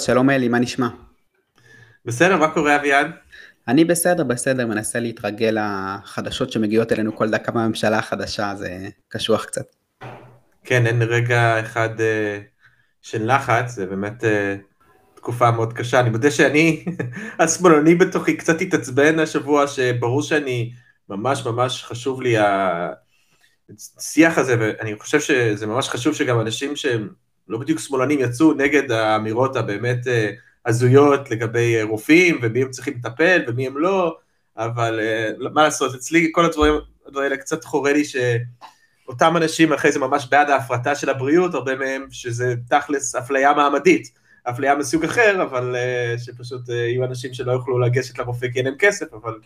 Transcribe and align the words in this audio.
שלום 0.00 0.30
אלי, 0.30 0.48
מה 0.48 0.58
נשמע? 0.58 0.88
בסדר, 2.04 2.36
מה 2.36 2.54
קורה 2.54 2.76
אביעד? 2.76 3.10
אני 3.68 3.84
בסדר, 3.84 4.24
בסדר, 4.24 4.66
מנסה 4.66 5.00
להתרגל 5.00 5.58
לחדשות 5.60 6.52
שמגיעות 6.52 6.92
אלינו 6.92 7.16
כל 7.16 7.30
דקה 7.30 7.52
מהממשלה 7.52 7.98
החדשה, 7.98 8.52
זה 8.56 8.88
קשוח 9.08 9.44
קצת. 9.44 9.76
כן, 10.64 10.86
אין 10.86 11.02
רגע 11.02 11.60
אחד 11.60 11.88
uh, 11.96 12.02
של 13.02 13.34
לחץ, 13.34 13.70
זה 13.70 13.86
באמת 13.86 14.24
uh, 14.24 14.26
תקופה 15.14 15.50
מאוד 15.50 15.72
קשה. 15.72 16.00
אני 16.00 16.10
מודה 16.10 16.30
שאני, 16.30 16.84
השמאלני 17.38 17.94
בתוכי, 17.94 18.36
קצת 18.36 18.60
התעצבן 18.60 19.18
השבוע, 19.18 19.66
שברור 19.66 20.22
שאני, 20.22 20.72
ממש 21.08 21.46
ממש 21.46 21.84
חשוב 21.84 22.22
לי 22.22 22.34
השיח 23.98 24.38
הזה, 24.38 24.56
ואני 24.60 24.98
חושב 24.98 25.20
שזה 25.20 25.66
ממש 25.66 25.88
חשוב 25.88 26.14
שגם 26.14 26.40
אנשים 26.40 26.76
שהם 26.76 27.08
לא 27.50 27.58
בדיוק 27.58 27.78
שמאלנים 27.78 28.20
יצאו 28.20 28.52
נגד 28.52 28.90
האמירות 28.90 29.56
הבאמת 29.56 30.06
אה, 30.06 30.30
הזויות 30.66 31.30
לגבי 31.30 31.76
אה, 31.76 31.84
רופאים 31.84 32.38
ומי 32.42 32.62
הם 32.62 32.70
צריכים 32.70 32.94
לטפל 32.94 33.42
ומי 33.46 33.66
הם 33.66 33.78
לא, 33.78 34.16
אבל 34.56 35.00
אה, 35.00 35.30
מה 35.52 35.62
לעשות, 35.62 35.94
אצלי 35.94 36.28
כל 36.32 36.44
הדברים 36.44 36.74
האלה 37.16 37.36
קצת 37.36 37.64
חורה 37.64 37.92
לי 37.92 38.02
שאותם 38.04 39.36
אנשים 39.36 39.72
אחרי 39.72 39.92
זה 39.92 39.98
ממש 39.98 40.26
בעד 40.30 40.50
ההפרטה 40.50 40.94
של 40.94 41.10
הבריאות, 41.10 41.54
הרבה 41.54 41.74
מהם 41.74 42.06
שזה 42.10 42.54
תכלס 42.68 43.14
אפליה 43.14 43.52
מעמדית, 43.52 44.10
אפליה 44.42 44.74
מסוג 44.74 45.04
אחר, 45.04 45.42
אבל 45.42 45.76
שפשוט 46.18 46.68
יהיו 46.68 47.04
אנשים 47.04 47.34
שלא 47.34 47.52
יוכלו 47.52 47.78
לגשת 47.78 48.18
לרופא 48.18 48.48
כי 48.48 48.58
אין 48.58 48.66
להם 48.66 48.76
כסף, 48.78 49.14
אבל 49.14 49.38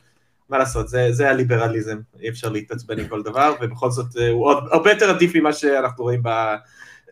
מה 0.49 0.59
לעשות, 0.59 0.89
זה, 0.89 1.13
זה 1.13 1.31
הליברליזם, 1.31 1.99
אי 2.21 2.29
אפשר 2.29 2.49
להתעצבן 2.49 3.01
עם 3.01 3.09
כל 3.09 3.23
דבר, 3.23 3.55
ובכל 3.61 3.91
זאת 3.91 4.17
הוא 4.31 4.47
עוד, 4.47 4.65
הרבה 4.71 4.91
יותר 4.91 5.11
עדיף 5.11 5.37
ממה 5.37 5.53
שאנחנו 5.53 6.05
רואים 6.05 6.23
ב... 6.23 6.29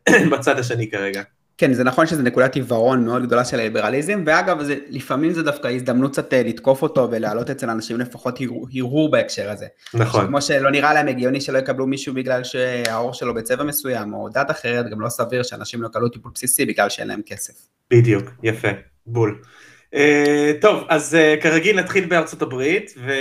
בצד 0.33 0.59
השני 0.59 0.91
כרגע. 0.91 1.23
כן, 1.59 1.73
זה 1.73 1.85
נכון 1.85 2.07
שזו 2.07 2.23
נקודת 2.23 2.55
עיוורון 2.55 3.05
מאוד 3.05 3.27
גדולה 3.27 3.45
של 3.45 3.61
הליברליזם, 3.61 4.23
ואגב, 4.27 4.63
זה, 4.63 4.77
לפעמים 4.89 5.33
זה 5.33 5.43
דווקא 5.43 5.69
הזדמנות 5.69 6.13
קצת 6.13 6.35
אה, 6.35 6.43
לתקוף 6.43 6.83
אותו 6.83 7.09
ולהעלות 7.11 7.51
אצל 7.51 7.71
אנשים 7.71 8.01
לפחות 8.01 8.39
הרהור 8.75 9.11
בהקשר 9.11 9.51
הזה. 9.51 9.67
נכון. 9.95 10.27
כמו 10.27 10.43
שלא 10.43 10.71
נראה 10.71 10.95
להם 10.95 11.09
הגיוני 11.09 11.41
שלא 11.41 11.59
יקבלו 11.59 11.87
מישהו 11.87 12.15
בגלל 12.15 12.45
שהעור 12.45 13.15
שלו 13.15 13.35
בצבע 13.35 13.65
מסוים, 13.65 14.15
או 14.15 14.29
דת 14.29 14.51
אחרת, 14.51 14.91
גם 14.91 15.01
לא 15.01 15.09
סביר 15.09 15.43
שאנשים 15.43 15.83
לא 15.83 15.87
יקבלו 15.87 16.09
טיפול 16.09 16.33
בסיסי 16.35 16.67
בגלל 16.67 16.89
שאין 16.89 17.09
להם 17.09 17.21
כסף. 17.27 17.55
בדיוק, 17.91 18.31
יפה, 18.43 18.69
בול. 19.07 19.43
Uh, 19.95 19.99
טוב, 20.61 20.85
אז 20.89 21.17
uh, 21.17 21.43
כרגיל 21.43 21.81
נתחיל 21.81 22.05
בארצות 22.05 22.43
הברית, 22.43 22.95
ו... 23.07 23.13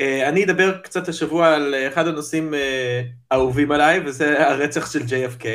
אה, 0.00 0.28
אני 0.28 0.44
אדבר 0.44 0.78
קצת 0.78 1.08
השבוע 1.08 1.54
על 1.54 1.74
אחד 1.88 2.06
הנושאים 2.06 2.54
אה, 2.54 3.02
האהובים 3.30 3.72
עליי, 3.72 4.00
וזה 4.06 4.48
הרצח 4.48 4.92
של 4.92 5.00
JFK. 5.00 5.46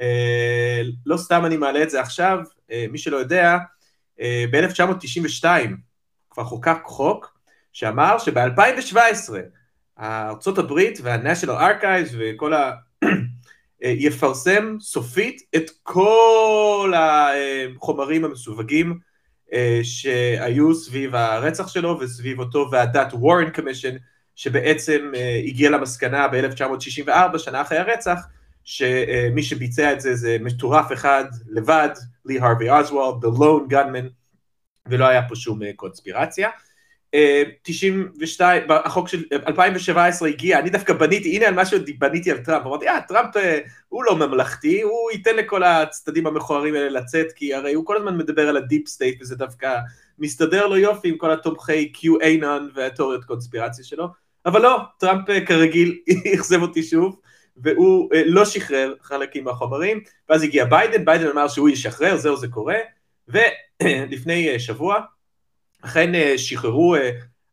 אה, 0.00 0.82
לא 1.06 1.16
סתם 1.16 1.44
אני 1.46 1.56
מעלה 1.56 1.82
את 1.82 1.90
זה 1.90 2.00
עכשיו, 2.00 2.38
מי 2.90 2.98
שלא 2.98 3.16
יודע, 3.16 3.56
ב-1992 4.20 5.44
כבר 6.30 6.44
חוקק 6.44 6.78
חוק 6.84 7.38
שאמר 7.72 8.18
שב-2017 8.18 8.96
ארצות 10.00 10.58
הברית 10.58 10.98
וה-National 11.02 11.82
Archives 11.82 12.14
וכל 12.18 12.54
ה... 12.54 12.72
יפרסם 13.82 14.76
סופית 14.80 15.42
את 15.56 15.70
כל 15.82 16.92
החומרים 16.96 18.24
המסווגים 18.24 18.90
אה, 18.90 18.96
שהיו 19.82 20.74
סביב 20.74 21.14
הרצח 21.14 21.68
שלו 21.68 21.98
וסביב 22.00 22.38
אותו 22.38 22.68
ועדת 22.72 23.12
וורן 23.12 23.50
קמישן 23.50 23.96
שבעצם 24.40 25.12
אה, 25.14 25.40
הגיע 25.46 25.70
למסקנה 25.70 26.28
ב-1964, 26.28 27.38
שנה 27.38 27.62
אחרי 27.62 27.78
הרצח, 27.78 28.18
שמי 28.64 29.42
שביצע 29.42 29.92
את 29.92 30.00
זה 30.00 30.14
זה 30.14 30.36
מטורף 30.40 30.92
אחד 30.92 31.24
לבד, 31.48 31.88
לי 32.24 32.40
הרווי 32.40 32.70
אוזוולד, 32.70 33.24
the 33.24 33.28
lone 33.28 33.72
gunman, 33.72 34.08
ולא 34.86 35.04
היה 35.04 35.28
פה 35.28 35.36
שום 35.36 35.62
אה, 35.62 35.70
קונספירציה. 35.76 36.48
92, 37.62 38.62
החוק 38.70 39.08
של 39.08 39.22
2017 39.46 40.28
הגיע, 40.28 40.58
אני 40.58 40.70
דווקא 40.70 40.92
בניתי, 40.92 41.36
הנה 41.36 41.46
על 41.46 41.54
משהו 41.54 41.78
בניתי 41.98 42.30
על 42.30 42.38
טראמפ, 42.38 42.66
אמרתי, 42.66 42.88
אה, 42.88 43.00
טראמפ 43.08 43.34
הוא 43.88 44.04
לא 44.04 44.16
ממלכתי, 44.16 44.82
הוא 44.82 45.10
ייתן 45.12 45.36
לכל 45.36 45.62
הצדדים 45.62 46.26
המכוערים 46.26 46.74
האלה 46.74 46.88
לצאת, 46.88 47.32
כי 47.32 47.54
הרי 47.54 47.72
הוא 47.72 47.86
כל 47.86 47.96
הזמן 47.96 48.18
מדבר 48.18 48.48
על 48.48 48.56
ה 48.56 48.62
deep 48.62 48.88
state, 48.88 49.22
וזה 49.22 49.36
דווקא 49.36 49.78
מסתדר 50.18 50.66
לו 50.66 50.76
יופי 50.76 51.08
עם 51.08 51.16
כל 51.16 51.30
התומכי 51.30 51.92
QAnon 51.96 52.62
והתיאוריות 52.74 53.24
קונספירציה 53.24 53.84
שלו, 53.84 54.08
אבל 54.46 54.62
לא, 54.62 54.78
טראמפ 54.98 55.24
כרגיל 55.46 55.98
אכזב 56.34 56.62
אותי 56.62 56.82
שוב, 56.82 57.20
והוא 57.56 58.10
לא 58.26 58.44
שחרר 58.44 58.94
חלקים 59.02 59.44
מהחומרים, 59.44 60.00
ואז 60.28 60.42
הגיע 60.42 60.64
ביידן, 60.64 61.04
ביידן 61.04 61.28
אמר 61.28 61.48
שהוא 61.48 61.68
ישחרר, 61.68 62.16
זהו 62.16 62.36
זה 62.36 62.48
קורה, 62.48 62.76
ולפני 63.28 64.58
שבוע, 64.66 65.00
אכן 65.82 66.14
אה, 66.14 66.38
שחררו 66.38 66.94
אה, 66.94 67.10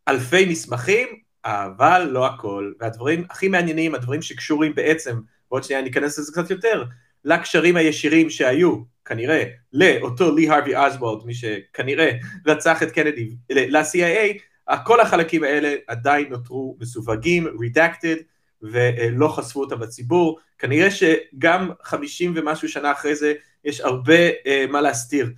אלפי 0.07 0.45
מסמכים, 0.45 1.07
אבל 1.45 2.09
לא 2.11 2.25
הכל, 2.25 2.71
והדברים 2.79 3.23
הכי 3.29 3.47
מעניינים, 3.47 3.95
הדברים 3.95 4.21
שקשורים 4.21 4.75
בעצם, 4.75 5.19
ועוד 5.51 5.63
שנייה 5.63 5.81
ניכנס 5.81 6.19
לזה 6.19 6.31
קצת 6.31 6.49
יותר, 6.49 6.83
לקשרים 7.25 7.75
הישירים 7.75 8.29
שהיו, 8.29 8.77
כנראה, 9.05 9.43
לאותו 9.73 10.35
לי 10.35 10.49
הרווי 10.49 10.75
אוסוולד, 10.75 11.25
מי 11.25 11.33
שכנראה 11.33 12.11
רצח 12.47 12.83
את 12.83 12.91
קנדי, 12.91 13.35
ל-CIA, 13.49 14.73
כל 14.85 14.99
החלקים 14.99 15.43
האלה 15.43 15.75
עדיין 15.87 16.29
נותרו 16.29 16.77
מסווגים, 16.79 17.47
redacted, 17.47 18.23
ולא 18.61 19.27
חשפו 19.27 19.59
אותם 19.59 19.81
לציבור. 19.81 20.39
כנראה 20.57 20.91
שגם 20.91 21.71
חמישים 21.83 22.33
ומשהו 22.35 22.69
שנה 22.69 22.91
אחרי 22.91 23.15
זה, 23.15 23.33
יש 23.65 23.81
הרבה 23.81 24.29
uh, 24.29 24.71
מה 24.71 24.81
להסתיר 24.81 25.29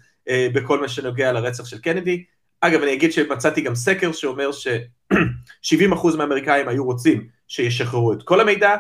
בכל 0.53 0.81
מה 0.81 0.88
שנוגע 0.88 1.31
לרצח 1.31 1.66
של 1.66 1.77
קנדי. 1.77 2.23
אגב, 2.61 2.81
אני 2.81 2.93
אגיד 2.93 3.11
שמצאתי 3.11 3.61
גם 3.61 3.75
סקר 3.75 4.11
שאומר 4.11 4.51
ש-70% 4.51 6.17
מהאמריקאים 6.17 6.67
היו 6.67 6.85
רוצים 6.85 7.27
שישחררו 7.47 8.13
את 8.13 8.23
כל 8.23 8.41
המידע, 8.41 8.75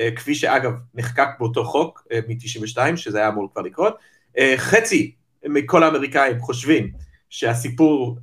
אה, 0.00 0.10
כפי 0.16 0.34
שאגב 0.34 0.72
נחקק 0.94 1.28
באותו 1.38 1.64
חוק 1.64 2.06
אה, 2.12 2.20
מ-92, 2.28 2.96
שזה 2.96 3.18
היה 3.18 3.28
אמור 3.28 3.48
כבר 3.52 3.62
לקרות. 3.62 3.96
אה, 4.38 4.54
חצי 4.56 5.14
מכל 5.44 5.82
האמריקאים 5.82 6.40
חושבים 6.40 6.92
שהסיפור 7.30 8.18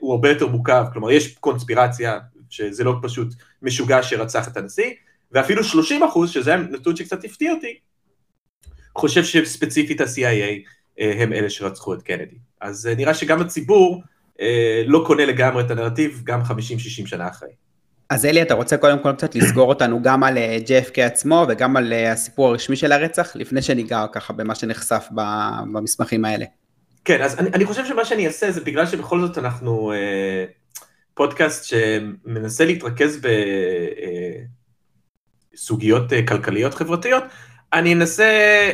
הוא 0.00 0.12
הרבה 0.12 0.28
יותר 0.28 0.46
מורכב, 0.46 0.84
כלומר 0.92 1.10
יש 1.10 1.34
קונספירציה, 1.34 2.18
שזה 2.50 2.84
לא 2.84 2.94
פשוט 3.02 3.28
משוגע 3.62 4.02
שרצח 4.02 4.48
את 4.48 4.56
הנשיא, 4.56 4.90
ואפילו 5.32 5.64
30 5.64 6.02
אחוז, 6.02 6.30
שזה 6.30 6.56
נתון 6.56 6.96
שקצת 6.96 7.24
הפתיע 7.24 7.52
אותי, 7.52 7.78
חושב 8.96 9.24
שספציפית 9.24 10.00
ה-CIA 10.00 10.68
הם 10.98 11.32
אלה 11.32 11.50
שרצחו 11.50 11.94
את 11.94 12.02
קנדי. 12.02 12.36
אז 12.60 12.88
נראה 12.96 13.14
שגם 13.14 13.40
הציבור 13.40 14.02
לא 14.86 15.04
קונה 15.06 15.24
לגמרי 15.24 15.64
את 15.64 15.70
הנרטיב 15.70 16.20
גם 16.24 16.42
50-60 16.42 16.44
שנה 17.06 17.28
אחרי. 17.28 17.48
אז 18.10 18.26
אלי, 18.26 18.42
אתה 18.42 18.54
רוצה 18.54 18.76
קודם 18.76 18.98
כל 18.98 19.12
קצת 19.12 19.34
לסגור 19.34 19.68
אותנו 19.68 20.02
גם 20.02 20.22
על 20.22 20.38
אה, 20.38 20.58
JFK 20.66 21.00
עצמו 21.00 21.46
וגם 21.48 21.76
על 21.76 21.92
אה, 21.92 22.12
הסיפור 22.12 22.48
הרשמי 22.48 22.76
של 22.76 22.92
הרצח, 22.92 23.36
לפני 23.36 23.62
שניגע 23.62 24.04
ככה 24.12 24.32
במה 24.32 24.54
שנחשף 24.54 25.08
במסמכים 25.72 26.24
האלה. 26.24 26.44
כן, 27.04 27.22
אז 27.22 27.38
אני, 27.38 27.50
אני 27.54 27.64
חושב 27.64 27.86
שמה 27.86 28.04
שאני 28.04 28.26
אעשה 28.26 28.50
זה 28.50 28.60
בגלל 28.60 28.86
שבכל 28.86 29.20
זאת 29.20 29.38
אנחנו 29.38 29.92
אה, 29.92 30.44
פודקאסט 31.14 31.64
שמנסה 31.64 32.64
להתרכז 32.64 33.20
בסוגיות 35.54 36.12
אה, 36.12 36.26
כלכליות 36.26 36.74
חברתיות, 36.74 37.24
אני 37.76 37.94
אנסה, 37.94 38.24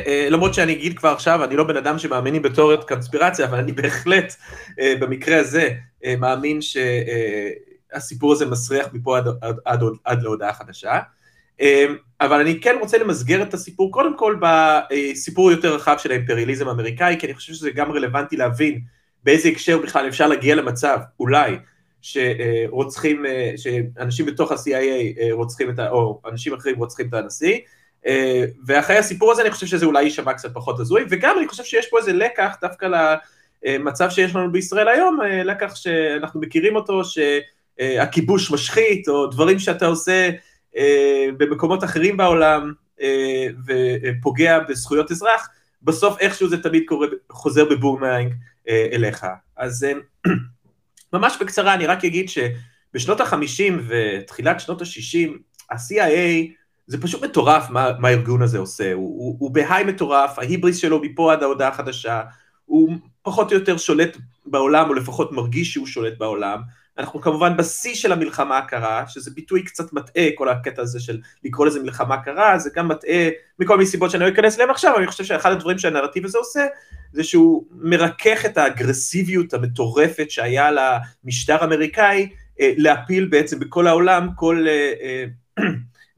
אה, 0.07 0.27
למרות 0.29 0.53
שאני 0.53 0.73
אגיד 0.73 0.97
כבר 0.97 1.09
עכשיו, 1.09 1.43
אני 1.43 1.55
לא 1.55 1.63
בן 1.63 1.77
אדם 1.77 1.99
שמאמינים 1.99 2.41
בתיאוריות 2.41 2.87
קונספירציה, 2.87 3.45
אבל 3.45 3.57
אני 3.57 3.71
בהחלט 3.71 4.35
אה, 4.79 4.93
במקרה 4.99 5.39
הזה 5.39 5.69
אה, 6.05 6.15
מאמין 6.15 6.59
שהסיפור 6.61 8.31
הזה 8.33 8.45
מסריח 8.45 8.87
מפה 8.93 9.17
עד, 9.17 9.27
עד, 9.41 9.55
עד, 9.65 9.81
עד 10.03 10.23
להודעה 10.23 10.53
חדשה. 10.53 10.99
אבל 12.21 12.39
אני 12.39 12.61
כן 12.61 12.75
רוצה 12.79 12.97
למסגר 12.97 13.41
את 13.41 13.53
הסיפור 13.53 13.91
קודם 13.91 14.17
כל 14.17 14.39
בסיפור 14.41 15.51
יותר 15.51 15.75
רחב 15.75 15.95
של 15.97 16.11
האימפריאליזם 16.11 16.67
האמריקאי, 16.67 17.15
כי 17.19 17.25
אני 17.25 17.33
חושב 17.33 17.53
שזה 17.53 17.71
גם 17.71 17.91
רלוונטי 17.91 18.37
להבין 18.37 18.79
באיזה 19.23 19.49
הקשר 19.49 19.77
בכלל 19.77 20.07
אפשר 20.07 20.27
להגיע 20.27 20.55
למצב, 20.55 20.99
אולי, 21.19 21.57
שרוצחים, 22.01 23.25
שאנשים 23.57 24.25
בתוך 24.25 24.51
ה-CIA 24.51 25.31
רוצחים 25.31 25.69
את 25.69 25.79
ה... 25.79 25.89
או 25.89 26.21
אנשים 26.31 26.53
אחרים 26.53 26.75
רוצחים 26.75 27.07
את 27.07 27.13
הנשיא, 27.13 27.57
ואחרי 28.65 28.97
הסיפור 28.97 29.31
הזה 29.31 29.41
אני 29.41 29.51
חושב 29.51 29.67
שזה 29.67 29.85
אולי 29.85 30.03
יישמע 30.03 30.33
קצת 30.33 30.53
פחות 30.53 30.79
הזוי, 30.79 31.05
וגם 31.09 31.37
אני 31.37 31.47
חושב 31.47 31.63
שיש 31.63 31.87
פה 31.89 31.97
איזה 31.97 32.13
לקח 32.13 32.55
דווקא 32.61 32.87
למצב 33.65 34.09
שיש 34.09 34.35
לנו 34.35 34.51
בישראל 34.51 34.87
היום, 34.87 35.21
אה, 35.21 35.43
לקח 35.43 35.75
שאנחנו 35.75 36.41
מכירים 36.41 36.75
אותו, 36.75 37.01
שהכיבוש 37.05 38.51
משחית, 38.51 39.07
או 39.07 39.27
דברים 39.27 39.59
שאתה 39.59 39.85
עושה 39.85 40.29
אה, 40.77 41.27
במקומות 41.37 41.83
אחרים 41.83 42.17
בעולם 42.17 42.73
ופוגע 43.67 44.59
בזכויות 44.59 45.11
אזרח, 45.11 45.49
בסוף 45.81 46.19
איכשהו 46.19 46.49
זה 46.49 46.63
תמיד 46.63 46.83
קורה, 46.85 47.07
חוזר 47.31 47.65
בבומרנג 47.65 48.33
אליך. 48.67 49.25
אז 49.57 49.87
ממש 51.13 51.37
בקצרה 51.41 51.73
אני 51.73 51.85
רק 51.85 52.05
אגיד 52.05 52.29
שבשנות 52.29 53.21
ה-50 53.21 53.73
ותחילת 53.87 54.59
שנות 54.59 54.81
ה-60, 54.81 55.29
ה-CIA 55.71 56.53
זה 56.87 57.01
פשוט 57.01 57.23
מטורף 57.23 57.69
מה, 57.69 57.91
מה 57.99 58.07
הארגון 58.07 58.41
הזה 58.41 58.57
עושה, 58.57 58.93
הוא, 58.93 59.19
הוא, 59.19 59.35
הוא 59.39 59.51
בהיי 59.51 59.83
מטורף, 59.83 60.39
ההיבריס 60.39 60.77
שלו 60.77 61.01
מפה 61.01 61.33
עד 61.33 61.43
ההודעה 61.43 61.69
החדשה, 61.69 62.21
הוא 62.65 62.93
פחות 63.21 63.51
או 63.51 63.57
יותר 63.57 63.77
שולט 63.77 64.17
בעולם, 64.45 64.89
או 64.89 64.93
לפחות 64.93 65.31
מרגיש 65.31 65.73
שהוא 65.73 65.87
שולט 65.87 66.17
בעולם. 66.17 66.61
אנחנו 66.97 67.21
כמובן 67.21 67.57
בשיא 67.57 67.95
של 67.95 68.11
המלחמה 68.11 68.57
הקרה, 68.57 69.03
שזה 69.07 69.31
ביטוי 69.31 69.63
קצת 69.63 69.93
מטעה, 69.93 70.23
כל 70.35 70.49
הקטע 70.49 70.81
הזה 70.81 70.99
של 70.99 71.19
לקרוא 71.43 71.65
לזה 71.65 71.79
מלחמה 71.79 72.17
קרה, 72.17 72.59
זה 72.59 72.69
גם 72.75 72.87
מטעה 72.87 73.29
מכל 73.59 73.77
מיני 73.77 73.89
סיבות 73.89 74.11
שאני 74.11 74.23
לא 74.23 74.29
אכנס 74.29 74.55
אליהן 74.55 74.69
עכשיו, 74.69 74.97
אני 74.97 75.07
חושב 75.07 75.23
שאחד 75.23 75.51
הדברים 75.51 75.77
שהנרטיב 75.77 76.25
הזה 76.25 76.37
עושה, 76.37 76.65
זה 77.13 77.23
שהוא 77.23 77.65
מרכך 77.71 78.45
את 78.45 78.57
האגרסיביות 78.57 79.53
המטורפת 79.53 80.31
שהיה 80.31 80.69
למשטר 80.71 81.61
האמריקאי, 81.61 82.29
אה, 82.59 82.73
להפיל 82.77 83.25
בעצם 83.25 83.59
בכל 83.59 83.87
העולם 83.87 84.29
כל 84.35 84.65
אה, 84.67 84.93
אה, 85.01 85.25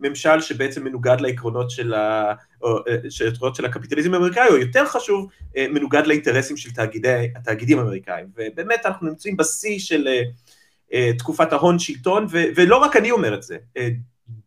ממשל 0.09 0.41
שבעצם 0.41 0.83
מנוגד 0.83 1.21
לעקרונות 1.21 1.71
של, 1.71 1.93
ה, 1.93 2.33
או, 2.61 2.79
של, 3.09 3.33
של 3.53 3.65
הקפיטליזם 3.65 4.13
האמריקאי, 4.13 4.47
או 4.49 4.57
יותר 4.57 4.85
חשוב, 4.85 5.29
מנוגד 5.57 6.07
לאינטרסים 6.07 6.57
של 6.57 6.71
תאגידי, 6.71 7.27
התאגידים 7.35 7.79
האמריקאים. 7.79 8.25
ובאמת 8.37 8.85
אנחנו 8.85 9.07
נמצאים 9.07 9.37
בשיא 9.37 9.79
של 9.79 10.07
תקופת 11.17 11.53
ההון 11.53 11.79
שלטון, 11.79 12.27
ו, 12.31 12.43
ולא 12.55 12.77
רק 12.77 12.95
אני 12.95 13.11
אומר 13.11 13.35
את 13.35 13.43
זה, 13.43 13.57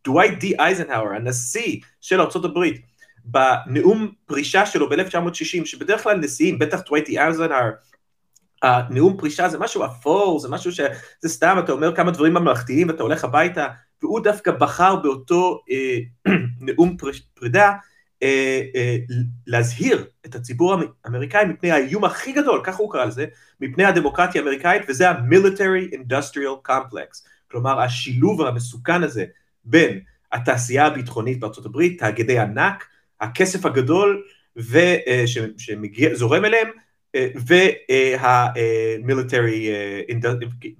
דווייט 0.03 0.39
די 0.39 0.59
אייזנהאואר, 0.59 1.13
הנשיא 1.15 1.79
של 2.01 2.21
ארה"ב, 2.21 2.59
בנאום 3.25 4.11
פרישה 4.25 4.65
שלו 4.65 4.89
ב-1960, 4.89 5.65
שבדרך 5.65 6.03
כלל 6.03 6.17
נשיאים, 6.17 6.59
בטח 6.59 6.81
דווייט 6.85 7.05
די 7.05 7.19
אייזנהאואר, 7.19 7.71
הנאום 8.61 9.17
פרישה 9.17 9.49
זה 9.49 9.57
משהו 9.57 9.85
אפור, 9.85 10.39
זה 10.39 10.49
משהו 10.49 10.71
שזה 10.71 11.27
סתם, 11.27 11.57
אתה 11.63 11.71
אומר 11.71 11.95
כמה 11.95 12.11
דברים 12.11 12.33
ממלכתיים 12.33 12.87
ואתה 12.87 13.03
הולך 13.03 13.23
הביתה, 13.23 13.67
והוא 14.03 14.19
דווקא 14.19 14.51
בחר 14.51 14.95
באותו 14.95 15.61
אה, 15.71 15.97
נאום 16.61 16.97
פרידה 17.33 17.73
אה, 18.23 18.61
אה, 18.75 18.97
להזהיר 19.47 20.05
את 20.25 20.35
הציבור 20.35 20.75
האמריקאי 21.03 21.45
מפני 21.45 21.71
האיום 21.71 22.05
הכי 22.05 22.31
גדול, 22.31 22.61
ככה 22.63 22.83
הוא 22.83 22.91
קרא 22.91 23.05
לזה, 23.05 23.25
מפני 23.61 23.85
הדמוקרטיה 23.85 24.41
האמריקאית, 24.41 24.81
וזה 24.87 25.09
ה-Military 25.09 25.95
Industrial 25.95 26.69
Complex, 26.69 27.27
כלומר 27.51 27.79
השילוב 27.79 28.41
המסוכן 28.41 29.03
הזה 29.03 29.25
בין 29.63 29.99
התעשייה 30.31 30.85
הביטחונית 30.85 31.39
בארצות 31.39 31.65
הברית, 31.65 31.99
תאגידי 31.99 32.39
ענק, 32.39 32.87
הכסף 33.21 33.65
הגדול 33.65 34.23
שזורם 35.25 36.45
אליהם, 36.45 36.67
והמיליטרי, 37.45 39.69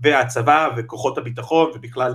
והצבא 0.01 0.69
וכוחות 0.77 1.17
הביטחון 1.17 1.71
ובכלל 1.75 2.13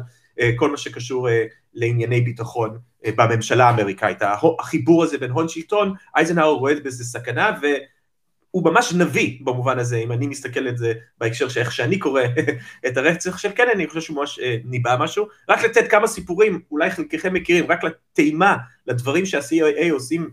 כל 0.56 0.70
מה 0.70 0.76
שקשור 0.76 1.28
לענייני 1.74 2.20
ביטחון 2.20 2.78
בממשלה 3.06 3.68
האמריקאית. 3.68 4.18
החיבור 4.60 5.04
הזה 5.04 5.18
בין 5.18 5.30
הון 5.30 5.48
שלטון, 5.48 5.94
אייזנהאואר 6.16 6.54
רואה 6.54 6.74
בזה 6.84 7.04
סכנה 7.04 7.50
והוא 7.60 8.64
ממש 8.64 8.92
נביא 8.92 9.38
במובן 9.44 9.78
הזה, 9.78 9.96
אם 9.96 10.12
אני 10.12 10.26
מסתכל 10.26 10.68
על 10.68 10.76
זה 10.76 10.92
בהקשר 11.18 11.48
של 11.48 11.60
איך 11.60 11.72
שאני 11.72 11.98
קורא 11.98 12.22
את 12.86 12.96
הרצח 12.96 13.38
של 13.38 13.50
קנן, 13.50 13.70
אני 13.74 13.86
חושב 13.86 14.00
שהוא 14.00 14.16
ממש 14.16 14.40
ניבא 14.64 14.96
משהו. 15.00 15.26
רק 15.48 15.64
לתת 15.64 15.90
כמה 15.90 16.06
סיפורים, 16.06 16.60
אולי 16.70 16.90
חלקכם 16.90 17.34
מכירים, 17.34 17.70
רק 17.70 17.84
לטעימה, 17.84 18.56
לדברים 18.86 19.26
שה-CIA 19.26 19.92
עושים 19.92 20.30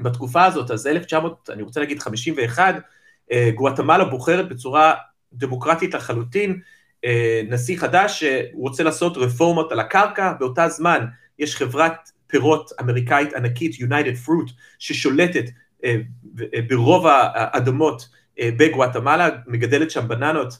בתקופה 0.00 0.44
הזאת, 0.44 0.70
אז 0.70 0.86
1900, 0.86 1.50
אני 1.50 1.62
רוצה 1.62 1.80
להגיד 1.80 1.98
51, 1.98 2.74
אה, 3.32 3.50
גואטמלה 3.54 4.04
בוחרת 4.04 4.48
בצורה 4.48 4.94
דמוקרטית 5.32 5.94
לחלוטין, 5.94 6.50
אה, 6.50 6.56
נשיא 7.48 7.78
חדש 7.78 8.20
שהוא 8.20 8.68
רוצה 8.68 8.82
לעשות 8.82 9.16
רפורמות 9.16 9.72
על 9.72 9.80
הקרקע, 9.80 10.32
באותה 10.32 10.68
זמן 10.68 11.06
יש 11.38 11.56
חברת 11.56 12.10
פירות 12.26 12.70
אמריקאית 12.80 13.34
ענקית, 13.34 13.74
United 13.74 14.26
Fruit, 14.26 14.52
ששולטת 14.78 15.44
אה, 15.84 15.96
ברוב 16.68 17.06
האדמות 17.06 18.08
בגואטמלה, 18.40 19.28
מגדלת 19.46 19.90
שם 19.90 20.08
בננות, 20.08 20.58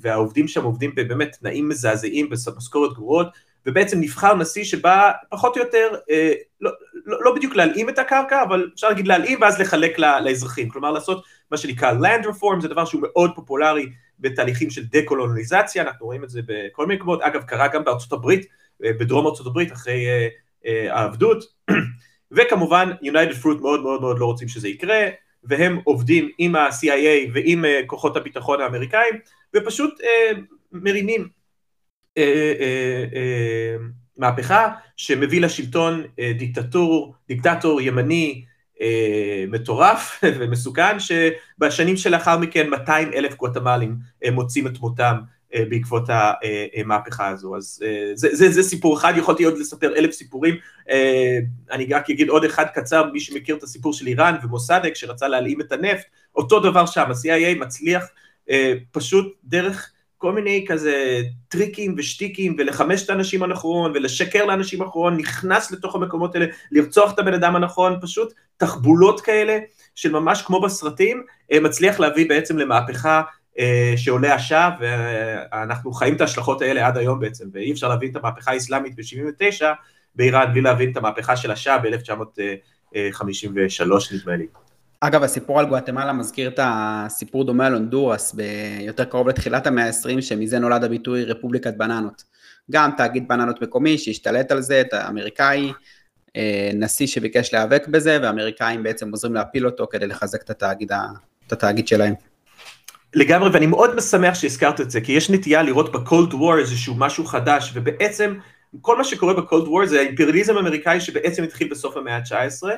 והעובדים 0.00 0.48
שם 0.48 0.64
עובדים 0.64 0.94
בבאמת 0.94 1.36
תנאים 1.40 1.68
מזעזעים, 1.68 2.30
במשכורת 2.30 2.92
גרועות, 2.92 3.26
ובעצם 3.66 4.00
נבחר 4.00 4.34
נשיא 4.34 4.64
שבא 4.64 5.10
פחות 5.30 5.56
או 5.56 5.62
יותר, 5.62 5.94
אה, 6.10 6.32
לא, 6.60 6.70
לא, 7.06 7.24
לא 7.24 7.34
בדיוק 7.34 7.56
להלאים 7.56 7.88
את 7.88 7.98
הקרקע, 7.98 8.42
אבל 8.42 8.70
אפשר 8.74 8.88
להגיד 8.88 9.06
להלאים 9.08 9.38
ואז 9.40 9.60
לחלק 9.60 9.98
לאזרחים, 9.98 10.68
כלומר 10.68 10.90
לעשות 10.90 11.24
מה 11.50 11.56
שנקרא 11.56 11.92
land 11.92 12.24
reform, 12.24 12.60
זה 12.60 12.68
דבר 12.68 12.84
שהוא 12.84 13.02
מאוד 13.02 13.30
פופולרי 13.34 13.86
בתהליכים 14.20 14.70
של 14.70 14.84
דה-קולוניזציה, 14.84 15.82
אנחנו 15.82 16.06
רואים 16.06 16.24
את 16.24 16.30
זה 16.30 16.40
בכל 16.46 16.86
מיני 16.86 16.98
מקומות, 16.98 17.22
אגב 17.22 17.42
קרה 17.42 17.68
גם 17.68 17.84
בארצות 17.84 18.12
הברית, 18.12 18.46
אה, 18.84 18.92
בדרום 18.92 19.26
ארצות 19.26 19.46
הברית 19.46 19.72
אחרי 19.72 20.06
אה, 20.06 20.28
אה, 20.66 20.94
העבדות, 20.94 21.44
וכמובן 22.36 22.90
United 23.02 23.42
Fruit 23.42 23.60
מאוד 23.60 23.82
מאוד 23.82 24.00
מאוד 24.00 24.18
לא 24.18 24.26
רוצים 24.26 24.48
שזה 24.48 24.68
יקרה, 24.68 25.08
והם 25.44 25.80
עובדים 25.84 26.30
עם 26.38 26.56
ה-CIA 26.56 27.30
ועם 27.34 27.64
כוחות 27.86 28.16
הביטחון 28.16 28.60
האמריקאים, 28.60 29.14
ופשוט 29.56 30.00
מרימים 30.72 31.28
מהפכה 34.16 34.68
שמביא 34.96 35.40
לשלטון 35.40 36.02
דיקטטור, 36.38 37.14
דיקטטור 37.28 37.80
ימני 37.80 38.44
מטורף 39.48 40.20
ומסוכן, 40.38 40.96
שבשנים 40.98 41.96
שלאחר 41.96 42.38
מכן 42.38 42.70
200 42.70 43.12
אלף 43.12 43.36
גואטמלים 43.36 43.96
מוצאים 44.32 44.66
את 44.66 44.78
מותם 44.78 45.16
בעקבות 45.54 46.04
המהפכה 46.08 47.28
הזו. 47.28 47.56
אז 47.56 47.82
זה, 48.14 48.28
זה, 48.32 48.50
זה 48.50 48.62
סיפור 48.62 48.98
אחד, 48.98 49.12
יכולתי 49.16 49.44
עוד 49.44 49.58
לספר 49.58 49.96
אלף 49.96 50.12
סיפורים. 50.12 50.54
אני 51.70 51.94
רק 51.94 52.10
אגיד 52.10 52.28
עוד 52.28 52.44
אחד 52.44 52.64
קצר, 52.74 53.10
מי 53.12 53.20
שמכיר 53.20 53.56
את 53.56 53.62
הסיפור 53.62 53.92
של 53.92 54.06
איראן 54.06 54.34
ומוסדק 54.42 54.94
שרצה 54.94 55.28
להלאים 55.28 55.60
את 55.60 55.72
הנפט, 55.72 56.04
אותו 56.34 56.60
דבר 56.60 56.86
שם, 56.86 57.04
ה-CIA 57.10 57.58
מצליח 57.60 58.04
פשוט 58.92 59.34
דרך 59.44 59.92
כל 60.18 60.32
מיני 60.32 60.64
כזה 60.68 61.20
טריקים 61.48 61.94
ושטיקים 61.98 62.56
ולחמש 62.58 63.04
את 63.04 63.10
האנשים 63.10 63.42
הנכון 63.42 63.92
ולשקר 63.94 64.44
לאנשים 64.44 64.82
הנכון, 64.82 65.16
נכנס 65.16 65.70
לתוך 65.70 65.94
המקומות 65.94 66.34
האלה, 66.34 66.46
לרצוח 66.70 67.14
את 67.14 67.18
הבן 67.18 67.34
אדם 67.34 67.56
הנכון, 67.56 67.98
פשוט 68.02 68.32
תחבולות 68.56 69.20
כאלה 69.20 69.58
של 69.94 70.12
ממש 70.12 70.42
כמו 70.42 70.60
בסרטים, 70.60 71.22
אה, 71.52 71.60
מצליח 71.60 72.00
להביא 72.00 72.28
בעצם 72.28 72.58
למהפכה 72.58 73.22
אה, 73.58 73.94
שעולה 73.96 74.34
השעה 74.34 74.76
ואנחנו 74.80 75.92
חיים 75.92 76.16
את 76.16 76.20
ההשלכות 76.20 76.62
האלה 76.62 76.86
עד 76.86 76.96
היום 76.96 77.20
בעצם, 77.20 77.48
ואי 77.52 77.72
אפשר 77.72 77.88
להבין 77.88 78.10
את 78.10 78.16
המהפכה 78.16 78.50
האסלאמית 78.50 78.94
ב-79 78.94 79.64
באיראן 80.14 80.52
בלי 80.52 80.60
להבין 80.60 80.92
את 80.92 80.96
המהפכה 80.96 81.36
של 81.36 81.50
השעה 81.50 81.78
ב-1953 81.78 84.14
נדמה 84.14 84.36
לי. 84.36 84.46
אגב, 85.00 85.22
הסיפור 85.22 85.60
על 85.60 85.66
גואטמלה 85.66 86.12
מזכיר 86.12 86.48
את 86.48 86.60
הסיפור 86.62 87.44
דומה 87.44 87.66
על 87.66 87.72
הונדורס, 87.72 88.34
ביותר 88.34 89.04
קרוב 89.04 89.28
לתחילת 89.28 89.66
המאה 89.66 89.86
ה-20, 89.86 90.20
שמזה 90.20 90.58
נולד 90.58 90.84
הביטוי 90.84 91.24
רפובליקת 91.24 91.76
בננות. 91.76 92.24
גם 92.70 92.90
תאגיד 92.96 93.28
בננות 93.28 93.62
מקומי 93.62 93.98
שהשתלט 93.98 94.52
על 94.52 94.60
זה, 94.60 94.80
את 94.80 94.92
האמריקאי, 94.92 95.72
אה, 96.36 96.70
נשיא 96.74 97.06
שביקש 97.06 97.54
להיאבק 97.54 97.88
בזה, 97.88 98.18
והאמריקאים 98.22 98.82
בעצם 98.82 99.10
עוזרים 99.10 99.34
להפיל 99.34 99.66
אותו 99.66 99.86
כדי 99.90 100.06
לחזק 100.06 100.42
את 100.42 100.50
התאגיד, 100.50 100.92
את 101.46 101.52
התאגיד 101.52 101.88
שלהם. 101.88 102.14
לגמרי, 103.14 103.50
ואני 103.50 103.66
מאוד 103.66 103.96
משמח 103.96 104.34
שהזכרת 104.34 104.80
את 104.80 104.90
זה, 104.90 105.00
כי 105.00 105.12
יש 105.12 105.30
נטייה 105.30 105.62
לראות 105.62 105.92
בקולד 105.92 106.34
וור 106.34 106.58
איזשהו 106.58 106.94
משהו 106.94 107.24
חדש, 107.24 107.72
ובעצם 107.74 108.34
כל 108.80 108.98
מה 108.98 109.04
שקורה 109.04 109.34
בקולד 109.34 109.68
וור 109.68 109.86
זה 109.86 109.98
האימפריאליזם 109.98 110.56
האמריקאי 110.56 111.00
שבעצם 111.00 111.42
התחיל 111.42 111.68
בסוף 111.70 111.96
המאה 111.96 112.16
ה-19, 112.16 112.68
אה, 112.68 112.76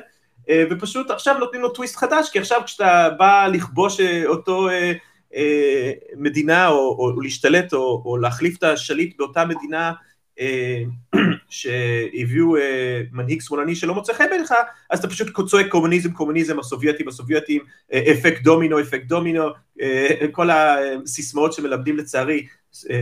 ופשוט 0.69 1.11
עכשיו 1.11 1.37
נותנים 1.39 1.61
לו 1.61 1.69
טוויסט 1.69 1.95
חדש, 1.95 2.29
כי 2.29 2.39
עכשיו 2.39 2.61
כשאתה 2.65 3.09
בא 3.17 3.47
לכבוש 3.47 3.99
אה, 3.99 4.25
אותו 4.25 4.69
אה, 4.69 5.91
מדינה, 6.17 6.67
או, 6.67 6.95
או, 6.99 7.21
להשתלט, 7.21 7.73
או, 7.73 8.03
או 8.05 8.17
להחליף 8.17 8.57
את 8.57 8.63
השליט 8.63 9.17
באותה 9.17 9.45
מדינה, 9.45 9.93
שהביאו 11.49 12.55
מנהיג 13.11 13.41
שמאלני 13.41 13.75
שלא 13.75 13.93
מוצא 13.93 14.13
חן 14.13 14.25
בעיניך, 14.29 14.53
אז 14.89 14.99
אתה 14.99 15.07
פשוט 15.07 15.49
צועק 15.49 15.67
קומוניזם, 15.67 16.11
קומוניזם, 16.11 16.59
הסובייטים, 16.59 17.07
הסובייטים, 17.07 17.61
אפקט 17.93 18.43
דומינו, 18.43 18.81
אפקט 18.81 19.05
דומינו, 19.05 19.49
כל 20.31 20.49
הסיסמאות 20.49 21.53
שמלמדים 21.53 21.97
לצערי 21.97 22.47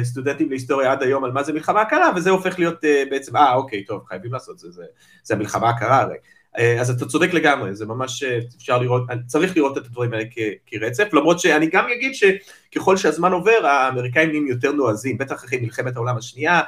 סטודנטים 0.03 0.49
להיסטוריה 0.49 0.91
עד 0.91 1.03
היום 1.03 1.23
על 1.23 1.31
מה 1.31 1.43
זה 1.43 1.53
מלחמה 1.53 1.85
קרה, 1.85 2.11
וזה 2.15 2.29
הופך 2.29 2.59
להיות 2.59 2.83
בעצם, 3.09 3.37
אה 3.37 3.53
אוקיי, 3.53 3.83
טוב, 3.83 4.03
חייבים 4.07 4.33
לעשות 4.33 4.59
זה, 4.59 4.71
זה, 4.71 4.83
זה 5.23 5.33
המלחמה 5.33 5.69
הקרה 5.69 6.01
הרי. 6.01 6.17
אה, 6.57 6.81
אז 6.81 6.89
אתה 6.89 7.05
צודק 7.05 7.33
לגמרי, 7.33 7.75
זה 7.75 7.85
ממש 7.85 8.23
אה, 8.23 8.39
אפשר 8.57 8.77
לראות, 8.77 9.03
צריך 9.25 9.57
לראות 9.57 9.77
את 9.77 9.85
הדברים 9.85 10.13
האלה 10.13 10.25
כרצף, 10.67 11.13
למרות 11.13 11.39
שאני 11.39 11.69
גם 11.69 11.85
אגיד 11.97 12.11
שככל 12.13 12.97
שהזמן 12.97 13.31
עובר, 13.31 13.65
האמריקאים 13.65 14.29
נהיים 14.29 14.47
יותר 14.47 14.71
נועזים, 14.71 15.17
בטח 15.17 15.35
אחרי 15.35 15.59
מלחמת 15.59 15.95
העולם 15.95 16.17
השנייה, 16.17 16.61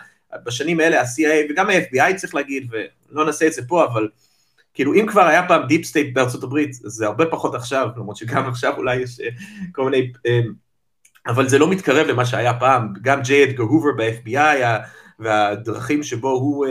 בשנים 0.46 0.80
האלה 0.80 1.02
ה-CIA 1.02 1.52
וגם 1.52 1.70
ה-FBI 1.70 2.16
צריך 2.16 2.36
להגיד, 2.36 2.72
ולא 3.12 3.26
נעשה 3.26 3.48
את 3.48 3.54
זה 3.54 3.62
פה, 3.68 3.86
אבל 3.86 4.10
כאילו 4.74 4.94
אם 4.94 5.06
כבר 5.08 5.22
היה 5.22 5.48
פעם 5.48 5.68
deep 5.68 5.86
state 5.86 6.14
בארצות 6.14 6.44
הברית, 6.44 6.74
זה 6.74 7.06
הרבה 7.06 7.26
פחות 7.26 7.56
עכשיו, 7.56 7.90
למרות 7.98 8.18
שגם 8.18 8.48
עכשיו 8.48 8.78
אולי 8.78 8.96
יש 8.96 9.20
אה, 9.20 9.30
כל 9.72 9.90
מיני, 9.90 10.12
אבל 11.28 11.50
זה 11.50 11.60
לא 11.60 11.70
מתקרב 11.70 12.08
למה 12.08 12.26
שהיה 12.26 12.54
פעם, 12.54 12.94
גם 13.02 13.22
ג'יי 13.22 13.44
אדגר 13.44 13.64
הובר 13.64 13.90
ב-FBI, 13.98 14.64
והדרכים 15.20 16.04
שבו 16.04 16.30
הוא 16.30 16.66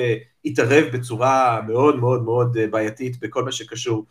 התערב 0.48 0.84
בצורה 0.92 1.60
מאוד 1.66 1.96
מאוד 1.96 2.22
מאוד 2.22 2.56
אה, 2.56 2.66
בעייתית 2.66 3.20
בכל 3.20 3.44
מה 3.44 3.52
שקשור 3.52 4.06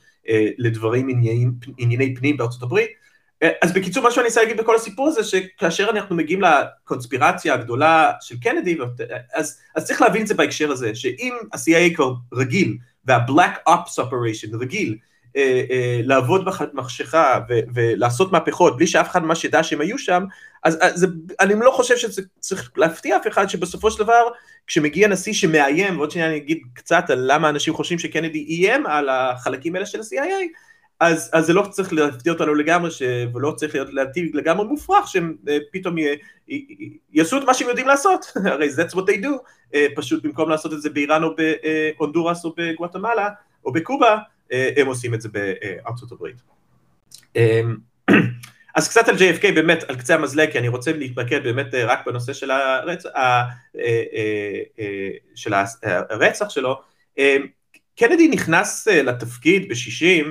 לדברים 0.57 1.09
ענייני, 1.09 1.45
ענייני 1.77 2.15
פנים 2.15 2.37
בארצות 2.37 2.63
הברית. 2.63 2.89
אז 3.61 3.73
בקיצור 3.73 4.03
מה 4.03 4.11
שאני 4.11 4.27
רוצה 4.27 4.41
להגיד 4.41 4.57
בכל 4.57 4.75
הסיפור 4.75 5.07
הזה 5.07 5.23
שכאשר 5.23 5.89
אנחנו 5.89 6.15
מגיעים 6.15 6.41
לקונספירציה 6.41 7.53
הגדולה 7.53 8.11
של 8.21 8.35
קנדי 8.39 8.77
אז, 9.33 9.59
אז 9.75 9.85
צריך 9.85 10.01
להבין 10.01 10.21
את 10.21 10.27
זה 10.27 10.33
בהקשר 10.33 10.71
הזה 10.71 10.95
שאם 10.95 11.33
ה-CIA 11.53 11.95
כבר 11.95 12.13
רגיל 12.33 12.77
וה-Black 13.05 13.69
Ops 13.69 13.99
Operation 13.99 14.57
רגיל 14.59 14.97
אה, 15.37 15.63
אה, 15.71 15.99
לעבוד 16.03 16.45
במחשכה 16.45 17.39
ולעשות 17.73 18.31
מהפכות 18.31 18.77
בלי 18.77 18.87
שאף 18.87 19.09
אחד 19.09 19.23
ממש 19.23 19.45
ידע 19.45 19.63
שהם 19.63 19.81
היו 19.81 19.97
שם, 19.97 20.23
אז, 20.63 20.77
אז 20.81 21.07
אני 21.39 21.53
לא 21.59 21.71
חושב 21.71 21.97
שזה 21.97 22.21
צריך 22.39 22.71
להפתיע 22.77 23.17
אף 23.17 23.27
אחד 23.27 23.49
שבסופו 23.49 23.91
של 23.91 24.03
דבר 24.03 24.27
כשמגיע 24.67 25.07
נשיא 25.07 25.33
שמאיים, 25.33 25.97
ועוד 25.97 26.11
שניה 26.11 26.27
אני 26.27 26.37
אגיד 26.37 26.57
קצת 26.73 27.09
על 27.09 27.31
למה 27.31 27.49
אנשים 27.49 27.73
חושבים 27.73 27.99
שקנדי 27.99 28.45
איים 28.49 28.85
על 28.85 29.09
החלקים 29.09 29.75
האלה 29.75 29.85
של 29.85 29.99
ה-CIA, 29.99 30.47
אז, 30.99 31.29
אז 31.33 31.45
זה 31.45 31.53
לא 31.53 31.61
צריך 31.69 31.93
להפתיע 31.93 32.33
אותנו 32.33 32.55
לגמרי, 32.55 32.91
ש... 32.91 33.01
ולא 33.33 33.51
צריך 33.51 33.75
להיות 33.75 33.93
להטיב 33.93 34.35
לגמרי 34.35 34.65
מופרך 34.67 35.07
שהם 35.07 35.35
אה, 35.49 35.57
פתאום 35.71 35.97
י... 35.97 36.03
י... 36.47 36.97
יעשו 37.13 37.37
את 37.37 37.43
מה 37.43 37.53
שהם 37.53 37.67
יודעים 37.67 37.87
לעשות, 37.87 38.25
הרי 38.51 38.67
that's 38.69 38.93
what 38.93 39.03
they 39.03 39.23
do, 39.23 39.77
פשוט 39.95 40.23
במקום 40.23 40.49
לעשות 40.49 40.73
את 40.73 40.81
זה 40.81 40.89
באיראן 40.89 41.23
או 41.23 41.29
בהונדורס 41.35 42.45
או 42.45 42.53
בגואטמלה 42.57 43.29
או 43.65 43.71
בקובה, 43.71 44.17
הם 44.51 44.87
עושים 44.87 45.13
את 45.13 45.21
זה 45.21 45.29
בארצות 45.29 46.11
הברית. 46.11 46.41
אמ, 47.35 47.75
אז 48.75 48.89
קצת 48.89 49.07
על 49.07 49.15
JFK 49.15 49.51
באמת 49.55 49.83
על 49.83 49.95
קצה 49.95 50.15
המזלג, 50.15 50.51
כי 50.51 50.59
אני 50.59 50.67
רוצה 50.67 50.91
להתמקד 50.91 51.43
באמת 51.43 51.73
אה, 51.73 51.85
רק 51.85 52.05
בנושא 52.05 52.33
של 52.33 52.51
הרצח, 52.51 53.09
אה, 53.15 53.43
של 55.35 55.53
הרצח 55.83 56.49
שלו. 56.49 56.81
אמ, 57.17 57.47
קנדי 57.95 58.27
נכנס 58.27 58.87
לתפקיד 58.87 59.69
ב-60 59.69 60.27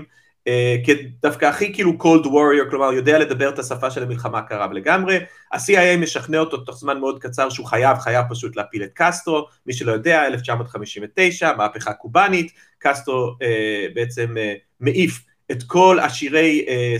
כדווקא 0.87 1.45
הכי 1.45 1.75
כאילו 1.75 1.93
cold 2.01 2.25
warrior, 2.25 2.71
כלומר 2.71 2.93
יודע 2.93 3.19
לדבר 3.19 3.49
את 3.49 3.59
השפה 3.59 3.91
של 3.91 4.03
המלחמה 4.03 4.39
הקרה 4.39 4.73
לגמרי, 4.73 5.19
ה-CIA 5.53 5.97
משכנע 5.99 6.39
אותו 6.39 6.57
תוך 6.57 6.79
זמן 6.79 7.01
מאוד 7.01 7.23
קצר 7.23 7.51
שהוא 7.51 7.67
חייב, 7.67 7.99
חייב 7.99 8.25
פשוט 8.31 8.57
להפיל 8.57 8.83
את 8.83 8.91
קסטרו, 8.95 9.47
מי 9.67 9.73
שלא 9.73 9.93
יודע, 9.93 10.27
1959, 10.27 11.53
מהפכה 11.57 11.93
קובאנית, 11.93 12.53
קסטרו 12.79 13.35
אה, 13.43 13.87
בעצם 13.95 14.35
אה, 14.39 14.55
מעיף 14.81 15.25
את 15.51 15.63
כל 15.63 15.99
עשירי 16.03 16.65
אה, 16.69 16.97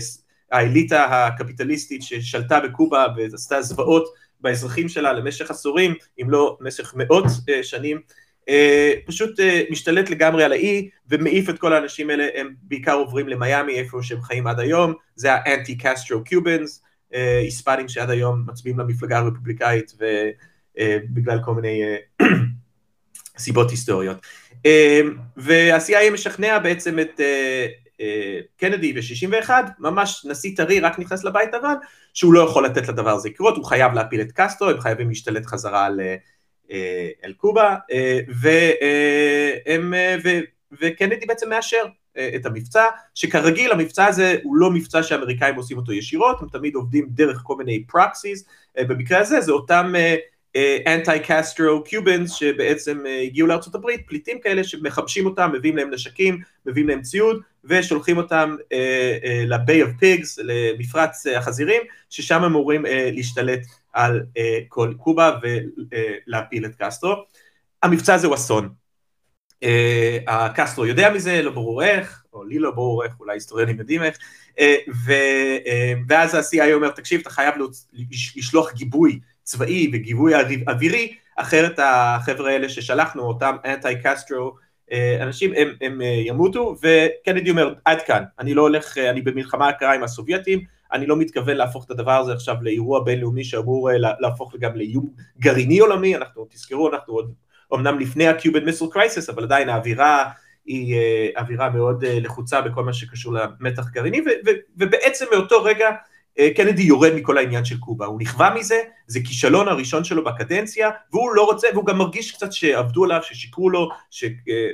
האליטה 0.51 1.05
הקפיטליסטית 1.05 2.03
ששלטה 2.03 2.59
בקובה 2.59 3.05
ועשתה 3.15 3.61
זוועות 3.61 4.13
באזרחים 4.41 4.89
שלה 4.89 5.13
למשך 5.13 5.51
עשורים, 5.51 5.93
אם 6.21 6.29
לא 6.29 6.57
במשך 6.59 6.93
מאות 6.95 7.25
אה, 7.49 7.63
שנים, 7.63 7.97
אה, 7.97 8.01
פשוט 9.05 9.39
אה, 9.39 9.61
משתלט 9.69 10.09
לגמרי 10.09 10.43
על 10.43 10.51
האי 10.51 10.89
ומעיף 11.09 11.49
את 11.49 11.59
כל 11.59 11.73
האנשים 11.73 12.09
האלה, 12.09 12.27
הם 12.35 12.53
בעיקר 12.61 12.93
עוברים 12.93 13.27
למיאמי 13.27 13.79
איפה 13.79 14.03
שהם 14.03 14.21
חיים 14.21 14.47
עד 14.47 14.59
היום, 14.59 14.93
זה 15.15 15.33
האנטי 15.33 15.77
קסטרו 15.77 16.23
קיובנס, 16.23 16.83
היספנים 17.11 17.87
שעד 17.87 18.09
היום 18.09 18.43
מצביעים 18.47 18.79
למפלגה 18.79 19.17
הרפובליקאית 19.17 19.93
ובגלל 20.77 21.39
כל 21.45 21.53
מיני 21.53 21.81
סיבות 23.37 23.71
היסטוריות. 23.71 24.17
וה-CIA 25.37 26.13
משכנע 26.13 26.59
בעצם 26.59 26.99
את 26.99 27.21
קנדי 28.57 28.93
ב-61, 28.93 29.49
ממש 29.79 30.25
נשיא 30.29 30.55
טרי 30.55 30.79
רק 30.79 30.99
נכנס 30.99 31.23
לבית 31.23 31.53
לבן, 31.53 31.75
שהוא 32.13 32.33
לא 32.33 32.39
יכול 32.39 32.65
לתת 32.65 32.87
לדבר 32.87 33.11
הזה 33.11 33.29
לקרות, 33.29 33.57
הוא 33.57 33.65
חייב 33.65 33.93
להפיל 33.93 34.21
את 34.21 34.31
קסטרו, 34.31 34.69
הם 34.69 34.81
חייבים 34.81 35.09
להשתלט 35.09 35.45
חזרה 35.45 35.85
על 35.85 35.99
אה, 35.99 36.15
אל 37.23 37.33
קובה, 37.37 37.75
אה, 37.91 38.19
והם, 38.27 39.93
אה, 39.93 40.15
ו, 40.23 40.29
וקנדי 40.81 41.25
בעצם 41.25 41.49
מאשר 41.49 41.83
את 42.35 42.45
המבצע, 42.45 42.83
שכרגיל 43.15 43.71
המבצע 43.71 44.05
הזה 44.05 44.37
הוא 44.43 44.55
לא 44.55 44.71
מבצע 44.71 45.03
שאמריקאים 45.03 45.55
עושים 45.55 45.77
אותו 45.77 45.93
ישירות, 45.93 46.41
הם 46.41 46.47
תמיד 46.49 46.75
עובדים 46.75 47.07
דרך 47.09 47.41
כל 47.43 47.55
מיני 47.55 47.83
פרקסיס, 47.83 48.45
במקרה 48.77 49.19
הזה 49.19 49.41
זה 49.41 49.51
אותם 49.51 49.93
אנטי 50.87 51.11
קסטרו 51.27 51.83
קיובנס 51.83 52.31
שבעצם 52.31 53.03
הגיעו 53.23 53.47
לארצות 53.47 53.75
הברית, 53.75 54.01
פליטים 54.07 54.39
כאלה 54.43 54.63
שמחבשים 54.63 55.25
אותם, 55.25 55.51
מביאים 55.53 55.77
להם 55.77 55.91
נשקים, 55.91 56.39
מביאים 56.65 56.87
להם 56.87 57.01
ציוד 57.01 57.41
ושולחים 57.63 58.17
אותם 58.17 58.55
ל-Bay 59.47 59.85
of 59.85 60.01
Pigs, 60.03 60.43
למפרץ 60.43 61.27
החזירים, 61.27 61.81
ששם 62.09 62.35
הם 62.35 62.43
אמורים 62.43 62.85
להשתלט 63.11 63.59
על 63.93 64.23
כל 64.67 64.93
קובה 64.97 65.31
ולהפיל 65.41 66.65
את 66.65 66.71
קסטרו. 66.79 67.13
המבצע 67.83 68.13
הזה 68.13 68.27
הוא 68.27 68.35
אסון. 68.35 68.69
הקסטרו 70.27 70.85
יודע 70.85 71.13
מזה, 71.13 71.41
לא 71.41 71.51
ברור 71.51 71.83
איך, 71.83 72.23
או 72.33 72.43
לי 72.43 72.59
לא 72.59 72.71
ברור 72.71 73.03
איך, 73.03 73.13
אולי 73.19 73.33
היסטוריונים 73.33 73.79
יודעים 73.79 74.03
איך, 74.03 74.17
ו, 75.05 75.13
ואז 76.07 76.35
ה-CIA 76.35 76.73
אומר, 76.73 76.89
תקשיב, 76.89 77.21
אתה 77.21 77.29
חייב 77.29 77.55
לשלוח 78.35 78.73
גיבוי 78.73 79.19
צבאי 79.47 79.89
וגיבוי 79.93 80.33
אווירי, 80.67 81.13
אחרת 81.35 81.79
החבר'ה 81.83 82.51
האלה 82.51 82.69
ששלחנו, 82.69 83.23
אותם 83.23 83.55
אנטי 83.65 84.01
קסטרו, 84.03 84.55
אנשים 85.21 85.53
הם, 85.57 85.73
הם 85.81 86.01
ימותו, 86.01 86.75
וקנדי 86.81 87.49
אומר, 87.49 87.73
עד 87.85 88.01
כאן, 88.01 88.23
אני 88.39 88.53
לא 88.53 88.61
הולך, 88.61 88.97
אני 88.97 89.21
במלחמה 89.21 89.69
הקרה 89.69 89.93
עם 89.93 90.03
הסובייטים, 90.03 90.59
אני 90.93 91.05
לא 91.05 91.17
מתכוון 91.17 91.57
להפוך 91.57 91.85
את 91.85 91.91
הדבר 91.91 92.11
הזה 92.11 92.33
עכשיו 92.33 92.55
לאירוע 92.61 93.03
בינלאומי 93.03 93.43
שאמור 93.43 93.91
אה, 93.91 93.97
להפוך 94.19 94.55
גם 94.59 94.75
לאיום 94.75 95.09
גרעיני 95.39 95.79
עולמי, 95.79 96.15
אנחנו 96.15 96.47
תזכרו, 96.49 96.89
אנחנו 96.89 97.13
עוד 97.13 97.33
אמנם 97.73 97.99
לפני 97.99 98.27
ה-Cuban 98.27 98.69
Missile 98.69 98.95
Crisis, 98.95 99.31
אבל 99.33 99.43
עדיין 99.43 99.69
האווירה 99.69 100.29
היא 100.65 100.95
אה, 100.95 101.29
אווירה 101.37 101.69
מאוד 101.69 102.03
אה, 102.03 102.19
לחוצה 102.19 102.61
בכל 102.61 102.83
מה 102.83 102.93
שקשור 102.93 103.33
למתח 103.33 103.89
גרעיני, 103.89 104.21
ובעצם 104.77 105.25
מאותו 105.31 105.63
רגע 105.63 105.89
קנדי 106.55 106.81
יורד 106.81 107.13
מכל 107.15 107.37
העניין 107.37 107.65
של 107.65 107.77
קובה, 107.77 108.05
הוא 108.05 108.21
נכווה 108.21 108.55
מזה, 108.55 108.81
זה 109.07 109.19
כישלון 109.19 109.67
הראשון 109.67 110.03
שלו 110.03 110.23
בקדנציה, 110.23 110.89
והוא 111.11 111.35
לא 111.35 111.45
רוצה, 111.45 111.67
והוא 111.73 111.85
גם 111.85 111.97
מרגיש 111.97 112.31
קצת 112.31 112.53
שעבדו 112.53 113.03
עליו, 113.03 113.19
ששיקרו 113.23 113.69
לו, 113.69 113.89
ש... 114.11 114.25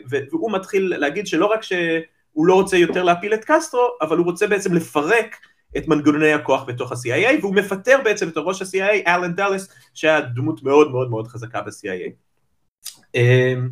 והוא 0.10 0.52
מתחיל 0.52 0.94
להגיד 0.98 1.28
שלא 1.28 1.46
רק 1.46 1.64
שהוא 1.64 2.48
לא 2.48 2.54
רוצה 2.54 2.78
יותר 2.78 3.04
להפיל 3.04 3.34
את 3.34 3.46
קסטרו, 3.46 3.88
אבל 4.02 4.18
הוא 4.18 4.26
רוצה 4.26 4.48
בעצם 4.48 4.74
לפרק 4.74 5.38
את 5.78 5.88
מנגנוני 5.88 6.34
הכוח 6.34 6.64
בתוך 6.64 6.92
ה-CIA, 6.92 7.40
והוא 7.42 7.56
מפטר 7.56 8.00
בעצם 8.04 8.30
את 8.30 8.34
ראש 8.38 8.62
ה-CIA, 8.62 9.08
אלן 9.08 9.36
דאלס, 9.36 9.68
שהיה 9.94 10.22
דמות 10.22 10.64
מאוד 10.64 10.92
מאוד 10.92 11.10
מאוד 11.10 11.28
חזקה 11.28 11.62
ב-CIA. 11.62 12.12
אמ, 13.16 13.70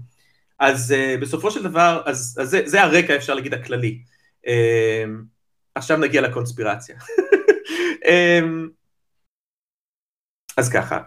אז 0.59 0.91
אה, 0.91 1.15
בסופו 1.21 1.51
של 1.51 1.63
דבר, 1.63 2.01
אז, 2.05 2.37
אז 2.41 2.49
זה, 2.49 2.61
זה 2.65 2.83
הרקע 2.83 3.15
אפשר 3.15 3.33
להגיד 3.33 3.53
הכללי. 3.53 3.99
אמ, 4.47 5.21
עכשיו 5.75 5.97
נגיע 5.97 6.21
לקונספירציה. 6.21 6.95
אמ, 8.05 8.69
אז 10.57 10.69
ככה, 10.69 10.99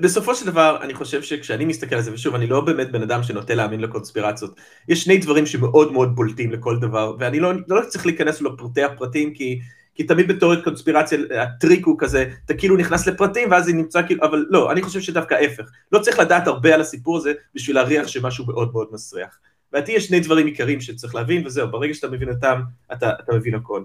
בסופו 0.00 0.34
של 0.34 0.46
דבר 0.46 0.78
אני 0.82 0.94
חושב 0.94 1.22
שכשאני 1.22 1.64
מסתכל 1.64 1.94
על 1.94 2.02
זה, 2.02 2.12
ושוב 2.12 2.34
אני 2.34 2.46
לא 2.46 2.60
באמת 2.60 2.92
בן 2.92 3.02
אדם 3.02 3.22
שנוטה 3.22 3.54
להאמין 3.54 3.80
לקונספירציות, 3.80 4.60
יש 4.88 5.04
שני 5.04 5.18
דברים 5.18 5.46
שמאוד 5.46 5.92
מאוד 5.92 6.14
בולטים 6.14 6.52
לכל 6.52 6.78
דבר, 6.78 7.16
ואני 7.18 7.40
לא, 7.40 7.52
לא 7.68 7.80
צריך 7.88 8.06
להיכנס 8.06 8.42
לפרטי 8.42 8.82
הפרטים 8.82 9.34
כי 9.34 9.60
כי 9.94 10.04
תמיד 10.04 10.28
בתיאוריית 10.28 10.64
קונספירציה 10.64 11.18
הטריק 11.42 11.86
הוא 11.86 11.96
כזה, 11.98 12.24
אתה 12.44 12.54
כאילו 12.54 12.76
נכנס 12.76 13.06
לפרטים 13.06 13.50
ואז 13.50 13.64
זה 13.64 13.72
נמצא 13.72 14.06
כאילו, 14.06 14.24
אבל 14.24 14.46
לא, 14.48 14.72
אני 14.72 14.82
חושב 14.82 15.00
שדווקא 15.00 15.34
ההפך, 15.34 15.64
לא 15.92 15.98
צריך 15.98 16.18
לדעת 16.18 16.46
הרבה 16.46 16.74
על 16.74 16.80
הסיפור 16.80 17.16
הזה 17.16 17.32
בשביל 17.54 17.76
להריח 17.76 18.06
שמשהו 18.06 18.46
מאוד 18.46 18.72
מאוד 18.72 18.88
מסריח. 18.92 19.38
לדעתי 19.72 19.92
יש 19.92 20.06
שני 20.06 20.20
דברים 20.20 20.46
עיקריים 20.46 20.80
שצריך 20.80 21.14
להבין 21.14 21.46
וזהו, 21.46 21.70
ברגע 21.70 21.94
שאתה 21.94 22.08
מבין 22.08 22.28
אותם, 22.28 22.60
אתה, 22.92 23.10
אתה 23.24 23.32
מבין 23.34 23.54
הכל. 23.54 23.84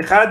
אחד, 0.00 0.26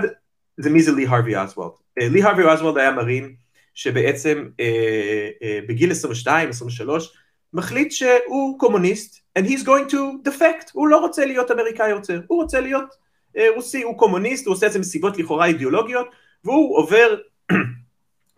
זה 0.56 0.70
מי 0.70 0.82
זה 0.82 0.92
לי 0.92 1.06
הרווי 1.06 1.36
אוסוולד. 1.36 1.70
לי 1.98 2.22
הרווי 2.22 2.44
אוסוולד 2.44 2.78
היה 2.78 2.90
מרין 2.90 3.34
שבעצם 3.74 4.48
אה, 4.60 5.28
אה, 5.42 5.58
בגיל 5.68 5.90
22, 5.90 6.48
23, 6.48 7.12
מחליט 7.52 7.92
שהוא 7.92 8.58
קומוניסט, 8.58 9.22
and 9.38 9.42
he's 9.42 9.64
going 9.64 9.92
to 9.92 10.28
defect, 10.28 10.70
הוא 10.72 10.88
לא 10.88 10.98
רוצה 10.98 11.24
להיות 11.26 11.50
אמריקאי 11.50 11.90
יוצר, 11.90 12.20
הוא 12.26 12.42
רוצה 12.42 12.60
להיות 12.60 12.94
אה, 13.36 13.46
רוסי, 13.54 13.82
הוא 13.82 13.98
קומוניסט, 13.98 14.46
הוא 14.46 14.54
עושה 14.54 14.66
את 14.66 14.72
זה 14.72 14.78
מסיבות 14.78 15.18
לכאורה 15.18 15.46
אידיאולוגיות, 15.46 16.06
והוא 16.44 16.78
עובר 16.78 17.16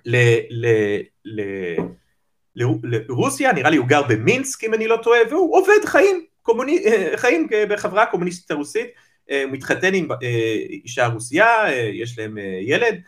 ל, 0.04 0.16
ל, 0.50 0.66
ל, 1.24 1.40
לרוסיה, 2.56 3.52
נראה 3.52 3.70
לי 3.70 3.76
הוא 3.76 3.86
גר 3.86 4.02
במינסק 4.02 4.64
אם 4.64 4.74
אני 4.74 4.88
לא 4.88 4.96
טועה, 4.96 5.20
והוא 5.30 5.56
עובד 5.56 5.84
חיים, 5.84 6.24
קומוני, 6.42 6.84
חיים 7.16 7.48
בחברה 7.68 8.02
הקומוניסטית 8.02 8.50
הרוסית, 8.50 8.86
הוא 9.28 9.36
אה, 9.36 9.46
מתחתן 9.46 9.94
עם 9.94 10.08
אישה 10.84 11.06
רוסייה, 11.06 11.48
יש 11.92 12.18
להם 12.18 12.38
ילד, 12.62 13.00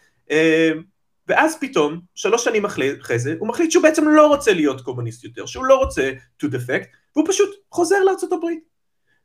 ואז 1.29 1.59
פתאום, 1.61 2.01
שלוש 2.15 2.45
שנים 2.45 2.65
אחרי 2.65 3.19
זה, 3.19 3.35
הוא 3.39 3.49
מחליט 3.49 3.71
שהוא 3.71 3.83
בעצם 3.83 4.09
לא 4.09 4.27
רוצה 4.27 4.53
להיות 4.53 4.81
קומוניסט 4.81 5.25
יותר, 5.25 5.47
שהוא 5.47 5.65
לא 5.65 5.77
רוצה 5.77 6.13
to 6.43 6.47
defect, 6.47 6.87
והוא 7.17 7.29
פשוט 7.29 7.51
חוזר 7.71 7.99
הברית. 8.33 8.61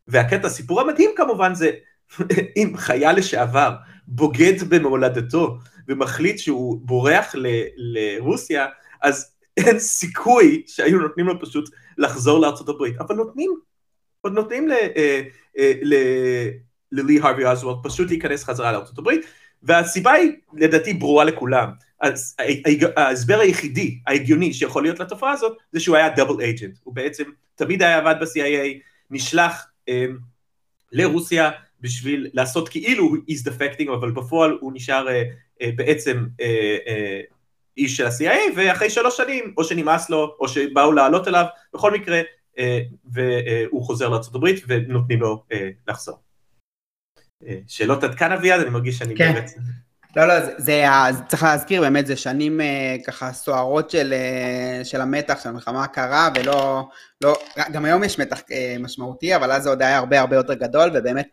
והקטע, 0.07 0.47
הסיפור 0.47 0.81
המדהים 0.81 1.11
כמובן 1.15 1.55
זה 1.55 1.71
אם 2.57 2.73
חייל 2.77 3.17
לשעבר 3.17 3.75
בוגד 4.07 4.63
במולדתו 4.69 5.57
ומחליט 5.87 6.37
שהוא 6.37 6.79
בורח 6.83 7.35
ל- 7.35 7.65
לרוסיה, 7.77 8.67
אז 9.01 9.35
אין 9.57 9.79
סיכוי 9.79 10.63
שהיו 10.67 10.99
נותנים 10.99 11.27
לו 11.27 11.41
פשוט 11.41 11.69
לחזור 11.97 12.39
הברית, 12.69 12.97
אבל 12.97 13.15
נותנים, 13.15 13.55
עוד 14.21 14.33
נותנים 14.33 14.67
ל... 14.67 14.71
אה, 14.71 15.21
אה, 15.57 15.73
ל 15.81 15.93
ללי 16.91 17.19
הרווי 17.19 17.45
אוזוולד 17.45 17.77
פשוט 17.83 18.09
להיכנס 18.09 18.43
חזרה 18.43 18.71
לארצות 18.71 18.97
הברית, 18.97 19.25
והסיבה 19.63 20.11
היא 20.11 20.31
לדעתי 20.53 20.93
ברורה 20.93 21.23
לכולם. 21.23 21.69
ההסבר 22.95 23.39
היחידי, 23.39 23.99
ההגיוני 24.07 24.53
שיכול 24.53 24.83
להיות 24.83 24.99
לתופעה 24.99 25.31
הזאת, 25.31 25.57
זה 25.71 25.79
שהוא 25.79 25.95
היה 25.95 26.09
דאבל 26.09 26.41
אייג'נט. 26.41 26.77
הוא 26.83 26.95
בעצם 26.95 27.23
תמיד 27.55 27.83
היה 27.83 27.97
עבד 27.97 28.15
ב-CIA, 28.21 28.79
נשלח 29.11 29.67
אה, 29.89 30.05
לרוסיה 30.91 31.51
בשביל 31.81 32.29
לעשות 32.33 32.69
כאילו 32.69 33.03
הוא 33.03 33.17
איז 33.29 33.43
דפקטינג, 33.43 33.89
אבל 33.89 34.11
בפועל 34.11 34.57
הוא 34.61 34.71
נשאר 34.75 35.07
אה, 35.09 35.23
אה, 35.61 35.69
בעצם 35.75 36.25
אה, 36.41 36.77
אה, 36.87 37.21
איש 37.77 37.97
של 37.97 38.05
ה-CIA, 38.05 38.51
ואחרי 38.55 38.89
שלוש 38.89 39.17
שנים, 39.17 39.53
או 39.57 39.63
שנמאס 39.63 40.09
לו, 40.09 40.35
או 40.39 40.47
שבאו 40.47 40.91
לעלות 40.91 41.27
אליו, 41.27 41.45
בכל 41.73 41.91
מקרה, 41.91 42.21
אה, 42.59 42.81
והוא 43.05 43.83
חוזר 43.85 44.09
לארה"ב 44.09 44.47
ונותנים 44.67 45.21
לו 45.21 45.43
אה, 45.51 45.69
לחזור. 45.87 46.30
אה, 47.47 47.55
שאלות 47.67 48.03
עד 48.03 48.15
כאן 48.15 48.31
אביעד, 48.31 48.61
אני 48.61 48.69
מרגיש 48.69 48.97
שאני 48.97 49.15
כן. 49.15 49.33
באמת... 49.33 49.51
לא, 50.15 50.27
לא, 50.27 50.39
זה, 50.39 50.53
זה, 50.57 51.23
צריך 51.27 51.43
להזכיר 51.43 51.81
באמת, 51.81 52.07
זה 52.07 52.15
שנים 52.15 52.59
ככה 53.07 53.33
סוערות 53.33 53.89
של, 53.89 54.13
של 54.83 55.01
המתח, 55.01 55.39
של 55.43 55.49
המלחמה 55.49 55.83
הקרה, 55.83 56.29
ולא, 56.35 56.87
לא, 57.21 57.35
גם 57.71 57.85
היום 57.85 58.03
יש 58.03 58.19
מתח 58.19 58.41
משמעותי, 58.79 59.35
אבל 59.35 59.51
אז 59.51 59.63
זה 59.63 59.69
עוד 59.69 59.81
היה 59.81 59.97
הרבה 59.97 60.19
הרבה 60.19 60.35
יותר 60.35 60.53
גדול, 60.53 60.91
ובאמת 60.93 61.27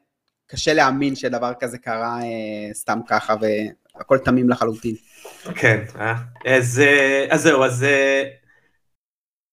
קשה 0.46 0.74
להאמין 0.74 1.16
שדבר 1.16 1.52
כזה 1.60 1.78
קרה 1.78 2.18
סתם 2.72 2.98
ככה, 3.08 3.34
והכל 3.94 4.18
תמים 4.18 4.50
לחלוטין. 4.50 4.94
כן, 5.54 5.84
אה? 6.00 6.14
אז, 6.46 6.82
אז 7.30 7.42
זהו, 7.42 7.64
אז 7.64 7.86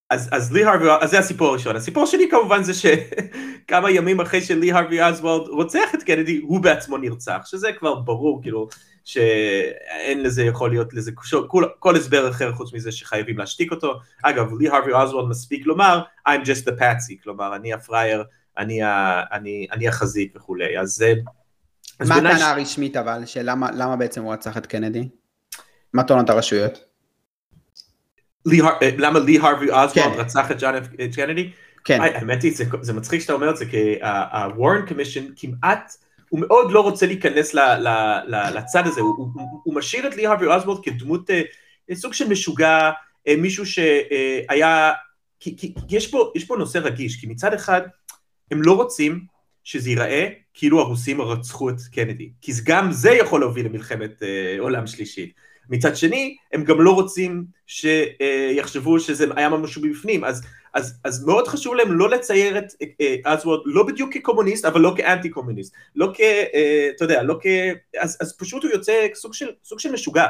אז, 0.10 0.30
אז 0.32 0.52
לי 0.52 0.64
הרווי, 0.64 0.90
אז 1.02 1.10
זה 1.10 1.20
הסיפור 1.20 1.48
הראשון. 1.48 1.76
הסיפור 1.76 2.04
השני 2.04 2.30
כמובן 2.32 2.64
זה 2.64 2.74
שכמה 2.74 3.92
ימים 3.92 4.22
אחרי 4.22 4.42
שלי 4.42 4.72
הרווי 4.72 5.04
אזוולד 5.04 5.48
רוצח 5.48 5.96
את 5.96 6.04
קנדי, 6.04 6.38
הוא 6.38 6.60
בעצמו 6.60 6.98
נרצח, 6.98 7.42
שזה 7.46 7.72
כבר 7.80 7.96
ברור, 7.96 8.42
כאילו, 8.42 8.68
שאין 9.04 10.24
לזה 10.24 10.44
יכול 10.44 10.70
להיות 10.70 10.94
לזה 10.94 11.12
כל, 11.48 11.66
כל 11.80 11.96
הסבר 11.96 12.30
אחר 12.30 12.54
חוץ 12.54 12.74
מזה 12.74 12.92
שחייבים 12.92 13.38
להשתיק 13.38 13.72
אותו. 13.72 14.00
אגב, 14.24 14.54
לי 14.60 14.70
הרווי 14.70 15.04
אזוולד 15.04 15.30
מספיק 15.30 15.66
לומר, 15.66 16.02
I'm 16.30 16.42
just 16.42 16.68
a 16.68 16.80
patsy, 16.80 17.24
כלומר, 17.24 17.56
אני 17.56 17.74
הפראייר, 17.74 18.24
אני, 18.58 18.80
אני, 19.32 19.68
אני 19.72 19.88
החזית 19.88 20.34
וכולי. 20.36 20.80
אז... 20.80 21.06
אז 22.00 22.10
מה 22.10 22.16
הטענה 22.16 22.40
ש... 22.40 22.42
הרשמית 22.42 22.98
אבל, 22.98 23.26
שלמה 23.26 23.96
בעצם 23.96 24.24
הוא 24.24 24.34
רצח 24.34 24.58
את 24.58 24.66
קנדי? 24.66 25.10
מה 25.94 26.04
טוענות 26.04 26.30
הרשויות? 26.30 26.85
אה, 28.54 28.90
למה 28.98 29.20
לי 29.20 29.38
הרווי 29.38 29.72
אוסוולד 29.72 30.14
כן. 30.14 30.20
רצח 30.20 30.52
את 30.52 30.58
ג'ון 30.60 30.74
קנדי? 31.16 31.52
כן. 31.86 32.02
האמת 32.02 32.44
היא, 32.44 32.54
זה, 32.82 32.94
מצחיק 32.94 33.22
שאתה 33.22 33.34
אומר 33.34 33.50
את 33.50 33.58
זה, 33.58 33.66
כי 33.66 33.96
הוורן 34.32 34.86
קומישן 34.88 35.26
כמעט, 35.36 35.94
הוא 36.30 36.40
מאוד 36.40 36.72
לא 36.72 36.80
רוצה 36.80 37.06
להיכנס 37.06 37.54
לצד 38.28 38.88
הזה, 38.88 39.02
הוא, 39.02 39.76
משאיר 39.76 40.08
את 40.08 40.16
לי 40.16 40.26
הרווי 40.26 40.48
אוסוולד 40.48 40.80
כדמות, 40.84 41.30
אה, 41.30 41.42
סוג 41.94 42.14
של 42.14 42.28
משוגע, 42.28 42.92
אה, 43.28 43.36
מישהו 43.38 43.66
שהיה, 43.66 44.94
כי, 45.40 45.74
יש 46.34 46.46
פה 46.48 46.56
נושא 46.58 46.78
רגיש, 46.78 47.16
כי 47.16 47.28
מצד 47.28 47.54
אחד, 47.54 47.82
הם 48.52 48.62
לא 48.62 48.76
רוצים 48.76 49.26
שזה 49.64 49.90
ייראה 49.90 50.28
כאילו 50.54 50.80
הרוסים 50.80 51.22
רצחו 51.22 51.70
את 51.70 51.76
קנדי, 51.92 52.30
כי 52.42 52.52
גם 52.64 52.92
זה 52.92 53.12
יכול 53.12 53.40
להוביל 53.40 53.66
למלחמת 53.66 54.24
עולם 54.60 54.88
שלישית. 54.88 55.34
מצד 55.70 55.96
שני, 55.96 56.38
הם 56.54 56.64
גם 56.64 56.82
לא 56.82 56.92
רוצים 56.92 57.46
שיחשבו 57.68 59.00
שזה 59.00 59.26
היה 59.36 59.50
משהו 59.50 59.82
מבפנים, 59.82 60.24
אז, 60.24 60.42
אז, 60.74 61.00
אז 61.04 61.26
מאוד 61.26 61.48
חשוב 61.48 61.76
להם 61.76 61.92
לא 61.92 62.10
לצייר 62.10 62.58
את 62.58 62.74
אזוורד 63.26 63.60
לא 63.66 63.84
בדיוק 63.84 64.14
כקומוניסט, 64.14 64.66
אבל 64.66 64.82
לא 64.82 64.94
כאנטי 64.98 65.30
קומוניסט, 65.30 65.74
לא 65.96 66.12
כ... 66.14 66.20
אה, 66.22 66.90
אתה 66.96 67.06
יודע, 67.06 67.24
לא 67.24 67.40
כ... 67.42 67.46
אז, 68.00 68.18
אז 68.22 68.38
פשוט 68.38 68.64
הוא 68.64 68.72
יוצא 68.72 69.08
סוג 69.14 69.34
של, 69.34 69.50
סוג 69.64 69.80
של 69.80 69.92
משוגע, 69.92 70.26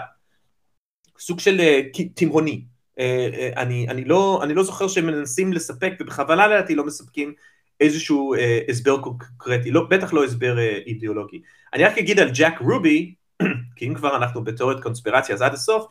סוג 1.19 1.39
של 1.39 1.60
אה, 1.60 1.82
תימהוני. 2.15 2.62
אה, 3.00 3.50
אני, 3.58 3.88
אני, 3.89 4.06
לא, 4.06 4.39
אני 4.43 4.54
לא 4.54 4.63
זוכר 4.63 4.88
שהם 4.88 5.06
מנסים 5.06 5.54
לספק, 5.54 5.93
ובכוונה 6.00 6.48
לדעתי 6.48 6.76
לא 6.76 6.86
מספקים 6.86 7.34
איזשהו 7.80 8.36
הסבר 8.69 9.02
קונקרטי, 9.02 9.71
לא, 9.71 9.84
בטח 9.89 10.13
לא 10.13 10.24
הסבר 10.24 10.60
אידיאולוגי. 10.60 11.41
אני 11.74 11.84
רק 11.84 11.98
אגיד 11.98 12.19
על 12.19 12.30
ג'ק 12.34 12.54
רובי, 12.60 13.13
כי 13.76 13.88
אם 13.88 13.93
כבר 13.93 14.15
אנחנו 14.15 14.43
בתיאוריית 14.43 14.84
קונספירציה 14.84 15.36
אז 15.36 15.41
עד 15.41 15.54
הסוף, 15.54 15.86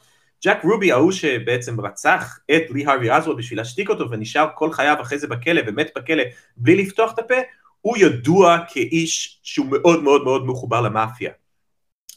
ג'ק 0.44 0.58
רובי 0.64 0.92
ההוא 0.92 1.12
שבעצם 1.12 1.80
רצח 1.80 2.38
את 2.56 2.62
לי 2.70 2.86
הרווי 2.86 3.12
אזווד 3.12 3.36
בשביל 3.36 3.58
להשתיק 3.58 3.88
אותו 3.88 4.10
ונשאר 4.10 4.48
כל 4.54 4.72
חייו 4.72 4.96
אחרי 5.00 5.18
זה 5.18 5.26
בכלא 5.26 5.62
ומת 5.66 5.90
בכלא 5.96 6.22
בלי 6.56 6.76
לפתוח 6.76 7.14
את 7.14 7.18
הפה, 7.18 7.34
הוא 7.80 7.96
ידוע 7.96 8.58
כאיש 8.68 9.40
שהוא 9.42 9.66
מאוד 9.70 10.02
מאוד 10.02 10.24
מאוד 10.24 10.46
מחובר 10.46 10.80
למאפיה. 10.80 11.30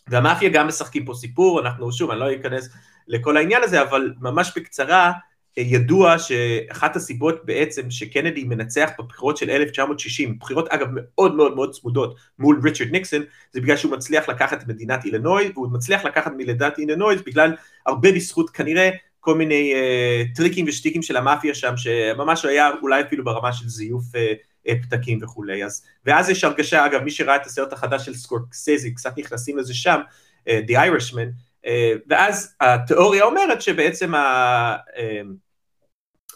והמאפיה 0.07 0.49
גם 0.49 0.67
משחקים 0.67 1.05
פה 1.05 1.13
סיפור, 1.13 1.59
אנחנו 1.59 1.91
שוב, 1.91 2.11
אני 2.11 2.19
לא 2.19 2.35
אכנס 2.35 2.69
לכל 3.07 3.37
העניין 3.37 3.63
הזה, 3.63 3.81
אבל 3.81 4.13
ממש 4.19 4.51
בקצרה, 4.55 5.11
ידוע 5.57 6.19
שאחת 6.19 6.95
הסיבות 6.95 7.45
בעצם 7.45 7.91
שקנדי 7.91 8.43
מנצח 8.43 8.89
בבחירות 8.99 9.37
של 9.37 9.49
1960, 9.49 10.39
בחירות 10.39 10.67
אגב 10.67 10.87
מאוד 10.91 11.35
מאוד 11.35 11.55
מאוד 11.55 11.73
צמודות 11.73 12.15
מול 12.39 12.59
ריצ'רד 12.63 12.91
ניקסון, 12.91 13.23
זה 13.51 13.61
בגלל 13.61 13.77
שהוא 13.77 13.91
מצליח 13.91 14.29
לקחת 14.29 14.61
את 14.61 14.67
מדינת 14.67 15.05
אילנוי, 15.05 15.51
והוא 15.53 15.67
מצליח 15.71 16.05
לקחת 16.05 16.31
מלידת 16.37 16.77
אילנוי 16.77 17.15
בגלל 17.25 17.55
הרבה 17.85 18.11
בזכות 18.11 18.49
כנראה 18.49 18.89
כל 19.19 19.35
מיני 19.35 19.73
uh, 19.73 20.35
טריקים 20.35 20.65
ושטיקים 20.67 21.01
של 21.01 21.17
המאפיה 21.17 21.55
שם, 21.55 21.77
שממש 21.77 22.45
היה 22.45 22.69
אולי 22.81 23.01
אפילו 23.01 23.23
ברמה 23.23 23.53
של 23.53 23.67
זיוף 23.67 24.03
uh, 24.05 24.71
פתקים 24.83 25.19
וכולי. 25.21 25.65
אז, 25.65 25.85
ואז 26.05 26.29
יש 26.29 26.43
הרגשה, 26.43 26.85
אגב, 26.85 27.01
מי 27.01 27.11
שראה 27.11 27.35
את 27.35 27.45
הסרט 27.45 27.73
החדש 27.73 28.05
של 28.05 28.13
סקורקסזי, 28.13 28.93
קצת 28.93 29.17
נכנסים 29.17 29.57
לזה 29.57 29.73
שם, 29.73 29.99
uh, 30.47 30.51
The 30.67 30.73
Irishman, 30.73 31.29
uh, 31.65 31.69
ואז 32.07 32.55
התיאוריה 32.61 33.23
אומרת 33.23 33.61
שבעצם 33.61 34.15
ה... 34.15 34.75
Uh, 34.75 35.46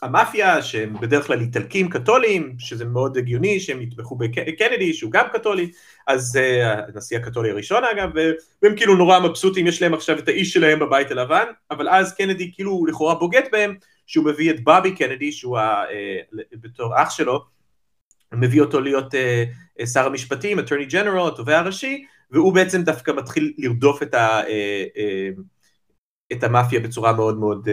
המאפיה 0.02 0.62
שהם 0.62 0.94
בדרך 1.02 1.28
כלל 1.28 1.40
איטלקים 1.40 1.90
קתולים, 1.90 2.56
שזה 2.60 2.86
מאוד 2.86 3.18
הגיוני 3.18 3.60
שהם 3.60 3.82
יתמכו 3.82 4.16
בקנדי 4.16 4.94
שהוא 4.94 5.12
גם 5.12 5.26
קתולי, 5.34 5.72
אז 6.08 6.40
uh, 6.40 6.90
הנשיא 6.94 7.18
הקתולי 7.18 7.50
הראשון 7.50 7.84
אגב, 7.84 8.10
והם 8.62 8.76
כאילו 8.76 8.96
נורא 8.96 9.20
מבסוטים, 9.20 9.68
יש 9.68 9.82
להם 9.82 9.94
עכשיו 9.94 10.20
את 10.20 10.28
האיש 10.28 10.54
שלהם 10.54 10.80
בבית 10.80 11.12
הלבן, 11.12 11.46
אבל 11.72 11.90
אז 11.90 12.14
קנדי 12.14 12.52
כאילו 12.54 12.86
לכאורה 12.86 13.16
בוגד 13.16 13.42
בהם, 13.52 13.76
שהוא 14.08 14.26
מביא 14.26 14.52
את 14.52 14.64
בובי 14.64 14.96
קנדי, 14.96 15.32
שהוא 15.32 15.58
ה, 15.58 15.84
uh, 15.84 16.38
בתור 16.54 17.02
אח 17.02 17.10
שלו, 17.10 17.46
מביא 18.34 18.62
אותו 18.62 18.82
להיות 18.82 19.14
שר 19.94 20.06
המשפטים, 20.06 20.60
attorney 20.60 20.92
general, 20.92 21.28
התובע 21.28 21.60
הראשי, 21.60 22.06
והוא 22.32 22.54
בעצם 22.54 22.84
דווקא 22.84 23.12
מתחיל 23.12 23.54
לרדוף 23.58 24.04
את, 24.04 24.14
ה, 24.14 24.42
את 26.34 26.44
המאפיה 26.44 26.80
בצורה 26.80 27.14
מאוד 27.14 27.38
מאוד 27.38 27.70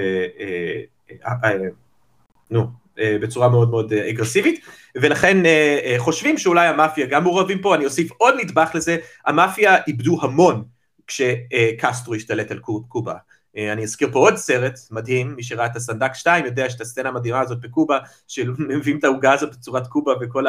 נו, 2.50 2.66
אה, 2.98 3.16
בצורה 3.20 3.48
מאוד 3.48 3.70
מאוד 3.70 3.92
אה, 3.92 4.10
אגרסיבית, 4.10 4.60
ולכן 4.96 5.46
אה, 5.46 5.94
חושבים 5.98 6.38
שאולי 6.38 6.66
המאפיה 6.66 7.06
גם 7.06 7.22
מעורבים 7.22 7.58
פה, 7.62 7.74
אני 7.74 7.84
אוסיף 7.84 8.10
עוד 8.18 8.34
נדבך 8.38 8.70
לזה, 8.74 8.96
המאפיה 9.26 9.76
איבדו 9.86 10.18
המון 10.22 10.64
כשקסטרו 11.06 12.14
השתלט 12.14 12.50
על 12.50 12.58
קובה. 12.88 13.14
אה, 13.58 13.72
אני 13.72 13.82
אזכיר 13.82 14.08
פה 14.12 14.18
עוד 14.18 14.36
סרט 14.36 14.78
מדהים, 14.90 15.36
מי 15.36 15.42
שראה 15.42 15.66
את 15.66 15.76
הסנדק 15.76 16.14
2 16.14 16.44
יודע 16.44 16.70
שאת 16.70 16.80
הסצנה 16.80 17.08
המדהימה 17.08 17.40
הזאת 17.40 17.60
בקובה, 17.60 17.98
שמביאים 18.28 18.98
את 18.98 19.04
העוגה 19.04 19.32
הזאת 19.32 19.56
בצורת 19.56 19.86
קובה 19.86 20.12
וכל 20.20 20.44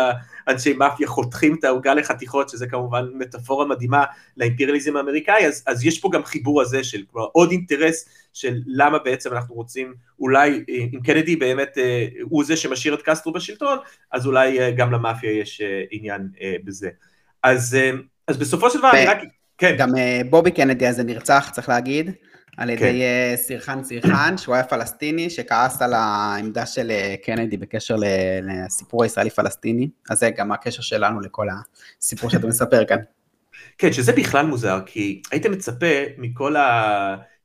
האנשי 0.48 0.74
מאפיה 0.74 1.08
חותכים 1.08 1.56
את 1.60 1.63
העוגה 1.63 1.93
לחתיכות, 1.93 2.50
שזה 2.50 2.67
כמובן 2.67 3.06
מטאפורה 3.13 3.65
מדהימה 3.65 4.04
לאימפריאליזם 4.38 4.98
האמריקאי, 4.98 5.48
אז, 5.48 5.63
אז 5.67 5.86
יש 5.86 6.00
פה 6.00 6.10
גם 6.13 6.24
חיבור 6.24 6.62
הזה 6.62 6.84
של 6.84 7.04
כבר 7.10 7.28
עוד 7.32 7.52
אינטרס 7.52 8.10
של 8.34 8.62
למה 8.67 9.00
בעצם 9.00 9.34
אנחנו 9.34 9.56
רוצים, 9.56 9.93
אולי 10.19 10.63
אה, 10.69 10.76
אם 10.93 11.00
קנדי 11.04 11.36
באמת 11.36 11.78
אה, 11.78 12.08
הוא 12.22 12.43
זה 12.43 12.58
שמשאיר 12.58 12.93
את 12.93 13.02
קסטרו 13.02 13.34
בשלטון, 13.34 13.78
אז 14.12 14.26
אולי 14.26 14.72
גם 14.72 14.91
למאפיה 14.91 15.32
יש 15.32 15.62
עניין 15.91 16.28
בזה. 16.63 16.89
אז, 17.43 17.78
אז 18.28 18.38
בסופו 18.38 18.69
של 18.69 18.80
דבר 18.80 18.91
אני 18.91 19.06
רק... 19.06 19.17
כן. 19.58 19.76
גם 19.78 19.89
בובי 20.30 20.52
קנדי 20.52 20.88
הזה 20.88 21.04
נרצח, 21.04 21.50
צריך 21.54 21.69
להגיד. 21.69 22.12
על 22.60 22.69
ידי 22.69 22.80
כן. 22.80 22.95
אה, 23.02 23.34
סירחן 23.38 23.84
סירחן, 23.84 24.38
שהוא 24.38 24.56
היה 24.56 24.63
פלסטיני, 24.63 25.30
שכעס 25.30 25.82
על 25.82 25.93
העמדה 25.93 26.65
של 26.65 26.91
אה, 26.91 27.15
קנדי 27.24 27.58
בקשר 27.58 27.95
לסיפור 28.41 29.04
הישראלי-פלסטיני, 29.04 29.89
אז 30.10 30.19
זה 30.19 30.30
גם 30.30 30.52
הקשר 30.52 30.82
שלנו 30.82 31.22
לכל 31.22 31.48
הסיפור 32.00 32.30
שאתה 32.30 32.48
מספר 32.48 32.86
כאן. 32.86 32.98
כן, 33.78 33.93
שזה 33.93 34.12
בכלל 34.12 34.45
מוזר, 34.45 34.80
כי 34.86 35.22
היית 35.32 35.45
מצפה 35.45 35.86
מכל 36.17 36.56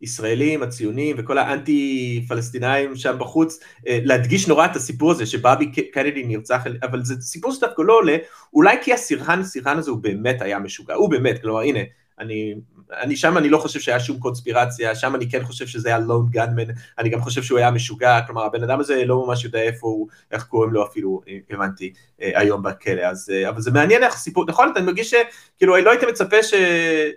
הישראלים, 0.00 0.62
הציונים 0.62 1.16
וכל 1.18 1.38
האנטי 1.38 2.24
פלסטינאים 2.28 2.96
שם 2.96 3.16
בחוץ, 3.18 3.60
אה, 3.88 3.98
להדגיש 4.04 4.48
נורא 4.48 4.66
את 4.66 4.76
הסיפור 4.76 5.10
הזה 5.10 5.26
שבאבי 5.26 5.72
קנדי 5.92 6.22
נרצח, 6.22 6.64
אבל 6.82 7.04
זה 7.04 7.14
סיפור 7.20 7.52
שדווקא 7.52 7.82
לא 7.82 7.92
עולה, 7.92 8.16
אולי 8.54 8.76
כי 8.82 8.92
הסירחן 8.92 9.42
סירחן 9.42 9.78
הזה 9.78 9.90
הוא 9.90 9.98
באמת 9.98 10.42
היה 10.42 10.58
משוגע, 10.58 10.94
הוא 10.94 11.10
באמת, 11.10 11.42
כלומר 11.42 11.60
הנה, 11.60 11.80
אני 12.18 12.54
אני 12.92 13.16
שם 13.16 13.38
אני 13.38 13.48
לא 13.48 13.58
חושב 13.58 13.80
שהיה 13.80 14.00
שום 14.00 14.18
קונספירציה, 14.18 14.94
שם 14.94 15.14
אני 15.14 15.30
כן 15.30 15.44
חושב 15.44 15.66
שזה 15.66 15.88
היה 15.88 15.98
לון 15.98 16.26
גנמן, 16.30 16.72
אני 16.98 17.08
גם 17.08 17.20
חושב 17.20 17.42
שהוא 17.42 17.58
היה 17.58 17.70
משוגע, 17.70 18.20
כלומר 18.26 18.44
הבן 18.44 18.62
אדם 18.62 18.80
הזה 18.80 19.04
לא 19.04 19.26
ממש 19.26 19.44
יודע 19.44 19.62
איפה 19.62 19.86
הוא, 19.86 20.08
איך 20.32 20.44
קוראים 20.44 20.72
לו 20.72 20.86
אפילו, 20.86 21.20
הבנתי, 21.50 21.92
היום 22.18 22.62
בכלא, 22.62 23.02
אז, 23.02 23.32
אבל 23.48 23.60
זה 23.60 23.70
מעניין 23.70 24.02
איך 24.02 24.16
סיפור, 24.16 24.44
נכון, 24.48 24.72
אני 24.76 24.86
מרגיש 24.86 25.14
שכאילו 25.14 25.76
לא 25.76 25.90
הייתי 25.90 26.06
מצפה 26.06 26.42
ש, 26.42 26.54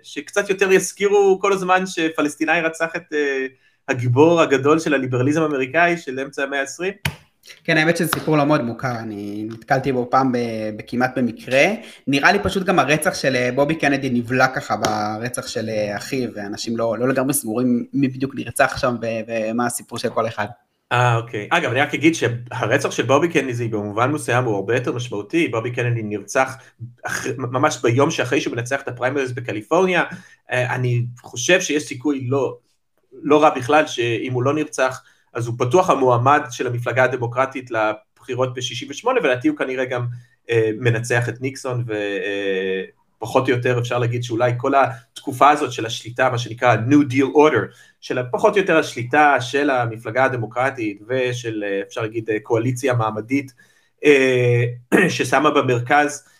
שקצת 0.02 0.50
יותר 0.50 0.72
יזכירו 0.72 1.38
כל 1.40 1.52
הזמן 1.52 1.86
שפלסטיני 1.86 2.60
רצח 2.60 2.96
את 2.96 3.12
הגיבור 3.88 4.40
הגדול 4.40 4.78
של 4.78 4.94
הליברליזם 4.94 5.42
האמריקאי 5.42 5.98
של 5.98 6.20
אמצע 6.20 6.42
המאה 6.42 6.60
ה-20? 6.60 7.10
כן, 7.64 7.76
האמת 7.76 7.96
שזה 7.96 8.08
סיפור 8.14 8.36
לא 8.36 8.46
מאוד 8.46 8.62
מוכר, 8.62 8.98
אני 8.98 9.46
נתקלתי 9.50 9.92
בו 9.92 10.08
פעם 10.10 10.32
כמעט 10.86 11.18
במקרה. 11.18 11.64
נראה 12.06 12.32
לי 12.32 12.38
פשוט 12.42 12.62
גם 12.62 12.78
הרצח 12.78 13.14
של 13.14 13.36
אה, 13.36 13.50
בובי 13.54 13.74
קנדי 13.74 14.10
נבלע 14.10 14.46
ככה 14.46 14.76
ברצח 14.76 15.46
של 15.46 15.68
אה, 15.68 15.96
אחיו, 15.96 16.30
ואנשים 16.34 16.76
לא, 16.76 16.98
לא 16.98 17.08
לגמרי 17.08 17.34
סגורים 17.34 17.86
מי 17.92 18.08
בדיוק 18.08 18.34
נרצח 18.34 18.76
שם 18.76 18.96
ומה 19.28 19.66
הסיפור 19.66 19.98
של 19.98 20.08
כל 20.08 20.26
אחד. 20.26 20.46
אה, 20.92 21.16
אוקיי. 21.16 21.48
אגב, 21.50 21.70
אני 21.70 21.80
רק 21.80 21.94
אגיד 21.94 22.14
שהרצח 22.14 22.90
של 22.90 23.02
בובי 23.02 23.28
קנדי 23.28 23.68
במובן 23.68 24.10
מסוים 24.10 24.44
הוא 24.44 24.54
הרבה 24.54 24.74
יותר 24.74 24.92
משמעותי, 24.92 25.48
בובי 25.48 25.70
קנדי 25.70 26.02
נרצח. 26.02 26.56
ממש 27.38 27.78
ביום 27.82 28.10
שאחרי 28.10 28.40
שהוא 28.40 28.56
מנצח 28.56 28.80
את 28.82 28.88
הפריימריז 28.88 29.32
בקליפורניה, 29.32 30.04
אה, 30.52 30.74
אני 30.74 31.04
חושב 31.22 31.60
שיש 31.60 31.82
סיכוי 31.82 32.26
לא, 32.28 32.56
לא 33.22 33.42
רע 33.42 33.50
בכלל 33.50 33.86
שאם 33.86 34.32
הוא 34.32 34.42
לא 34.42 34.54
נרצח, 34.54 35.02
אז 35.34 35.46
הוא 35.46 35.54
פתוח 35.58 35.90
המועמד 35.90 36.42
של 36.50 36.66
המפלגה 36.66 37.04
הדמוקרטית 37.04 37.70
לבחירות 37.70 38.54
ב-68, 38.54 39.06
ולדעתי 39.06 39.48
הוא 39.48 39.56
כנראה 39.56 39.84
גם 39.84 40.06
אה, 40.50 40.70
מנצח 40.80 41.28
את 41.28 41.40
ניקסון, 41.40 41.84
ופחות 43.18 43.48
אה, 43.48 43.52
או 43.52 43.56
יותר 43.58 43.78
אפשר 43.78 43.98
להגיד 43.98 44.22
שאולי 44.22 44.52
כל 44.56 44.72
התקופה 44.74 45.50
הזאת 45.50 45.72
של 45.72 45.86
השליטה, 45.86 46.30
מה 46.30 46.38
שנקרא 46.38 46.76
New 46.88 47.12
Deal 47.12 47.36
Order, 47.36 47.76
של 48.00 48.18
פחות 48.32 48.54
או 48.54 48.60
יותר 48.60 48.78
השליטה 48.78 49.40
של 49.40 49.70
המפלגה 49.70 50.24
הדמוקרטית 50.24 51.02
ושל, 51.08 51.64
אה, 51.66 51.82
אפשר 51.86 52.02
להגיד, 52.02 52.30
אה, 52.30 52.40
קואליציה 52.42 52.94
מעמדית, 52.94 53.52
אה, 54.04 54.64
ששמה 55.08 55.50
במרכז 55.50 56.24
אה, 56.26 56.32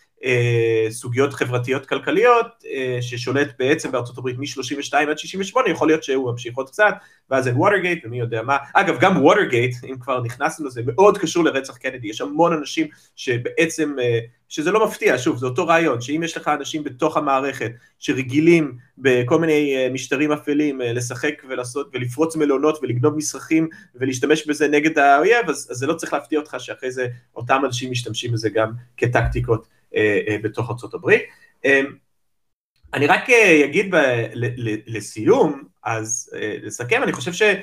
סוגיות 0.90 1.35
חברתיות 1.35 1.87
כלכליות 1.87 2.46
אה, 2.66 2.98
ששולט 3.00 3.48
בעצם 3.59 3.92
בארצות 3.92 4.18
הברית 4.18 4.38
מ-32 4.38 4.96
עד 5.11 5.18
68 5.18 5.70
יכול 5.70 5.88
להיות 5.88 6.02
שהוא 6.02 6.31
ממשיך 6.31 6.57
עוד 6.57 6.70
קצת 6.70 6.94
ואז 7.31 7.48
אין 7.48 7.57
ווטרגייט 7.57 8.04
ומי 8.04 8.18
יודע 8.18 8.42
מה. 8.42 8.57
אגב 8.74 9.00
גם 9.00 9.22
ווטרגייט 9.22 9.76
אם 9.85 9.98
כבר 10.00 10.22
נכנסנו 10.22 10.66
לזה 10.66 10.83
מאוד 10.87 11.18
קשור 11.18 11.44
לרצח 11.44 11.76
קנדי. 11.76 12.09
יש 12.09 12.20
המון 12.20 12.52
אנשים 12.52 12.87
שבעצם 13.16 13.96
אה, 14.00 14.18
שזה 14.48 14.70
לא 14.70 14.87
מפתיע 14.87 15.14
שוב 15.18 15.38
זה 15.38 15.46
אותו 15.46 15.66
רעיון 15.66 16.00
שאם 16.00 16.22
יש 16.22 16.37
לך 16.37 16.48
אנשים 16.48 16.85
בתוך 16.85 17.16
המערכת 17.16 17.70
שרגילים 17.98 18.76
בכל 18.98 19.40
מיני 19.40 19.88
משטרים 19.92 20.33
אפלים 20.33 20.81
לשחק 20.81 21.42
ולעשות 21.48 21.90
ולפרוץ 21.92 22.37
מלונות 22.37 22.78
ולגנוב 22.83 23.16
מסרחים 23.16 23.68
ולהשתמש 23.94 24.46
בזה 24.46 24.68
נגד 24.68 24.98
האויב 24.98 25.48
אז, 25.48 25.68
אז 25.70 25.76
זה 25.76 25.87
לא 25.87 25.94
צריך 25.94 26.12
להפתיע 26.12 26.38
אותך 26.38 26.57
שאחרי 26.59 26.90
זה 26.90 27.07
אותם 27.37 27.62
אנשים 27.64 27.90
משתמשים 27.90 28.33
בזה 28.33 28.50
גם 28.50 28.72
כטקטיקות. 28.96 29.61
אה, 29.61 29.72
אה, 29.72 29.78
בתוך 30.42 30.70
ארה"ב. 30.70 31.11
אה, 31.64 31.81
אני 32.94 33.07
רק 33.07 33.31
אגיד 33.64 33.94
לסיום, 34.87 35.64
אז 35.85 36.31
לסכם, 36.62 37.03
אני 37.03 37.12
חושב 37.12 37.33
שמה 37.33 37.61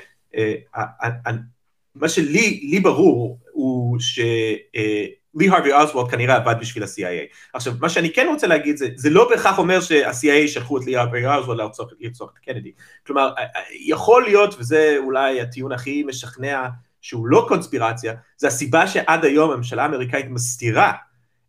שלי 2.08 2.68
לי 2.70 2.80
ברור 2.80 3.38
הוא 3.52 3.98
שלי 4.00 5.48
הרווי 5.48 5.72
אוסוולד 5.72 6.10
כנראה 6.10 6.36
עבד 6.36 6.54
בשביל 6.60 6.84
ה-CIA. 6.84 7.34
עכשיו, 7.54 7.72
מה 7.80 7.88
שאני 7.88 8.12
כן 8.12 8.26
רוצה 8.30 8.46
להגיד 8.46 8.76
זה, 8.76 8.88
זה 8.94 9.10
לא 9.10 9.28
בהכרח 9.30 9.58
אומר 9.58 9.80
שה-CIA 9.80 10.48
שלחו 10.48 10.78
את 10.78 10.84
לי 10.84 10.96
הרווי 10.96 11.26
אוסוולד 11.26 11.60
לרצוח 12.00 12.32
את 12.32 12.38
קנדי. 12.38 12.72
כלומר, 13.06 13.32
יכול 13.70 14.24
להיות, 14.24 14.54
וזה 14.58 14.96
אולי 14.98 15.40
הטיעון 15.40 15.72
הכי 15.72 16.02
משכנע 16.02 16.68
שהוא 17.00 17.26
לא 17.26 17.44
קונספירציה, 17.48 18.14
זה 18.36 18.46
הסיבה 18.46 18.86
שעד 18.86 19.24
היום 19.24 19.50
הממשלה 19.50 19.82
האמריקאית 19.82 20.26
מסתירה 20.28 20.92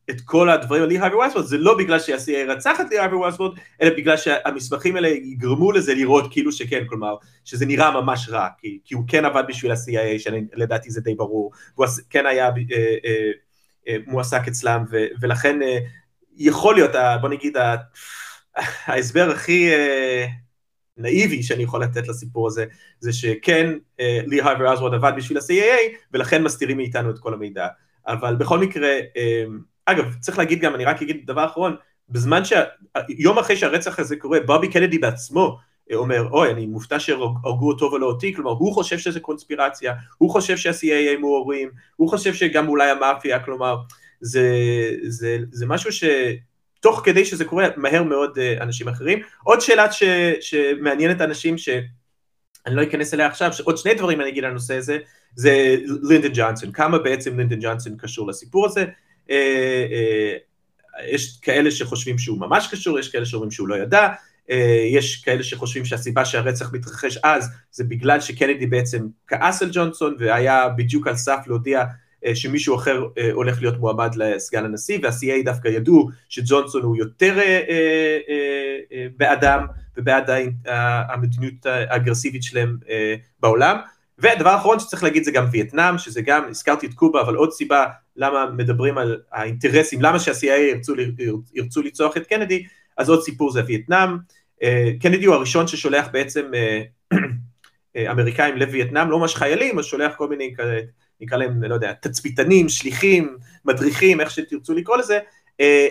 את 0.10 0.22
כל 0.22 0.50
הדברים 0.50 0.84
על 0.84 0.90
לי 0.90 0.98
הרווי 0.98 1.20
וייסבורד, 1.20 1.46
זה 1.46 1.58
לא 1.58 1.78
בגלל 1.78 2.00
שה-CIA 2.00 2.52
רצח 2.52 2.82
את 2.82 2.86
לי 2.90 3.00
הרווי 3.00 3.20
וייסבורד, 3.20 3.58
אלא 3.82 3.90
בגלל 3.98 4.18
שהמסמכים 4.18 4.96
האלה 4.96 5.08
יגרמו 5.08 5.72
לזה 5.72 5.94
לראות 5.94 6.32
כאילו 6.32 6.52
שכן, 6.52 6.84
כלומר, 6.90 7.16
שזה 7.46 7.66
נראה 7.66 8.02
ממש 8.02 8.30
רע, 8.30 8.48
כי, 8.58 8.80
כי 8.86 8.96
הוא 8.96 9.04
כן 9.08 9.26
עבד 9.26 9.44
בשביל 9.48 9.72
ה-CIA, 9.72 10.20
שלדעתי 10.20 10.90
זה 10.90 11.02
די 11.02 11.16
ברור, 11.16 11.52
והוא 11.78 11.88
כן 12.10 12.26
היה 12.26 12.46
אה, 12.46 12.52
אה, 13.06 13.32
אה, 13.88 13.98
מועסק 14.08 14.48
אצלם, 14.48 14.84
ו, 14.92 15.06
ולכן 15.22 15.62
אה, 15.62 15.78
יכול 16.38 16.76
להיות, 16.76 16.92
בוא 17.22 17.30
נגיד, 17.30 17.58
ההסבר 18.86 19.30
הכי 19.32 19.74
אה, 19.74 20.28
נאיבי 20.98 21.44
שאני 21.44 21.64
יכול 21.64 21.84
לתת 21.84 22.08
לסיפור 22.08 22.48
הזה, 22.48 22.66
זה 23.00 23.14
שכן, 23.14 23.74
אה, 24.00 24.20
לי 24.26 24.42
וייסבורד 24.60 24.94
עבד 24.94 25.12
בשביל 25.18 25.38
ה-CIA, 25.38 25.98
ולכן 26.14 26.44
מסתירים 26.44 26.78
מאיתנו 26.78 27.10
את 27.10 27.20
כל 27.20 27.34
המידע. 27.34 27.68
אבל 28.08 28.36
בכל 28.36 28.60
מקרה, 28.60 28.90
אה, 29.18 29.44
אגב, 29.88 30.16
צריך 30.20 30.38
להגיד 30.38 30.60
גם, 30.60 30.76
אני 30.76 30.86
רק 30.86 31.02
אגיד 31.02 31.22
דבר 31.26 31.46
אחרון, 31.46 31.76
בזמן 32.10 32.46
ש... 32.46 32.54
יום 33.10 33.40
אחרי 33.40 33.58
שהרצח 33.58 34.00
הזה 34.00 34.16
קורה, 34.16 34.40
בובי 34.40 34.68
קנדי 34.72 34.98
בעצמו 34.98 35.58
אה, 35.92 35.96
אומר, 35.96 36.30
אוי, 36.32 36.52
אני 36.52 36.66
מופתע 36.66 37.00
שהרגו 37.00 37.68
אותו 37.68 37.92
ולא 37.92 38.06
אותי, 38.06 38.36
כלומר, 38.36 38.52
הוא 38.52 38.74
חושב 38.74 38.98
שזה 38.98 39.20
קונספירציה, 39.20 39.94
הוא 40.18 40.30
חושב 40.30 40.58
שה-CIA 40.58 41.20
מעוררים, 41.20 41.70
הוא 41.96 42.10
חושב 42.10 42.34
שגם 42.34 42.68
אולי 42.68 42.90
המאפיה, 42.90 43.40
כלומר, 43.40 43.78
זה, 44.22 44.50
זה, 45.04 45.38
זה 45.52 45.66
משהו 45.66 45.92
ש... 45.92 46.04
תוך 46.80 47.02
כדי 47.06 47.26
שזה 47.26 47.46
קורה, 47.46 47.68
מהר 47.78 48.04
מאוד 48.04 48.38
אה, 48.38 48.56
אנשים 48.62 48.88
אחרים. 48.88 49.20
עוד 49.44 49.62
שאלה 49.62 49.92
ש, 49.92 50.04
שמעניינת 50.42 51.22
אנשים, 51.22 51.58
שאני 51.58 51.86
לא 52.76 52.84
אכנס 52.84 53.14
אליה 53.14 53.28
עכשיו, 53.28 53.52
עוד 53.64 53.78
שני 53.78 53.94
דברים 53.94 54.22
אני 54.22 54.30
אגיד 54.30 54.44
על 54.44 54.50
הנושא 54.50 54.76
הזה, 54.76 54.98
זה 55.36 55.76
לינדון 56.04 56.32
ג'ונסון, 56.34 56.72
כמה 56.72 57.00
בעצם 57.00 57.38
לינדון 57.38 57.60
ג'ונסון 57.62 57.98
קשור 57.98 58.28
לסיפור 58.28 58.66
הזה. 58.66 58.86
אה, 59.30 59.86
אה, 59.92 60.38
יש 61.08 61.40
כאלה 61.42 61.72
שחושבים 61.72 62.18
שהוא 62.18 62.40
ממש 62.40 62.68
קשור, 62.72 63.00
יש 63.00 63.10
כאלה 63.10 63.26
שאומרים 63.26 63.52
שהוא 63.52 63.68
לא 63.68 63.76
ידע, 63.76 64.08
אה, 64.50 64.86
יש 64.92 65.16
כאלה 65.16 65.44
שחושבים 65.44 65.86
שהסיבה 65.86 66.26
שהרצח 66.26 66.74
מתרחש 66.74 67.18
אז 67.24 67.50
זה 67.72 67.84
בגלל 67.84 68.22
שקנדי 68.22 68.66
בעצם 68.66 69.08
כעס 69.28 69.62
על 69.62 69.70
ג'ונסון 69.72 70.16
והיה 70.20 70.70
בדיוק 70.70 71.08
על 71.08 71.16
סף 71.16 71.40
להודיע 71.48 71.84
שמישהו 72.34 72.76
אחר 72.76 73.04
הולך 73.34 73.62
להיות 73.62 73.80
מועמד 73.80 74.16
לסגן 74.16 74.66
הנשיא 74.66 75.00
וה-CA 75.04 75.46
דווקא 75.46 75.68
ידעו 75.68 76.10
שג'ונסון 76.30 76.84
הוא 76.84 76.98
יותר 76.98 77.38
בעדם 79.18 79.66
ובעד 79.98 80.30
המדיניות 81.10 81.66
האגרסיבית 81.66 82.44
שלהם 82.44 82.78
בעולם 83.40 83.78
ודבר 84.20 84.56
אחרון 84.56 84.80
שצריך 84.80 85.04
להגיד 85.04 85.24
זה 85.24 85.32
גם 85.32 85.46
וייטנאם, 85.52 85.98
שזה 85.98 86.22
גם, 86.22 86.44
הזכרתי 86.50 86.86
את 86.86 86.94
קובה, 86.94 87.22
אבל 87.22 87.36
עוד 87.36 87.52
סיבה 87.52 87.86
למה 88.16 88.46
מדברים 88.46 88.98
על 88.98 89.22
האינטרסים, 89.32 90.02
למה 90.02 90.20
שה-CIA 90.20 90.46
ירצו, 90.46 90.94
ירצו 91.54 91.82
לצוח 91.82 92.18
את 92.18 92.28
קנדי, 92.28 92.66
אז 92.98 93.10
עוד 93.10 93.24
סיפור 93.24 93.52
זה 93.52 93.62
וייטנאם. 93.68 94.18
אה, 94.64 94.92
קנדי 95.02 95.26
הוא 95.26 95.36
הראשון 95.36 95.68
ששולח 95.68 96.08
בעצם 96.12 96.52
אה, 96.54 96.82
אה, 97.96 98.12
אמריקאים 98.12 98.58
לווייטנאם, 98.58 99.10
לא 99.10 99.20
ממש 99.20 99.36
חיילים, 99.36 99.80
אז 99.80 99.86
שולח 99.86 100.16
כל 100.16 100.28
מיני, 100.28 100.54
נקרא 101.22 101.38
להם, 101.38 101.64
לא 101.64 101.74
יודע, 101.74 101.94
תצפיתנים, 101.94 102.70
שליחים, 102.70 103.38
מדריכים, 103.66 104.22
איך 104.22 104.32
שתרצו 104.32 104.74
לקרוא 104.74 104.98
לזה, 104.98 105.20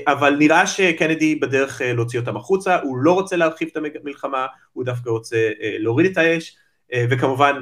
אבל 0.06 0.36
נראה 0.38 0.66
שקנדי 0.66 1.34
בדרך 1.34 1.80
להוציא 1.84 2.20
אותם 2.20 2.36
החוצה, 2.36 2.80
הוא 2.82 2.96
לא 2.98 3.12
רוצה 3.12 3.36
להרחיב 3.36 3.68
את 3.72 3.76
המלחמה, 3.76 4.46
הוא 4.72 4.84
דווקא 4.84 5.10
רוצה 5.10 5.36
להוריד 5.60 6.10
את 6.10 6.16
האש, 6.16 6.56
וכמובן 7.10 7.60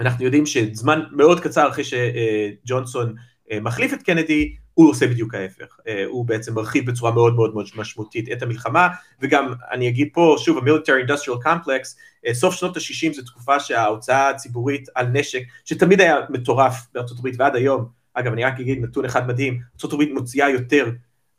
אנחנו 0.00 0.24
יודעים 0.24 0.46
שזמן 0.46 1.02
מאוד 1.12 1.40
קצר 1.40 1.68
אחרי 1.68 1.84
שג'ונסון 1.84 3.14
אה, 3.50 3.60
מחליף 3.60 3.92
את 3.92 4.02
קנדי, 4.02 4.54
הוא 4.74 4.90
עושה 4.90 5.06
בדיוק 5.06 5.34
ההפך, 5.34 5.78
אה, 5.88 6.04
הוא 6.06 6.24
בעצם 6.26 6.54
מרחיב 6.54 6.90
בצורה 6.90 7.12
מאוד 7.12 7.34
מאוד 7.34 7.54
מאוד 7.54 7.66
משמעותית 7.76 8.32
את 8.32 8.42
המלחמה, 8.42 8.88
וגם 9.20 9.52
אני 9.72 9.88
אגיד 9.88 10.08
פה 10.12 10.36
שוב, 10.38 10.58
ה-Military 10.58 11.08
Industrial 11.08 11.46
Complex, 11.46 11.96
אה, 12.26 12.34
סוף 12.34 12.54
שנות 12.54 12.76
ה-60 12.76 13.12
זו 13.12 13.22
תקופה 13.22 13.60
שההוצאה 13.60 14.28
הציבורית 14.28 14.88
על 14.94 15.06
נשק, 15.06 15.42
שתמיד 15.64 16.00
היה 16.00 16.16
מטורף 16.30 16.86
בארצות 16.94 17.18
הברית 17.18 17.34
ועד 17.38 17.56
היום, 17.56 17.86
אגב 18.14 18.32
אני 18.32 18.44
רק 18.44 18.60
אגיד 18.60 18.84
נתון 18.84 19.04
אחד 19.04 19.28
מדהים, 19.28 19.60
ארצות 19.74 19.92
הברית 19.92 20.10
מוציאה 20.12 20.50
יותר 20.50 20.90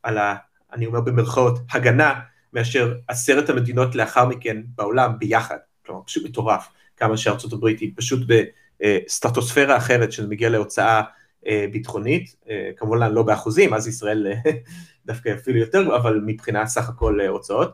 על 0.03 0.17
ה... 0.17 0.35
אני 0.73 0.85
אומר 0.85 1.01
במרכאות, 1.01 1.59
הגנה, 1.71 2.13
מאשר 2.53 2.93
עשרת 3.07 3.49
המדינות 3.49 3.95
לאחר 3.95 4.25
מכן 4.25 4.57
בעולם 4.75 5.19
ביחד, 5.19 5.57
כלומר 5.85 6.01
פשוט 6.05 6.23
מטורף. 6.25 6.67
כמה 6.97 7.17
שארצות 7.17 7.53
הברית 7.53 7.79
היא 7.79 7.91
פשוט 7.95 8.19
בסטטוספירה 8.79 9.77
אחרת 9.77 10.11
שזה 10.11 10.27
מגיע 10.27 10.49
להוצאה 10.49 11.01
אה, 11.47 11.65
ביטחונית, 11.71 12.35
אה, 12.49 12.69
כמובן 12.77 13.11
לא 13.11 13.23
באחוזים, 13.23 13.73
אז 13.73 13.87
ישראל 13.87 14.27
אה, 14.27 14.51
דווקא 15.05 15.33
אפילו 15.33 15.59
יותר, 15.59 15.95
אבל 15.95 16.21
מבחינה 16.25 16.67
סך 16.67 16.89
הכל 16.89 17.21
הוצאות. 17.21 17.71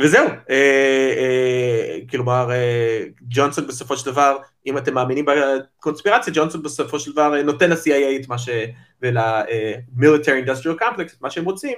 וזהו, 0.00 0.28
כלומר 2.10 2.50
ג'ונסון 3.28 3.66
בסופו 3.66 3.96
של 3.96 4.10
דבר, 4.10 4.36
אם 4.66 4.78
אתם 4.78 4.94
מאמינים 4.94 5.24
בקונספירציה, 5.24 6.32
ג'ונסון 6.36 6.62
בסופו 6.62 7.00
של 7.00 7.12
דבר 7.12 7.42
נותן 7.42 7.70
ל-CIA 7.70 8.20
את 8.20 8.28
מה 8.28 8.38
ש... 8.38 8.48
ול-Military 9.02 10.46
Industrial 10.46 10.82
Complex, 10.82 11.16
את 11.16 11.22
מה 11.22 11.30
שהם 11.30 11.44
רוצים 11.44 11.74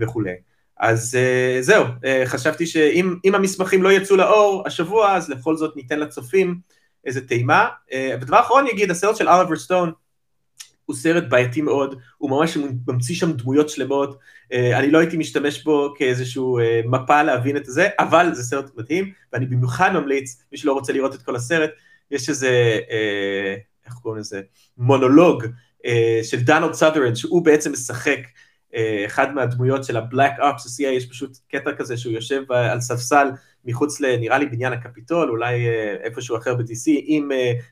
וכולי. 0.00 0.34
אז 0.80 1.18
uh, 1.18 1.62
זהו, 1.62 1.84
uh, 1.84 2.06
חשבתי 2.26 2.66
שאם 2.66 3.34
המסמכים 3.34 3.82
לא 3.82 3.92
יצאו 3.92 4.16
לאור 4.16 4.62
השבוע, 4.66 5.16
אז 5.16 5.30
לכל 5.30 5.56
זאת 5.56 5.76
ניתן 5.76 6.00
לצופים 6.00 6.58
איזה 7.04 7.28
טעימה. 7.28 7.68
Uh, 7.90 7.94
ודבר 8.20 8.40
אחרון 8.40 8.62
אני 8.62 8.70
אגיד, 8.72 8.90
הסרט 8.90 9.16
של 9.16 9.28
אוליבר 9.28 9.56
סטון 9.56 9.92
הוא 10.84 10.96
סרט 10.96 11.24
בעייתי 11.28 11.60
מאוד, 11.60 12.00
הוא 12.18 12.30
ממש 12.30 12.56
ממציא 12.86 13.14
שם 13.14 13.32
דמויות 13.32 13.68
שלמות, 13.68 14.18
uh, 14.52 14.56
אני 14.74 14.90
לא 14.90 14.98
הייתי 14.98 15.16
משתמש 15.16 15.64
בו 15.64 15.94
כאיזשהו 15.96 16.58
uh, 16.58 16.62
מפה 16.88 17.22
להבין 17.22 17.56
את 17.56 17.64
זה, 17.64 17.88
אבל 17.98 18.34
זה 18.34 18.42
סרט 18.42 18.70
מדהים, 18.76 19.12
ואני 19.32 19.46
במיוחד 19.46 19.90
ממליץ, 19.94 20.42
מי 20.52 20.58
שלא 20.58 20.72
רוצה 20.72 20.92
לראות 20.92 21.14
את 21.14 21.22
כל 21.22 21.36
הסרט, 21.36 21.70
יש 22.10 22.28
איזה, 22.28 22.78
uh, 22.88 23.86
איך 23.86 23.94
קוראים 23.94 24.20
לזה, 24.20 24.40
מונולוג 24.78 25.44
של 26.22 26.40
דונלד 26.40 26.72
סאדרנד, 26.72 27.16
שהוא 27.16 27.44
בעצם 27.44 27.72
משחק 27.72 28.18
אחד 29.06 29.34
מהדמויות 29.34 29.84
של 29.84 29.96
ה-Black 29.96 30.38
Ops, 30.38 30.42
ה-CIA, 30.42 30.86
יש 30.86 31.06
פשוט 31.06 31.36
קטע 31.48 31.72
כזה 31.72 31.96
שהוא 31.96 32.12
יושב 32.12 32.52
על 32.52 32.80
ספסל 32.80 33.28
מחוץ 33.64 34.00
לנראה 34.00 34.38
לי 34.38 34.46
בניין 34.46 34.72
הקפיטול, 34.72 35.30
אולי 35.30 35.66
אה, 35.66 35.96
איפשהו 36.02 36.36
אחר 36.36 36.54
ב-DC, 36.54 36.90
עם 37.04 37.30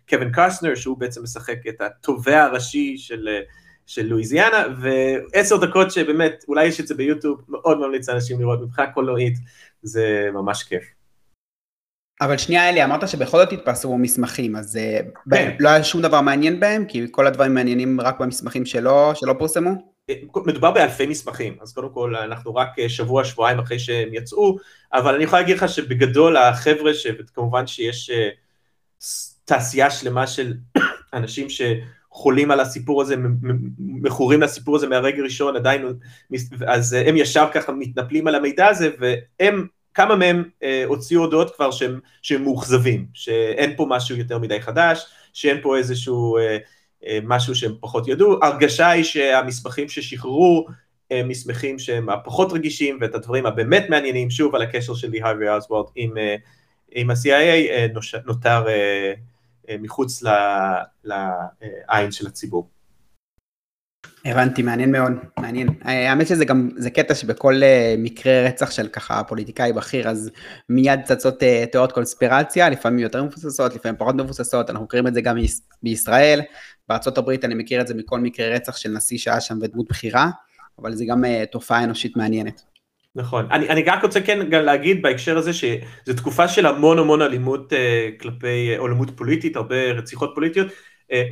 קווין 0.08 0.28
אה, 0.28 0.32
קרסנר, 0.34 0.74
שהוא 0.74 0.98
בעצם 0.98 1.22
משחק 1.22 1.66
את 1.68 1.80
התובע 1.80 2.42
הראשי 2.42 2.98
של... 2.98 3.28
של 3.86 4.06
לואיזיאנה, 4.06 4.64
ועשר 4.80 5.56
דקות 5.56 5.90
שבאמת, 5.90 6.44
אולי 6.48 6.64
יש 6.64 6.80
את 6.80 6.86
זה 6.86 6.94
ביוטיוב, 6.94 7.40
מאוד 7.48 7.78
ממליץ 7.78 8.08
לאנשים 8.08 8.40
לראות, 8.40 8.60
מבחינה 8.62 8.92
קולנועית, 8.92 9.34
זה 9.82 10.28
ממש 10.32 10.62
כיף. 10.62 10.84
אבל 12.20 12.38
שנייה 12.38 12.68
אלי, 12.68 12.84
אמרת 12.84 13.08
שבכל 13.08 13.38
זאת 13.38 13.52
התפרסמו 13.52 13.98
מסמכים, 13.98 14.56
אז 14.56 14.78
כן. 15.30 15.56
לא 15.60 15.68
היה 15.68 15.84
שום 15.84 16.02
דבר 16.02 16.20
מעניין 16.20 16.60
בהם? 16.60 16.84
כי 16.84 17.06
כל 17.10 17.26
הדברים 17.26 17.54
מעניינים 17.54 18.00
רק 18.00 18.20
במסמכים 18.20 18.66
שלו, 18.66 19.12
שלא 19.14 19.34
פורסמו? 19.38 19.93
מדובר 20.46 20.70
באלפי 20.70 21.06
מסמכים, 21.06 21.56
אז 21.60 21.72
קודם 21.72 21.88
כל 21.88 22.16
אנחנו 22.16 22.54
רק 22.54 22.78
אה, 22.78 22.88
שבוע, 22.88 23.24
שבועיים 23.24 23.58
אחרי 23.58 23.78
שהם 23.78 24.14
יצאו, 24.14 24.56
אבל 24.92 25.14
אני 25.14 25.24
יכול 25.24 25.38
להגיד 25.38 25.56
לך 25.56 25.68
שבגדול 25.68 26.36
החבר'ה, 26.36 26.92
וכמובן 27.18 27.66
שיש 27.66 28.10
אה, 28.10 28.28
תעשייה 29.44 29.90
שלמה 29.90 30.26
של 30.26 30.54
אנשים 31.14 31.46
שחולים 31.50 32.50
על 32.50 32.60
הסיפור 32.60 33.02
הזה, 33.02 33.14
מכורים 33.78 34.40
לסיפור 34.40 34.76
הזה 34.76 34.86
מהרגע 34.86 35.18
הראשון, 35.18 35.56
עדיין, 35.56 35.86
אז 36.66 36.94
אה, 36.94 37.08
הם 37.08 37.16
ישר 37.16 37.46
ככה 37.52 37.72
מתנפלים 37.72 38.26
על 38.26 38.34
המידע 38.34 38.66
הזה, 38.66 38.90
והם, 38.98 39.66
כמה 39.94 40.16
מהם 40.16 40.44
הוציאו 40.86 41.20
הודעות 41.20 41.56
כבר 41.56 41.70
שהם, 41.70 42.00
שהם 42.22 42.42
מאוכזבים, 42.42 43.06
שאין 43.14 43.76
פה 43.76 43.86
משהו 43.88 44.16
יותר 44.16 44.38
מדי 44.38 44.60
חדש, 44.60 45.06
שאין 45.32 45.62
פה 45.62 45.76
איזשהו... 45.76 46.38
אה, 47.06 47.18
משהו 47.22 47.54
שהם 47.54 47.74
פחות 47.80 48.08
ידעו, 48.08 48.44
הרגשה 48.44 48.88
היא 48.90 49.04
שהמסמכים 49.04 49.88
ששחררו 49.88 50.66
הם 51.10 51.28
מסמכים 51.28 51.78
שהם 51.78 52.10
הפחות 52.10 52.52
רגישים 52.52 52.98
ואת 53.00 53.14
הדברים 53.14 53.46
הבאמת 53.46 53.86
מעניינים, 53.88 54.30
שוב 54.30 54.54
על 54.54 54.62
הקשר 54.62 54.94
של 54.94 55.10
לי 55.10 55.22
הרווי 55.22 55.48
אוסוולד 55.48 55.86
עם, 55.94 56.18
אה, 56.18 56.36
עם 56.92 57.10
ה-CIA 57.10 57.70
אה, 57.70 57.86
נותר 58.26 58.64
מחוץ 59.80 60.22
לעין 61.04 62.12
של 62.12 62.26
הציבור. 62.26 62.73
הבנתי, 64.24 64.62
מעניין 64.62 64.92
מאוד, 64.92 65.12
מעניין. 65.38 65.68
האמת 65.82 66.26
שזה 66.26 66.44
גם, 66.44 66.68
זה 66.76 66.90
קטע 66.90 67.14
שבכל 67.14 67.54
מקרה 67.98 68.42
רצח 68.42 68.70
של 68.70 68.88
ככה 68.88 69.24
פוליטיקאי 69.24 69.72
בכיר, 69.72 70.08
אז 70.08 70.30
מיד 70.68 71.00
צצות 71.04 71.42
תיאוריות 71.72 71.92
קונספירציה, 71.92 72.68
לפעמים 72.68 72.98
יותר 72.98 73.24
מבוססות, 73.24 73.74
לפעמים 73.74 73.96
פחות 73.98 74.14
מבוססות, 74.14 74.70
אנחנו 74.70 74.84
מכירים 74.84 75.06
את 75.06 75.14
זה 75.14 75.20
גם 75.20 75.36
בישראל, 75.82 76.40
הברית 76.90 77.44
אני 77.44 77.54
מכיר 77.54 77.80
את 77.80 77.86
זה 77.86 77.94
מכל 77.94 78.20
מקרה 78.20 78.48
רצח 78.48 78.76
של 78.76 78.90
נשיא 78.90 79.18
שהיה 79.18 79.40
שם 79.40 79.58
ודמות 79.62 79.88
בכירה, 79.88 80.30
אבל 80.78 80.94
זה 80.94 81.04
גם 81.08 81.24
תופעה 81.52 81.84
אנושית 81.84 82.16
מעניינת. 82.16 82.62
נכון, 83.16 83.46
אני, 83.50 83.68
אני 83.68 83.82
רק 83.82 84.02
רוצה 84.02 84.20
כן 84.20 84.50
גם 84.50 84.62
להגיד 84.62 85.02
בהקשר 85.02 85.38
הזה 85.38 85.52
שזו 85.52 86.14
תקופה 86.16 86.48
של 86.48 86.66
המון 86.66 86.98
המון 86.98 87.22
אלימות 87.22 87.72
כלפי, 88.20 88.78
או 88.78 88.86
אלימות 88.86 89.10
פוליטית, 89.16 89.56
הרבה 89.56 89.92
רציחות 89.92 90.32
פוליטיות, 90.34 90.66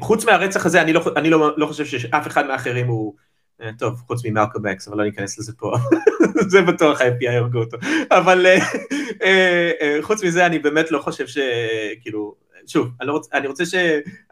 חוץ 0.00 0.24
מהרצח 0.24 0.66
הזה 0.66 0.82
אני, 0.82 0.92
לא, 0.92 1.00
אני 1.16 1.30
לא, 1.30 1.58
לא 1.58 1.66
חושב 1.66 1.84
שאף 1.84 2.26
אחד 2.26 2.46
מהאחרים 2.46 2.86
הוא, 2.86 3.14
uh, 3.62 3.64
טוב, 3.78 4.02
חוץ 4.06 4.24
ממלקום 4.24 4.66
אקס, 4.66 4.88
אבל 4.88 4.98
לא 4.98 5.04
ניכנס 5.04 5.38
לזה 5.38 5.52
פה, 5.58 5.72
זה 6.52 6.62
בטוח 6.62 7.00
ה-FBI 7.00 7.30
הרגו 7.30 7.58
אותו, 7.58 7.76
אבל 8.10 8.46
uh, 9.20 9.26
חוץ 10.00 10.24
מזה 10.24 10.46
אני 10.46 10.58
באמת 10.58 10.90
לא 10.90 10.98
חושב 10.98 11.26
שכאילו, 11.26 12.34
שוב, 12.66 12.90
אני, 13.00 13.08
לא 13.08 13.12
רוצה, 13.12 13.38
אני 13.38 13.46
רוצה 13.46 13.66
ש... 13.66 13.74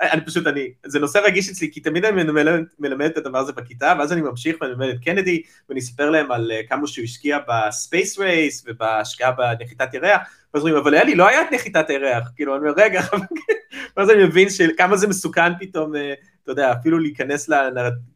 אני 0.00 0.24
פשוט, 0.26 0.46
אני, 0.46 0.72
זה 0.86 0.98
נושא 0.98 1.18
רגיש 1.18 1.48
אצלי, 1.48 1.72
כי 1.72 1.80
תמיד 1.80 2.04
אני 2.04 2.22
מלמד, 2.22 2.62
מלמד 2.78 3.06
את 3.06 3.16
הדבר 3.16 3.38
הזה 3.38 3.52
בכיתה, 3.52 3.94
ואז 3.98 4.12
אני 4.12 4.20
ממשיך 4.20 4.56
ואני 4.60 4.74
מלמד 4.74 4.88
את 4.94 5.04
קנדי, 5.04 5.42
ואני 5.68 5.80
אספר 5.80 6.10
להם 6.10 6.32
על 6.32 6.52
אה, 6.52 6.60
כמה 6.68 6.86
שהוא 6.86 7.04
השקיע 7.04 7.38
ב-space 7.48 8.18
race 8.18 8.64
ובהשקעה 8.66 9.32
בנחיתת 9.32 9.94
ירח, 9.94 10.20
ואז 10.54 10.62
אומרים, 10.62 10.76
אבל 10.76 10.94
אלי, 10.94 11.14
לא 11.14 11.28
היה 11.28 11.42
את 11.42 11.52
נחיתת 11.52 11.90
הירח, 11.90 12.28
כאילו, 12.36 12.56
אני 12.56 12.60
אומר, 12.68 12.82
רגע, 12.82 13.02
ואז 13.96 14.10
אני 14.10 14.24
מבין 14.24 14.48
כמה 14.76 14.96
זה 14.96 15.08
מסוכן 15.08 15.58
פתאום, 15.58 15.96
אה, 15.96 16.14
אתה 16.42 16.52
יודע, 16.52 16.72
אפילו 16.72 16.98
להיכנס 16.98 17.50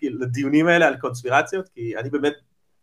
לדיונים 0.02 0.66
האלה 0.66 0.86
על 0.86 0.96
קונספירציות, 0.96 1.68
כי 1.74 1.96
אני 1.96 2.10
באמת 2.10 2.34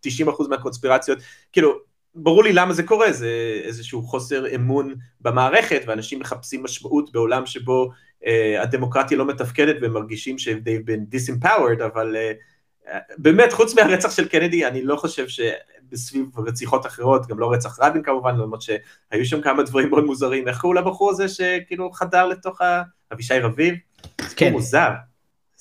90% 0.08 0.10
מהקונספירציות, 0.50 1.20
כאילו, 1.52 1.91
ברור 2.16 2.44
לי 2.44 2.54
למה 2.54 2.74
זה 2.74 2.84
קורה, 2.84 3.12
זה 3.12 3.62
איזשהו 3.64 4.02
חוסר 4.02 4.56
אמון 4.56 4.96
במערכת, 5.22 5.82
ואנשים 5.88 6.20
מחפשים 6.20 6.64
משמעות 6.64 7.12
בעולם 7.12 7.46
שבו 7.46 7.90
uh, 8.24 8.28
הדמוקרטיה 8.62 9.18
לא 9.18 9.26
מתפקדת 9.28 9.76
והם 9.82 9.94
מרגישים 9.94 10.36
they've 10.36 10.88
been 10.88 11.16
disempowered, 11.16 11.84
אבל 11.86 12.16
uh, 12.16 12.98
באמת, 13.18 13.54
חוץ 13.54 13.76
מהרצח 13.76 14.12
של 14.12 14.28
קנדי, 14.28 14.68
אני 14.68 14.84
לא 14.84 14.96
חושב 14.96 15.26
שבסביב 15.28 16.26
רציחות 16.40 16.86
אחרות, 16.86 17.28
גם 17.28 17.40
לא 17.40 17.52
רצח 17.52 17.80
רבין 17.80 18.04
כמובן, 18.04 18.36
למרות 18.36 18.62
שהיו 18.62 19.26
שם 19.26 19.42
כמה 19.42 19.64
דברים 19.64 19.90
מאוד 19.90 20.04
מוזרים, 20.04 20.48
איך 20.48 20.62
קראו 20.62 20.74
לבחור 20.74 21.12
הזה 21.12 21.28
שכאילו 21.28 21.92
חדר 21.92 22.26
לתוך 22.26 22.62
ה... 22.62 22.82
אבישי 23.14 23.40
רביב? 23.40 23.76
כן. 24.18 24.26
סיפור 24.28 24.52
מוזר. 24.52 24.90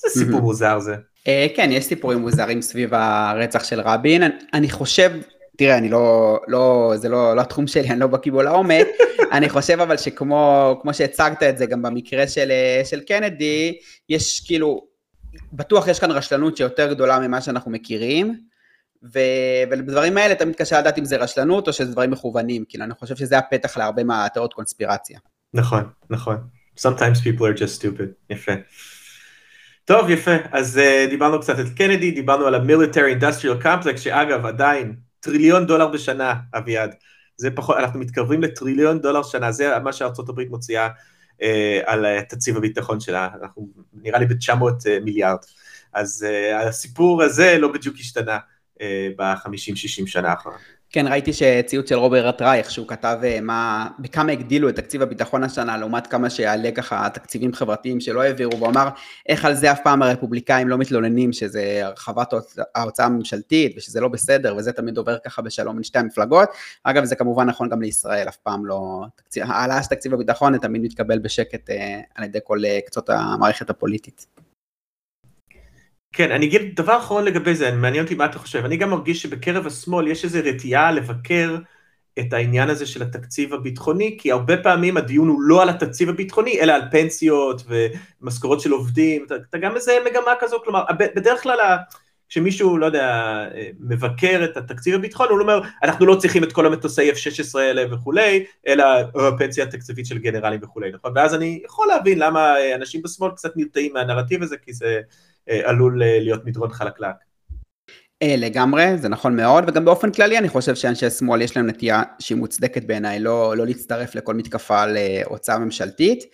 איזה 0.04 0.20
סיפור 0.20 0.40
מוזר 0.40 0.78
זה. 0.78 0.94
Uh, 0.94 1.56
כן, 1.56 1.68
יש 1.72 1.84
סיפורים 1.84 2.18
מוזרים 2.18 2.62
סביב 2.62 2.94
הרצח 2.94 3.64
של 3.64 3.80
רבין, 3.80 4.22
אני 4.54 4.70
חושב 4.70 5.10
תראה, 5.60 5.78
אני 5.78 5.88
לא, 5.88 6.38
לא, 6.48 6.92
זה 6.96 7.08
לא, 7.08 7.36
לא 7.36 7.40
התחום 7.40 7.66
שלי, 7.66 7.90
אני 7.90 8.00
לא 8.00 8.06
בקיא 8.06 8.32
בו 8.32 8.42
לעומק, 8.42 8.86
אני 9.32 9.48
חושב 9.48 9.80
אבל 9.80 9.96
שכמו 9.96 10.90
שהצגת 10.92 11.42
את 11.42 11.58
זה 11.58 11.66
גם 11.66 11.82
במקרה 11.82 12.28
של, 12.28 12.52
של 12.84 13.00
קנדי, 13.00 13.78
יש 14.08 14.46
כאילו, 14.46 14.86
בטוח 15.52 15.88
יש 15.88 16.00
כאן 16.00 16.10
רשלנות 16.10 16.56
שיותר 16.56 16.92
גדולה 16.92 17.18
ממה 17.18 17.40
שאנחנו 17.40 17.70
מכירים, 17.70 18.40
ו, 19.14 19.18
ובדברים 19.70 20.16
האלה 20.16 20.34
תמיד 20.34 20.56
קשה 20.56 20.80
לדעת 20.80 20.98
אם 20.98 21.04
זה 21.04 21.16
רשלנות 21.16 21.68
או 21.68 21.72
שזה 21.72 21.92
דברים 21.92 22.10
מכוונים, 22.10 22.64
כאילו 22.68 22.84
אני 22.84 22.94
חושב 22.94 23.16
שזה 23.16 23.38
הפתח 23.38 23.76
להרבה 23.76 24.04
מהתיאוריות 24.04 24.54
קונספירציה. 24.54 25.18
נכון, 25.54 25.84
נכון. 26.10 26.36
Sometimes 26.78 27.18
people 27.24 27.42
are 27.42 27.58
just 27.58 27.82
stupid, 27.82 28.30
יפה. 28.30 28.52
טוב, 29.84 30.10
יפה, 30.10 30.36
אז 30.52 30.80
uh, 30.80 31.10
דיברנו 31.10 31.40
קצת 31.40 31.58
על 31.58 31.68
קנדי, 31.76 32.10
דיברנו 32.10 32.46
על 32.46 32.54
ה-Military 32.54 33.22
Industrial 33.22 33.64
Complex, 33.64 33.96
שאגב 33.96 34.46
עדיין 34.46 35.09
טריליון 35.20 35.66
דולר 35.66 35.86
בשנה, 35.86 36.34
אביעד. 36.54 36.94
זה 37.36 37.50
פחות, 37.50 37.76
אנחנו 37.76 38.00
מתקרבים 38.00 38.42
לטריליון 38.42 39.00
דולר 39.00 39.22
שנה, 39.22 39.52
זה 39.52 39.78
מה 39.78 39.92
הברית 40.28 40.50
מוציאה 40.50 40.88
אה, 41.42 41.80
על 41.86 42.06
אה, 42.06 42.22
תקציב 42.22 42.56
הביטחון 42.56 43.00
שלה, 43.00 43.28
אנחנו 43.42 43.68
נראה 43.92 44.18
לי 44.18 44.26
ב-900 44.26 44.88
אה, 44.88 45.00
מיליארד. 45.00 45.38
אז 45.92 46.26
אה, 46.28 46.68
הסיפור 46.68 47.22
הזה 47.22 47.58
לא 47.58 47.72
בדיוק 47.72 47.96
השתנה 48.00 48.38
אה, 48.80 49.08
ב-50-60 49.16 50.06
שנה 50.06 50.30
האחרונה. 50.30 50.58
כן, 50.92 51.06
ראיתי 51.06 51.32
שציוץ 51.32 51.88
של 51.88 51.94
רוברט 51.94 52.42
רייך, 52.42 52.70
שהוא 52.70 52.88
כתב 52.88 53.18
אה, 53.24 53.40
מה, 53.40 53.88
בכמה 53.98 54.32
הגדילו 54.32 54.68
את 54.68 54.76
תקציב 54.76 55.02
הביטחון 55.02 55.44
השנה, 55.44 55.76
לעומת 55.76 56.06
כמה 56.06 56.30
שיעלה 56.30 56.70
ככה 56.70 57.08
תקציבים 57.14 57.52
חברתיים 57.52 58.00
שלא 58.00 58.22
העבירו, 58.22 58.56
והוא 58.56 58.68
אמר, 58.68 58.88
איך 59.28 59.44
על 59.44 59.54
זה 59.54 59.72
אף 59.72 59.80
פעם 59.84 60.02
הרפובליקאים 60.02 60.68
לא 60.68 60.78
מתלוננים, 60.78 61.32
שזה 61.32 61.80
הרחבת 61.82 62.32
ההוצאה 62.74 63.06
הממשלתית, 63.06 63.74
ושזה 63.76 64.00
לא 64.00 64.08
בסדר, 64.08 64.56
וזה 64.56 64.72
תמיד 64.72 64.96
עובר 64.96 65.16
ככה 65.24 65.42
בשלום 65.42 65.74
בין 65.74 65.84
שתי 65.84 65.98
המפלגות. 65.98 66.48
אגב, 66.84 67.04
זה 67.04 67.16
כמובן 67.16 67.46
נכון 67.46 67.68
גם 67.68 67.82
לישראל, 67.82 68.28
אף 68.28 68.36
פעם 68.36 68.66
לא... 68.66 69.04
העלאה 69.36 69.82
של 69.82 69.88
תקציב 69.88 70.14
הביטחון 70.14 70.58
תמיד 70.58 70.82
מתקבל 70.82 71.18
בשקט 71.18 71.70
אה, 71.70 72.00
על 72.14 72.24
ידי 72.24 72.38
כל 72.44 72.64
אה, 72.64 72.78
קצות 72.86 73.10
המערכת 73.10 73.70
הפוליטית. 73.70 74.49
כן, 76.12 76.30
אני 76.30 76.46
אגיד 76.46 76.74
דבר 76.76 76.98
אחרון 76.98 77.24
לגבי 77.24 77.54
זה, 77.54 77.70
מעניין 77.70 78.04
אותי 78.04 78.14
מה 78.14 78.24
אתה 78.24 78.38
חושב. 78.38 78.64
אני 78.64 78.76
גם 78.76 78.90
מרגיש 78.90 79.22
שבקרב 79.22 79.66
השמאל 79.66 80.08
יש 80.08 80.24
איזו 80.24 80.38
רתיעה 80.44 80.92
לבקר 80.92 81.56
את 82.18 82.32
העניין 82.32 82.70
הזה 82.70 82.86
של 82.86 83.02
התקציב 83.02 83.54
הביטחוני, 83.54 84.16
כי 84.20 84.32
הרבה 84.32 84.56
פעמים 84.56 84.96
הדיון 84.96 85.28
הוא 85.28 85.40
לא 85.42 85.62
על 85.62 85.68
התקציב 85.68 86.08
הביטחוני, 86.08 86.60
אלא 86.60 86.72
על 86.72 86.82
פנסיות 86.90 87.62
ומשכורות 88.22 88.60
של 88.60 88.70
עובדים. 88.70 89.24
אתה, 89.26 89.34
אתה 89.36 89.58
גם 89.58 89.74
מזהה 89.74 89.94
מגמה 90.10 90.32
כזו, 90.40 90.60
כלומר, 90.64 90.84
בדרך 91.16 91.42
כלל 91.42 91.58
כשמישהו, 92.28 92.78
לא 92.78 92.86
יודע, 92.86 93.36
מבקר 93.80 94.44
את 94.44 94.56
התקציב 94.56 94.94
הביטחון, 94.94 95.28
הוא 95.30 95.40
אומר, 95.40 95.60
אנחנו 95.82 96.06
לא 96.06 96.14
צריכים 96.14 96.44
את 96.44 96.52
כל 96.52 96.66
המטוסי 96.66 97.12
F-16 97.12 97.58
האלה 97.58 97.94
וכולי, 97.94 98.44
אלא 98.66 98.84
הפנסיה 99.14 99.64
התקציבית 99.64 100.06
של 100.06 100.18
גנרלים 100.18 100.60
וכולי, 100.62 100.90
נכון? 100.92 101.12
ואז 101.14 101.34
אני 101.34 101.60
יכול 101.64 101.88
להבין 101.88 102.18
למה 102.18 102.54
אנשים 102.74 103.02
בשמאל 103.02 103.30
קצת 103.30 103.56
נרתעים 103.56 103.92
מהנרטיב 103.92 104.42
הזה, 104.42 104.56
כי 104.56 104.72
זה... 104.72 105.00
אה, 105.48 105.68
עלול 105.68 106.02
אה, 106.02 106.18
להיות 106.20 106.44
מדרון 106.44 106.70
חלקלק. 106.70 107.16
אה, 108.22 108.34
לגמרי, 108.38 108.98
זה 108.98 109.08
נכון 109.08 109.36
מאוד, 109.36 109.64
וגם 109.66 109.84
באופן 109.84 110.12
כללי 110.12 110.38
אני 110.38 110.48
חושב 110.48 110.74
שאנשי 110.74 111.10
שמאל 111.10 111.42
יש 111.42 111.56
להם 111.56 111.66
נטייה 111.66 112.02
שהיא 112.18 112.38
מוצדקת 112.38 112.84
בעיניי, 112.84 113.20
לא, 113.20 113.56
לא 113.56 113.66
להצטרף 113.66 114.14
לכל 114.14 114.34
מתקפה 114.34 114.82
על 114.82 114.96
אה, 114.96 115.22
הוצאה 115.26 115.58
ממשלתית, 115.58 116.24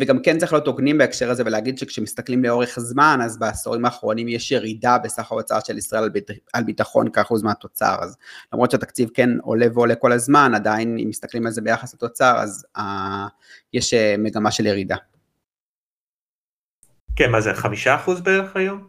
וגם 0.00 0.22
כן 0.22 0.38
צריך 0.38 0.52
להיות 0.52 0.66
הוגנים 0.66 0.98
בהקשר 0.98 1.30
הזה 1.30 1.42
ולהגיד 1.46 1.78
שכשמסתכלים 1.78 2.44
לאורך 2.44 2.78
זמן, 2.80 3.18
אז 3.22 3.38
בעשורים 3.38 3.84
האחרונים 3.84 4.28
יש 4.28 4.52
ירידה 4.52 4.98
בסך 4.98 5.32
ההוצאה 5.32 5.60
של 5.60 5.78
ישראל 5.78 6.02
על, 6.02 6.08
ביט, 6.08 6.30
על 6.52 6.64
ביטחון 6.64 7.10
כאחוז 7.10 7.42
מהתוצר, 7.42 7.96
אז 8.00 8.16
למרות 8.52 8.70
שהתקציב 8.70 9.08
כן 9.14 9.30
עולה 9.42 9.66
ועולה 9.74 9.94
כל 9.94 10.12
הזמן, 10.12 10.52
עדיין 10.54 10.98
אם 10.98 11.08
מסתכלים 11.08 11.46
על 11.46 11.52
זה 11.52 11.60
ביחס 11.60 11.94
לתוצר, 11.94 12.36
אז 12.38 12.66
אה, 12.76 13.26
יש 13.72 13.94
מגמה 14.18 14.50
של 14.50 14.66
ירידה. 14.66 14.96
כן, 17.18 17.30
מה 17.30 17.40
זה, 17.40 17.54
חמישה 17.54 17.94
אחוז 17.94 18.20
בערך 18.20 18.56
היום? 18.56 18.86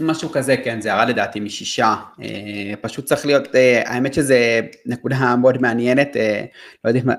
משהו 0.00 0.30
כזה, 0.30 0.56
כן, 0.64 0.80
זה 0.80 0.88
ירד 0.88 1.08
לדעתי 1.08 1.40
משישה. 1.40 1.94
אה, 2.22 2.74
פשוט 2.80 3.04
צריך 3.04 3.26
להיות, 3.26 3.54
אה, 3.54 3.82
האמת 3.86 4.14
שזו 4.14 4.34
נקודה 4.86 5.36
מאוד 5.36 5.62
מעניינת, 5.62 6.16
אה, 6.16 6.44
לא 6.84 6.90
יודע, 6.90 7.14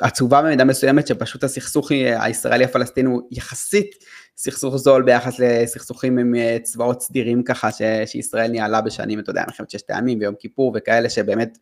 עצובה 0.00 0.42
במידה 0.42 0.64
מסוימת, 0.64 1.06
שפשוט 1.06 1.44
הסכסוך 1.44 1.90
הישראלי 2.18 2.64
הפלסטיני 2.64 3.08
הוא 3.08 3.22
יחסית 3.30 3.94
סכסוך 4.36 4.76
זול 4.76 5.02
ביחס 5.02 5.38
לסכסוכים 5.38 6.18
עם 6.18 6.34
צבאות 6.62 7.02
סדירים 7.02 7.42
ככה, 7.42 7.72
ש, 7.72 7.82
שישראל 8.06 8.50
ניהלה 8.50 8.80
בשנים, 8.80 9.20
אתה 9.20 9.30
יודע, 9.30 9.44
מלחמת 9.46 9.70
ששת 9.70 9.90
הימים 9.90 10.18
ויום 10.18 10.34
כיפור 10.38 10.72
וכאלה, 10.76 11.10
שבאמת 11.10 11.58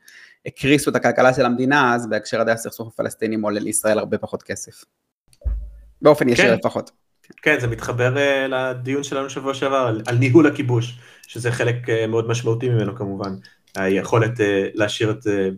הקריסו 0.47 0.91
את 0.91 0.97
הכלכלה 0.97 1.35
של 1.35 1.47
המדינה, 1.47 1.95
אז 1.95 2.09
בהקשר 2.09 2.41
הזה 2.41 2.53
הסכסוך 2.53 2.89
הפלסטיני 2.95 3.37
עולה 3.43 3.61
לישראל 3.61 3.99
הרבה 3.99 4.19
פחות 4.19 4.43
כסף. 4.43 4.85
באופן 6.03 6.29
ישיר 6.29 6.45
כן. 6.45 6.55
לפחות. 6.55 7.06
כן, 7.43 7.61
זה 7.61 7.67
מתחבר 7.67 8.15
uh, 8.17 8.49
לדיון 8.49 9.03
שלנו 9.03 9.31
שבוע 9.31 9.55
שעבר 9.55 9.77
על, 9.77 10.03
על 10.07 10.17
ניהול 10.17 10.47
הכיבוש, 10.47 10.99
שזה 11.27 11.53
חלק 11.53 11.89
uh, 11.89 12.07
מאוד 12.09 12.29
משמעותי 12.29 12.69
ממנו 12.69 12.97
כמובן, 12.97 13.35
היכולת 13.77 14.41
uh, 14.41 14.43
להשאיר 14.75 15.11
את 15.11 15.23
זה 15.23 15.51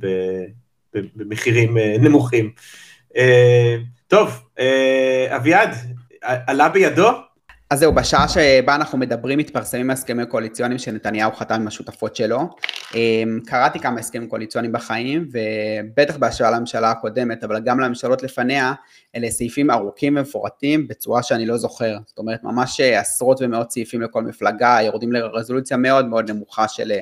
במחירים 1.17 1.77
נמוכים. 1.79 2.53
טוב, 4.09 4.45
אביעד, 5.29 5.75
עלה 6.23 6.69
בידו 6.69 7.11
אז 7.71 7.79
זהו, 7.79 7.93
בשעה 7.93 8.29
שבה 8.29 8.75
אנחנו 8.75 8.99
מדברים 8.99 9.39
מתפרסמים 9.39 9.91
הסכמים 9.91 10.27
קואליציוניים 10.27 10.79
שנתניהו 10.79 11.33
חתם 11.33 11.55
עם 11.55 11.67
השותפות 11.67 12.17
שלו. 12.17 12.39
אמ, 12.95 13.41
קראתי 13.47 13.79
כמה 13.79 14.01
הסכמים 14.01 14.29
קואליציוניים 14.29 14.73
בחיים, 14.73 15.29
ובטח 15.33 16.17
בהשוואה 16.17 16.51
לממשלה 16.51 16.91
הקודמת, 16.91 17.45
אבל 17.45 17.61
גם 17.61 17.81
לממשלות 17.81 18.23
לפניה, 18.23 18.73
אלה 19.17 19.31
סעיפים 19.31 19.71
ארוכים 19.71 20.17
ומפורטים 20.17 20.89
בצורה 20.89 21.23
שאני 21.23 21.47
לא 21.47 21.57
זוכר. 21.57 21.97
זאת 22.07 22.19
אומרת, 22.19 22.45
ממש 22.45 22.81
עשרות 22.81 23.39
ומאות 23.43 23.71
סעיפים 23.71 24.03
לכל 24.03 24.23
מפלגה, 24.23 24.79
יורדים 24.83 25.13
לרזולוציה 25.13 25.77
מאוד 25.77 26.07
מאוד 26.07 26.31
נמוכה 26.31 26.69
של, 26.69 26.93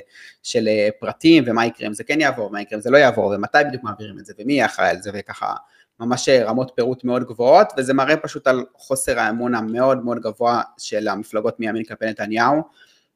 של 0.43 0.69
פרטים, 1.01 1.45
ומה 1.47 1.67
יקרה 1.67 1.87
אם 1.87 1.95
זה 1.95 2.05
כן 2.05 2.21
יעבור, 2.21 2.47
ומה 2.47 2.61
יקרה 2.61 2.77
אם 2.77 2.83
זה 2.83 2.91
לא 2.91 2.97
יעבור, 2.97 3.27
ומתי 3.27 3.59
בדיוק 3.69 3.83
מעבירים 3.83 4.19
את 4.19 4.27
זה, 4.27 4.33
ומי 4.39 4.53
יהיה 4.53 4.67
אחראי 4.67 4.89
על 4.89 5.03
זה, 5.03 5.11
וככה 5.15 5.55
ממש 6.01 6.29
רמות 6.29 6.73
פירוט 6.75 7.05
מאוד 7.05 7.25
גבוהות, 7.25 7.73
וזה 7.79 7.95
מראה 7.95 8.17
פשוט 8.17 8.47
על 8.47 8.65
חוסר 8.75 9.19
האמון 9.19 9.55
המאוד 9.55 10.05
מאוד 10.05 10.19
גבוה 10.21 10.63
של 10.79 11.09
המפלגות 11.09 11.61
מימין 11.61 11.85
כלפי 11.85 12.07
נתניהו. 12.07 12.63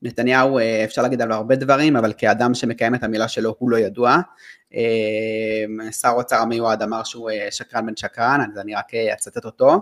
נתניהו, 0.02 0.58
אה, 0.58 0.84
אפשר 0.84 1.02
להגיד 1.02 1.22
עליו 1.22 1.36
הרבה 1.36 1.56
דברים, 1.56 1.96
אבל 1.96 2.12
כאדם 2.18 2.54
שמקיים 2.54 2.94
את 2.94 3.04
המילה 3.04 3.28
שלו 3.28 3.54
הוא 3.58 3.70
לא 3.70 3.76
ידוע. 3.76 4.16
אה, 4.74 5.92
שר 5.92 6.08
האוצר 6.08 6.36
המיועד 6.36 6.82
אמר 6.82 7.04
שהוא 7.04 7.30
אה, 7.30 7.48
שקרן 7.50 7.86
בן 7.86 7.96
שקרן, 7.96 8.40
אז 8.52 8.58
אני 8.58 8.74
רק 8.74 8.94
אצטט 8.94 9.44
אותו, 9.44 9.80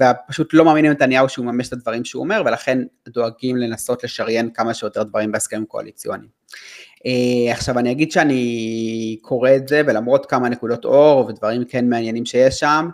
ופשוט 0.00 0.54
לא 0.54 0.64
מאמינים 0.64 0.90
לנתניהו 0.90 1.28
שהוא 1.28 1.46
ממש 1.46 1.68
את 1.68 1.72
הדברים 1.72 2.04
שהוא 2.04 2.22
אומר, 2.22 2.42
ולכן 2.46 2.78
דואגים 3.08 3.56
לנסות 3.56 4.04
לשריין 4.04 4.50
כמה 4.50 4.74
שיותר 4.74 5.02
דברים 5.02 5.32
בהסכמים 5.32 5.66
קואליציוניים. 5.66 6.28
Uh, 6.98 7.52
עכשיו 7.52 7.78
אני 7.78 7.92
אגיד 7.92 8.12
שאני 8.12 9.18
קורא 9.22 9.50
את 9.56 9.68
זה, 9.68 9.82
ולמרות 9.86 10.26
כמה 10.26 10.48
נקודות 10.48 10.84
אור 10.84 11.26
ודברים 11.26 11.64
כן 11.64 11.88
מעניינים 11.88 12.26
שיש 12.26 12.60
שם, 12.60 12.88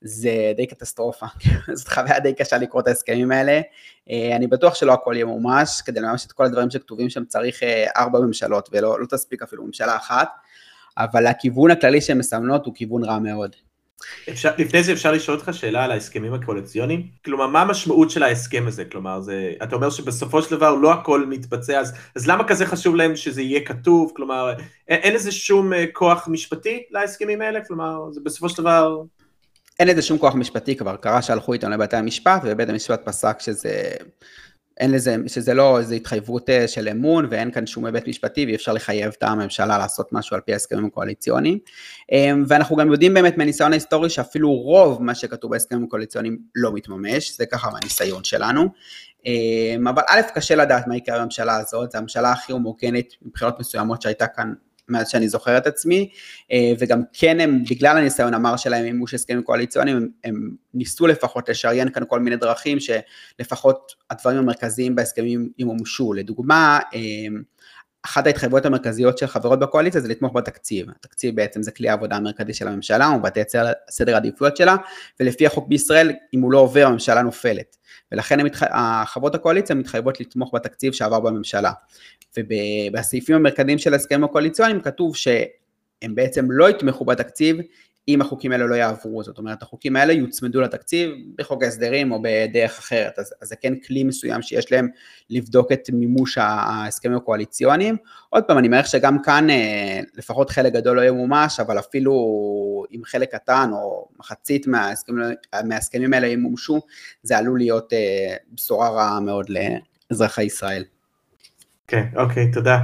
זה 0.00 0.52
די 0.56 0.66
קטסטרופה, 0.66 1.26
זאת 1.72 1.88
חוויה 1.88 2.20
די 2.20 2.34
קשה 2.34 2.58
לקרוא 2.58 2.82
את 2.82 2.86
ההסכמים 2.86 3.32
האלה. 3.32 3.60
Uh, 3.60 4.36
אני 4.36 4.46
בטוח 4.46 4.74
שלא 4.74 4.92
הכל 4.92 5.12
יהיה 5.14 5.26
מומש, 5.26 5.82
כדי 5.84 6.00
לממש 6.00 6.26
את 6.26 6.32
כל 6.32 6.44
הדברים 6.44 6.70
שכתובים 6.70 7.10
שם 7.10 7.24
צריך 7.24 7.62
uh, 7.62 7.66
ארבע 7.96 8.20
ממשלות, 8.20 8.68
ולא 8.72 9.00
לא 9.00 9.06
תספיק 9.06 9.42
אפילו 9.42 9.64
ממשלה 9.64 9.96
אחת, 9.96 10.28
אבל 10.98 11.26
הכיוון 11.26 11.70
הכללי 11.70 12.00
שהן 12.00 12.18
מסמנות 12.18 12.66
הוא 12.66 12.74
כיוון 12.74 13.04
רע 13.04 13.18
מאוד. 13.18 13.56
אפשר, 14.30 14.50
לפני 14.58 14.82
זה 14.82 14.92
אפשר 14.92 15.12
לשאול 15.12 15.36
אותך 15.36 15.54
שאלה 15.54 15.84
על 15.84 15.90
ההסכמים 15.90 16.34
הקואליציוניים? 16.34 17.08
כלומר, 17.24 17.46
מה 17.46 17.62
המשמעות 17.62 18.10
של 18.10 18.22
ההסכם 18.22 18.64
הזה? 18.66 18.84
כלומר, 18.84 19.20
זה, 19.20 19.52
אתה 19.62 19.76
אומר 19.76 19.90
שבסופו 19.90 20.42
של 20.42 20.56
דבר 20.56 20.74
לא 20.74 20.92
הכל 20.92 21.26
מתבצע, 21.26 21.80
אז, 21.80 21.94
אז 22.16 22.26
למה 22.26 22.44
כזה 22.44 22.66
חשוב 22.66 22.96
להם 22.96 23.16
שזה 23.16 23.42
יהיה 23.42 23.60
כתוב? 23.64 24.12
כלומר, 24.16 24.52
אין, 24.88 25.00
אין 25.00 25.14
לזה 25.14 25.32
שום 25.32 25.72
אה, 25.72 25.84
כוח 25.92 26.28
משפטי 26.28 26.82
להסכמים 26.90 27.40
האלה? 27.40 27.64
כלומר, 27.64 28.12
זה 28.12 28.20
בסופו 28.24 28.48
של 28.48 28.62
דבר... 28.62 29.02
אין 29.80 29.88
לזה 29.88 30.02
שום 30.02 30.18
כוח 30.18 30.34
משפטי 30.34 30.76
כבר, 30.76 30.96
קרה 30.96 31.22
שהלכו 31.22 31.52
איתם 31.52 31.70
לבתי 31.70 31.96
המשפט, 31.96 32.42
ובית 32.44 32.68
המשפט 32.68 33.00
פסק 33.04 33.40
שזה 33.40 33.92
אין 34.80 34.90
לזה, 34.90 35.16
שזה 35.26 35.54
לא 35.54 35.78
איזו 35.78 35.94
התחייבות 35.94 36.50
אה, 36.50 36.68
של 36.68 36.88
אמון 36.88 37.26
ואין 37.30 37.50
כאן 37.50 37.66
שום 37.66 37.84
היבט 37.84 38.08
משפטי 38.08 38.46
ואי 38.46 38.54
אפשר 38.54 38.72
לחייב 38.72 39.12
את 39.18 39.22
הממשלה 39.22 39.78
לעשות 39.78 40.12
משהו 40.12 40.34
על 40.34 40.40
פי 40.40 40.52
ההסכמים 40.52 40.84
הקואליציוניים. 40.84 41.58
אמ, 42.12 42.44
ואנחנו 42.48 42.76
גם 42.76 42.92
יודעים 42.92 43.14
באמת 43.14 43.38
מהניסיון 43.38 43.72
ההיסטורי 43.72 44.10
שאפילו 44.10 44.52
רוב 44.52 45.02
מה 45.02 45.14
שכתוב 45.14 45.50
בהסכמים 45.50 45.84
הקואליציוניים 45.84 46.38
לא 46.54 46.72
מתממש, 46.72 47.36
זה 47.36 47.46
ככה 47.46 47.70
מהניסיון 47.70 48.24
שלנו. 48.24 48.68
אמ, 49.26 49.88
אבל 49.88 50.02
א', 50.08 50.20
קשה 50.34 50.54
לדעת 50.54 50.86
מה 50.86 50.96
יקרה 50.96 51.18
בממשלה 51.18 51.56
הזאת, 51.56 51.90
זו 51.90 51.98
הממשלה 51.98 52.32
הכי 52.32 52.52
הומוגנית 52.52 53.14
מבחינות 53.22 53.60
מסוימות 53.60 54.02
שהייתה 54.02 54.26
כאן 54.26 54.52
מאז 54.88 55.08
שאני 55.08 55.28
זוכר 55.28 55.58
את 55.58 55.66
עצמי, 55.66 56.10
אה, 56.52 56.72
וגם 56.78 57.02
כן 57.12 57.40
הם, 57.40 57.64
בגלל 57.70 57.96
הניסיון 57.96 58.34
המר 58.34 58.56
שלהם 58.56 58.84
מימוש 58.84 59.14
הסכמים 59.14 59.42
קואליציוניים, 59.42 59.96
הם, 59.96 60.08
הם 60.24 60.50
ניסו 60.74 61.06
לפחות 61.06 61.48
לשריין 61.48 61.90
כאן 61.90 62.02
כל 62.08 62.20
מיני 62.20 62.36
דרכים 62.36 62.78
שלפחות 62.80 63.92
הדברים 64.10 64.38
המרכזיים 64.38 64.94
בהסכמים 64.94 65.50
ימומשו. 65.58 66.12
לדוגמה, 66.12 66.78
אה, 66.94 67.00
אחת 68.06 68.26
ההתחייבויות 68.26 68.66
המרכזיות 68.66 69.18
של 69.18 69.26
חברות 69.26 69.58
בקואליציה 69.58 70.00
זה 70.00 70.08
לתמוך 70.08 70.36
בתקציב. 70.36 70.86
התקציב 70.90 71.36
בעצם 71.36 71.62
זה 71.62 71.70
כלי 71.70 71.88
העבודה 71.88 72.16
המרכזי 72.16 72.54
של 72.54 72.68
הממשלה, 72.68 73.06
הוא 73.06 73.18
מבטא 73.18 73.40
את 73.40 73.46
סדר 73.90 74.14
העדיפויות 74.14 74.56
שלה, 74.56 74.76
ולפי 75.20 75.46
החוק 75.46 75.68
בישראל, 75.68 76.12
אם 76.34 76.40
הוא 76.40 76.52
לא 76.52 76.58
עובר, 76.58 76.86
הממשלה 76.86 77.22
נופלת. 77.22 77.76
ולכן 78.12 78.40
המתח... 78.40 78.62
חברות 79.06 79.34
הקואליציה 79.34 79.76
מתחייבות 79.76 80.20
לתמוך 80.20 80.54
בתקציב 80.54 80.92
שעבר 80.92 81.20
בממשלה. 81.20 81.72
ובסעיפים 82.38 83.36
המרכזיים 83.36 83.78
של 83.78 83.92
ההסכמים 83.92 84.24
הקואליציוניים 84.24 84.80
כתוב 84.80 85.16
שהם 85.16 86.14
בעצם 86.14 86.50
לא 86.50 86.70
יתמכו 86.70 87.04
בתקציב 87.04 87.56
אם 88.08 88.20
החוקים 88.20 88.52
האלה 88.52 88.66
לא 88.66 88.74
יעברו, 88.74 89.22
זאת 89.22 89.38
אומרת 89.38 89.62
החוקים 89.62 89.96
האלה 89.96 90.12
יוצמדו 90.12 90.60
לתקציב 90.60 91.10
בחוק 91.38 91.62
ההסדרים 91.62 92.12
או 92.12 92.22
בדרך 92.22 92.78
אחרת, 92.78 93.18
אז, 93.18 93.34
אז 93.42 93.48
זה 93.48 93.56
כן 93.56 93.74
כלי 93.86 94.04
מסוים 94.04 94.42
שיש 94.42 94.72
להם 94.72 94.88
לבדוק 95.30 95.72
את 95.72 95.90
מימוש 95.92 96.38
ההסכמים 96.38 97.16
הקואליציוניים. 97.16 97.96
עוד 98.28 98.44
פעם, 98.44 98.58
אני 98.58 98.68
מעריך 98.68 98.86
שגם 98.86 99.22
כאן 99.22 99.50
אה, 99.50 100.00
לפחות 100.14 100.50
חלק 100.50 100.72
גדול 100.72 100.96
לא 100.96 101.00
יהיה 101.00 101.12
מומש, 101.12 101.60
אבל 101.60 101.78
אפילו 101.78 102.12
אם 102.92 103.00
חלק 103.04 103.34
קטן 103.34 103.70
או 103.72 104.08
מחצית 104.18 104.66
מההסכמים, 104.66 105.24
מההסכמים 105.64 106.12
האלה 106.12 106.26
ימומשו, 106.26 106.80
זה 107.22 107.38
עלול 107.38 107.58
להיות 107.58 107.92
אה, 107.92 108.36
בשורה 108.52 108.88
רעה 108.88 109.20
מאוד 109.20 109.50
לאזרחי 110.10 110.42
ישראל. 110.42 110.84
כן, 111.88 112.04
אוקיי, 112.16 112.50
תודה. 112.50 112.78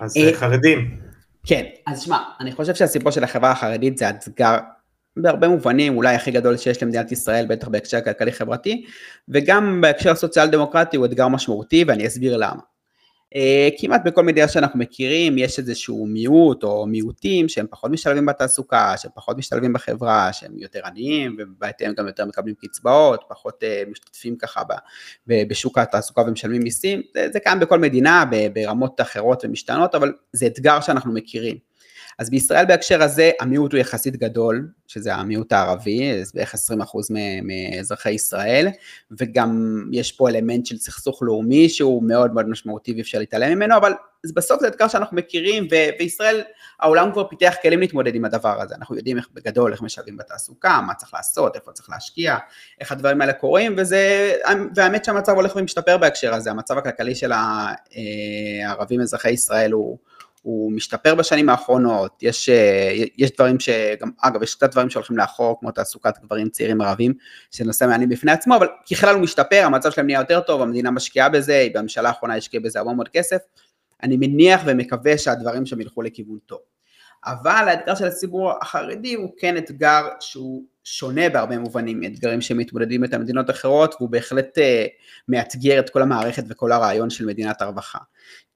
אז 0.00 0.16
אה, 0.16 0.30
חרדים. 0.34 1.03
כן, 1.46 1.64
אז 1.86 2.02
שמע, 2.02 2.18
אני 2.40 2.52
חושב 2.52 2.74
שהסיפור 2.74 3.10
של 3.10 3.24
החברה 3.24 3.50
החרדית 3.50 3.98
זה 3.98 4.10
אתגר 4.10 4.56
בהרבה 5.16 5.48
מובנים, 5.48 5.96
אולי 5.96 6.14
הכי 6.14 6.30
גדול 6.30 6.56
שיש 6.56 6.82
למדינת 6.82 7.12
ישראל, 7.12 7.46
בטח 7.46 7.68
בהקשר 7.68 7.96
הכלכלי-חברתי, 7.96 8.84
וגם 9.28 9.80
בהקשר 9.80 10.10
הסוציאל 10.10 10.46
דמוקרטי 10.46 10.96
הוא 10.96 11.06
אתגר 11.06 11.28
משמעותי, 11.28 11.84
ואני 11.88 12.06
אסביר 12.06 12.36
למה. 12.36 12.60
אה, 13.36 13.68
כמעט 13.78 14.02
בכל 14.04 14.22
מדינה 14.22 14.48
שאנחנו 14.48 14.78
מכירים 14.78 15.38
יש 15.38 15.58
איזשהו 15.58 16.06
מיעוט 16.06 16.64
או 16.64 16.86
מיעוטים 16.86 17.48
שהם 17.48 17.66
פחות 17.70 17.90
משתלבים 17.90 18.26
בתעסוקה, 18.26 18.94
שהם 18.96 19.10
פחות 19.14 19.38
משתלבים 19.38 19.72
בחברה, 19.72 20.32
שהם 20.32 20.52
יותר 20.58 20.80
עניים 20.86 21.36
ובהתאם 21.38 21.92
גם 21.96 22.06
יותר 22.06 22.24
מקבלים 22.24 22.54
קצבאות, 22.54 23.24
פחות 23.28 23.64
אה, 23.64 23.82
משתתפים 23.90 24.36
ככה 24.36 24.62
בשוק 25.26 25.78
התעסוקה 25.78 26.20
ומשלמים 26.20 26.62
מיסים, 26.62 27.02
זה, 27.14 27.28
זה 27.32 27.40
קיים 27.40 27.60
בכל 27.60 27.78
מדינה 27.78 28.24
ברמות 28.52 29.00
אחרות 29.00 29.44
ומשתנות, 29.44 29.94
אבל 29.94 30.12
זה 30.32 30.46
אתגר 30.46 30.80
שאנחנו 30.80 31.12
מכירים. 31.12 31.73
אז 32.18 32.30
בישראל 32.30 32.64
בהקשר 32.64 33.02
הזה 33.02 33.30
המיעוט 33.40 33.72
הוא 33.72 33.80
יחסית 33.80 34.16
גדול, 34.16 34.68
שזה 34.86 35.14
המיעוט 35.14 35.52
הערבי, 35.52 36.24
זה 36.24 36.32
בערך 36.34 36.54
20% 36.54 36.58
מאזרחי 37.42 38.10
ישראל, 38.10 38.68
וגם 39.10 39.82
יש 39.92 40.12
פה 40.12 40.28
אלמנט 40.28 40.66
של 40.66 40.78
סכסוך 40.78 41.22
לאומי 41.22 41.68
שהוא 41.68 42.02
מאוד 42.02 42.34
מאוד 42.34 42.48
משמעותי 42.48 42.92
ואי 42.92 43.00
אפשר 43.00 43.18
להתעלם 43.18 43.52
ממנו, 43.52 43.76
אבל 43.76 43.92
בסוף 44.34 44.60
זה 44.60 44.68
אתגר 44.68 44.88
שאנחנו 44.88 45.16
מכירים, 45.16 45.68
וישראל, 45.98 46.42
העולם 46.80 47.12
כבר 47.12 47.28
פיתח 47.28 47.54
כלים 47.62 47.80
להתמודד 47.80 48.14
עם 48.14 48.24
הדבר 48.24 48.62
הזה, 48.62 48.74
אנחנו 48.74 48.96
יודעים 48.96 49.16
איך 49.16 49.28
בגדול, 49.32 49.72
איך 49.72 49.82
משלבים 49.82 50.16
בתעסוקה, 50.16 50.80
מה 50.86 50.94
צריך 50.94 51.14
לעשות, 51.14 51.56
איפה 51.56 51.72
צריך 51.72 51.90
להשקיע, 51.90 52.36
איך 52.80 52.92
הדברים 52.92 53.20
האלה 53.20 53.32
קורים, 53.32 53.74
וזה, 53.78 54.34
והאמת 54.74 55.04
שהמצב 55.04 55.32
הולך 55.32 55.56
ומשתפר 55.56 55.98
בהקשר 55.98 56.34
הזה, 56.34 56.50
המצב 56.50 56.78
הכלכלי 56.78 57.14
של 57.14 57.32
אה, 57.32 57.72
הערבים 58.64 59.00
אזרחי 59.00 59.30
ישראל 59.30 59.72
הוא, 59.72 59.98
הוא 60.44 60.72
משתפר 60.72 61.14
בשנים 61.14 61.48
האחרונות, 61.48 62.22
יש, 62.22 62.48
אה, 62.48 62.92
יש 63.18 63.30
דברים 63.30 63.60
שגם, 63.60 64.10
אגב, 64.20 64.42
יש 64.42 64.54
קצת 64.54 64.70
דברים 64.70 64.90
שהולכים 64.90 65.16
לאחור, 65.16 65.60
כמו 65.60 65.70
תעסוקת 65.70 66.14
גברים 66.22 66.48
צעירים 66.48 66.80
ערבים, 66.80 67.14
שזה 67.50 67.64
נושא 67.64 67.84
מעניין 67.84 68.08
בפני 68.08 68.32
עצמו, 68.32 68.56
אבל 68.56 68.68
ככלל 68.90 69.14
הוא 69.14 69.22
משתפר, 69.22 69.62
המצב 69.64 69.90
שלהם 69.90 70.06
נהיה 70.06 70.20
יותר 70.20 70.40
טוב, 70.40 70.62
המדינה 70.62 70.90
משקיעה 70.90 71.28
בזה, 71.28 71.66
בממשלה 71.74 72.08
האחרונה 72.08 72.36
השקיעה 72.36 72.62
בזה 72.62 72.78
הרבה 72.78 72.92
מאוד 72.92 73.08
כסף, 73.08 73.38
אני 74.02 74.16
מניח 74.16 74.60
ומקווה 74.66 75.18
שהדברים 75.18 75.66
שם 75.66 75.80
ילכו 75.80 76.02
לכיוון 76.02 76.38
טוב. 76.46 76.58
אבל 77.26 77.68
האתגר 77.68 77.94
של 77.94 78.04
הציבור 78.04 78.52
החרדי 78.62 79.14
הוא 79.14 79.30
כן 79.38 79.56
אתגר 79.56 80.08
שהוא 80.20 80.64
שונה 80.84 81.28
בהרבה 81.28 81.58
מובנים 81.58 82.00
מאתגרים 82.00 82.40
שמתמודדים 82.40 83.04
את 83.04 83.14
המדינות 83.14 83.48
האחרות, 83.48 83.94
והוא 83.98 84.10
בהחלט 84.10 84.58
uh, 84.58 84.60
מאתגר 85.28 85.78
את 85.78 85.90
כל 85.90 86.02
המערכת 86.02 86.44
וכל 86.48 86.72
הרעיון 86.72 87.10
של 87.10 87.26
מדינת 87.26 87.62
הרווחה. 87.62 87.98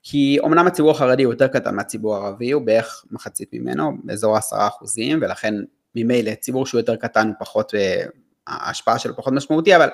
כי 0.03 0.39
אמנם 0.45 0.67
הציבור 0.67 0.91
החרדי 0.91 1.23
הוא 1.23 1.33
יותר 1.33 1.49
קטן 1.49 1.75
מהציבור 1.75 2.17
הערבי, 2.17 2.51
הוא 2.51 2.63
בערך 2.63 3.05
מחצית 3.11 3.49
ממנו, 3.53 3.93
באזור 4.05 4.35
העשרה 4.35 4.67
אחוזים, 4.67 5.19
ולכן 5.23 5.55
ממילא 5.95 6.35
ציבור 6.35 6.67
שהוא 6.67 6.81
יותר 6.81 6.97
קטן 6.97 7.27
הוא 7.27 7.35
פחות, 7.39 7.75
uh, 7.75 8.11
ההשפעה 8.47 8.99
שלו 8.99 9.17
פחות 9.17 9.33
משמעותי, 9.33 9.77
אבל 9.77 9.89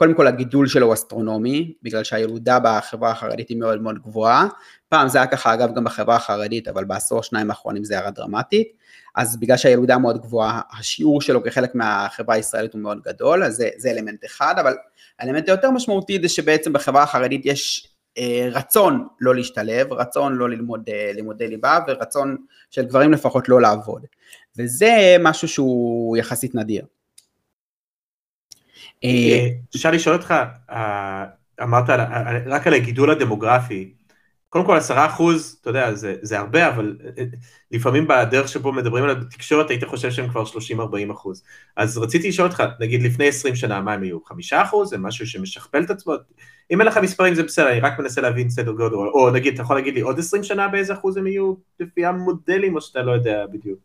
קודם 0.00 0.14
כל 0.14 0.26
הגידול 0.26 0.68
שלו 0.68 0.86
הוא 0.86 0.94
אסטרונומי, 0.94 1.74
בגלל 1.82 2.04
שהילודה 2.04 2.58
בחברה 2.64 3.10
החרדית 3.10 3.48
היא 3.48 3.56
מאוד 3.56 3.82
מאוד 3.82 3.98
גבוהה, 3.98 4.48
פעם 4.88 5.08
זה 5.08 5.18
היה 5.18 5.26
ככה 5.26 5.54
אגב 5.54 5.74
גם 5.74 5.84
בחברה 5.84 6.16
החרדית, 6.16 6.68
אבל 6.68 6.84
בעשור 6.84 7.22
שניים 7.22 7.50
האחרונים 7.50 7.84
זה 7.84 7.94
ירד 7.94 8.14
דרמטית, 8.14 8.68
אז 9.14 9.40
בגלל 9.40 9.56
שהילודה 9.56 9.98
מאוד 9.98 10.22
גבוהה, 10.22 10.60
השיעור 10.78 11.20
שלו 11.22 11.44
כחלק 11.44 11.74
מהחברה 11.74 12.34
הישראלית 12.34 12.72
הוא 12.72 12.80
מאוד 12.80 13.00
גדול, 13.02 13.44
אז 13.44 13.54
זה, 13.56 13.68
זה 13.76 13.90
אלמנט 13.90 14.24
אחד, 14.24 14.54
אבל 14.60 14.74
האלמנט 15.18 15.48
היותר 15.48 15.70
משמעותי 15.70 16.18
זה 16.22 16.28
שבעצם 16.28 16.72
בחברה 16.72 17.02
החרדית 17.02 17.42
יש 17.44 17.88
אה, 18.18 18.48
רצון 18.52 19.06
לא 19.20 19.34
להשתלב, 19.34 19.92
רצון 19.92 20.34
לא 20.34 20.50
ללמוד 20.50 20.88
אה, 20.88 21.10
לימודי 21.14 21.48
ליבה 21.48 21.78
ורצון 21.88 22.36
של 22.70 22.84
גברים 22.84 23.12
לפחות 23.12 23.48
לא 23.48 23.60
לעבוד, 23.60 24.06
וזה 24.58 25.16
משהו 25.20 25.48
שהוא 25.48 26.16
יחסית 26.16 26.54
נדיר. 26.54 26.84
אה, 29.04 29.48
אפשר 29.76 29.90
לשאול 29.90 30.16
אותך, 30.16 30.34
אה, 30.70 31.24
אמרת 31.62 31.90
רק 32.46 32.66
על 32.66 32.74
הגידול 32.74 33.10
הדמוגרפי, 33.10 33.94
קודם 34.50 34.64
כל 34.64 34.76
עשרה 34.76 35.06
אחוז, 35.06 35.58
אתה 35.60 35.70
יודע, 35.70 35.94
זה, 35.94 36.14
זה 36.22 36.38
הרבה, 36.38 36.68
אבל 36.68 36.96
אה, 37.18 37.24
לפעמים 37.70 38.08
בדרך 38.08 38.48
שבו 38.48 38.72
מדברים 38.72 39.04
על 39.04 39.10
התקשורת 39.10 39.70
היית 39.70 39.84
חושב 39.84 40.10
שהם 40.10 40.28
כבר 40.28 40.44
30-40 40.44 41.12
אחוז. 41.12 41.42
אז 41.76 41.98
רציתי 41.98 42.28
לשאול 42.28 42.48
אותך, 42.48 42.62
נגיד 42.80 43.02
לפני 43.02 43.28
20 43.28 43.56
שנה, 43.56 43.80
מה 43.80 43.92
הם 43.92 44.04
יהיו? 44.04 44.24
חמישה 44.24 44.62
אחוז? 44.62 44.90
זה 44.90 44.98
משהו 44.98 45.26
שמשכפל 45.26 45.82
את 45.82 45.90
עצמו? 45.90 46.14
אם 46.70 46.80
אין 46.80 46.88
לך 46.88 46.96
מספרים 46.96 47.34
זה 47.34 47.42
בסדר, 47.42 47.70
אני 47.70 47.80
רק 47.80 47.98
מנסה 47.98 48.20
להבין 48.20 48.50
סדר 48.50 48.72
גודל, 48.72 48.94
או 48.94 49.30
נגיד, 49.30 49.54
אתה 49.54 49.62
יכול 49.62 49.76
להגיד 49.76 49.94
לי 49.94 50.00
עוד 50.00 50.18
20 50.18 50.44
שנה 50.44 50.68
באיזה 50.68 50.92
אחוז 50.92 51.16
הם 51.16 51.26
יהיו 51.26 51.54
לפי 51.80 52.04
המודלים, 52.04 52.76
או 52.76 52.80
שאתה 52.80 53.02
לא 53.02 53.12
יודע 53.12 53.46
בדיוק? 53.52 53.78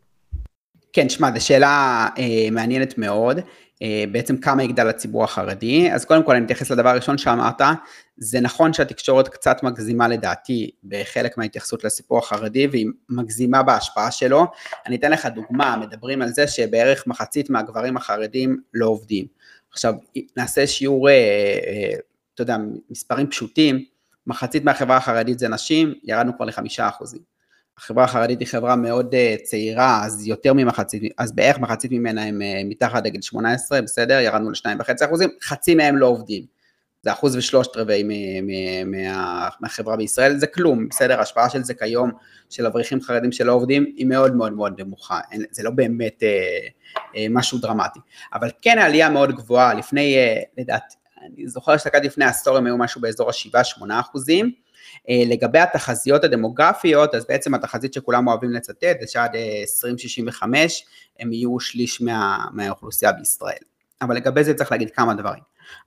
כן, 0.92 1.08
שמע, 1.08 1.38
זו 1.38 1.46
שאלה 1.46 2.08
אה, 2.18 2.48
מעניינת 2.52 2.98
מאוד. 2.98 3.40
אה, 3.82 4.04
בעצם 4.12 4.36
כמה 4.36 4.62
יגדל 4.62 4.88
הציבור 4.88 5.24
החרדי. 5.24 5.92
אז 5.92 6.04
קודם 6.04 6.22
כל 6.22 6.36
אני 6.36 6.44
אתייחס 6.44 6.70
לדבר 6.70 6.88
הראשון 6.88 7.18
שאמרת, 7.18 7.60
זה 8.16 8.40
נכון 8.40 8.72
שהתקשורת 8.72 9.28
קצת 9.28 9.62
מגזימה 9.62 10.08
לדעתי 10.08 10.70
בחלק 10.84 11.38
מההתייחסות 11.38 11.84
לסיפור 11.84 12.18
החרדי 12.18 12.66
והיא 12.66 12.86
מגזימה 13.08 13.62
בהשפעה 13.62 14.10
שלו. 14.10 14.46
אני 14.86 14.96
אתן 14.96 15.10
לך 15.10 15.26
דוגמה, 15.26 15.76
מדברים 15.76 16.22
על 16.22 16.28
זה 16.28 16.46
שבערך 16.46 17.06
מחצית 17.06 17.50
מהגברים 17.50 17.96
החרדים 17.96 18.60
לא 18.74 18.86
עובדים. 18.86 19.26
עכשיו 19.72 19.94
נעשה 20.36 20.66
שיעור, 20.66 21.08
אה, 21.08 21.14
אה, 21.14 21.98
אתה 22.34 22.42
יודע, 22.42 22.56
מספרים 22.90 23.26
פשוטים, 23.26 23.84
מחצית 24.26 24.64
מהחברה 24.64 24.96
החרדית 24.96 25.38
זה 25.38 25.48
נשים, 25.48 25.94
ירדנו 26.04 26.36
כבר 26.36 26.44
לחמישה 26.44 26.88
אחוזים. 26.88 27.35
החברה 27.78 28.04
החרדית 28.04 28.40
היא 28.40 28.48
חברה 28.48 28.76
מאוד 28.76 29.14
uh, 29.14 29.42
צעירה, 29.44 30.04
אז 30.04 30.26
יותר 30.26 30.52
ממחצית, 30.52 31.12
אז 31.18 31.32
בערך 31.32 31.58
מחצית 31.58 31.92
ממנה 31.92 32.24
הם 32.24 32.42
uh, 32.42 32.68
מתחת 32.68 33.04
לגיל 33.04 33.22
18, 33.22 33.82
בסדר? 33.82 34.20
ירדנו 34.20 34.50
ל-2.5 34.50 35.04
אחוזים, 35.04 35.28
חצי 35.42 35.74
מהם 35.74 35.96
לא 35.96 36.06
עובדים. 36.06 36.56
זה 37.02 37.12
אחוז 37.12 37.36
ושלושת 37.36 37.76
רבעי 37.76 38.02
מה, 38.02 39.48
מהחברה 39.60 39.96
בישראל, 39.96 40.38
זה 40.38 40.46
כלום, 40.46 40.88
בסדר? 40.88 41.18
ההשפעה 41.18 41.50
של 41.50 41.62
זה 41.62 41.74
כיום, 41.74 42.10
של 42.50 42.66
אברכים 42.66 43.00
חרדים 43.00 43.32
שלא 43.32 43.52
עובדים, 43.52 43.84
היא 43.96 44.06
מאוד 44.06 44.36
מאוד 44.36 44.52
מאוד 44.52 44.80
נמוכה, 44.80 45.20
זה 45.50 45.62
לא 45.62 45.70
באמת 45.70 46.22
uh, 46.22 46.96
uh, 46.96 47.18
משהו 47.30 47.58
דרמטי. 47.58 48.00
אבל 48.34 48.50
כן 48.62 48.78
העלייה 48.78 49.08
מאוד 49.08 49.32
גבוהה, 49.32 49.74
לפני, 49.74 50.16
uh, 50.16 50.44
לדעת, 50.58 50.94
אני 51.22 51.48
זוכר 51.48 51.72
שהסתכלתי 51.72 52.06
לפני 52.06 52.24
עשור 52.24 52.56
הם 52.56 52.66
היו 52.66 52.78
משהו 52.78 53.00
באזור 53.00 53.30
ה-7-8 53.30 54.00
אחוזים, 54.00 54.46
אה, 54.46 54.50
לגבי 55.08 55.58
התחזיות 55.58 56.24
הדמוגרפיות, 56.24 57.14
אז 57.14 57.26
בעצם 57.28 57.54
התחזית 57.54 57.92
שכולם 57.92 58.26
אוהבים 58.28 58.50
לצטט 58.50 59.00
זה 59.00 59.06
שעד 59.06 59.36
2065 59.36 60.54
אה, 60.56 61.22
הם 61.22 61.32
יהיו 61.32 61.60
שליש 61.60 62.00
מה, 62.00 62.44
מהאוכלוסייה 62.52 63.12
בישראל. 63.12 63.62
אבל 64.02 64.16
לגבי 64.16 64.44
זה 64.44 64.54
צריך 64.54 64.72
להגיד 64.72 64.90
כמה 64.90 65.14
דברים. 65.14 65.42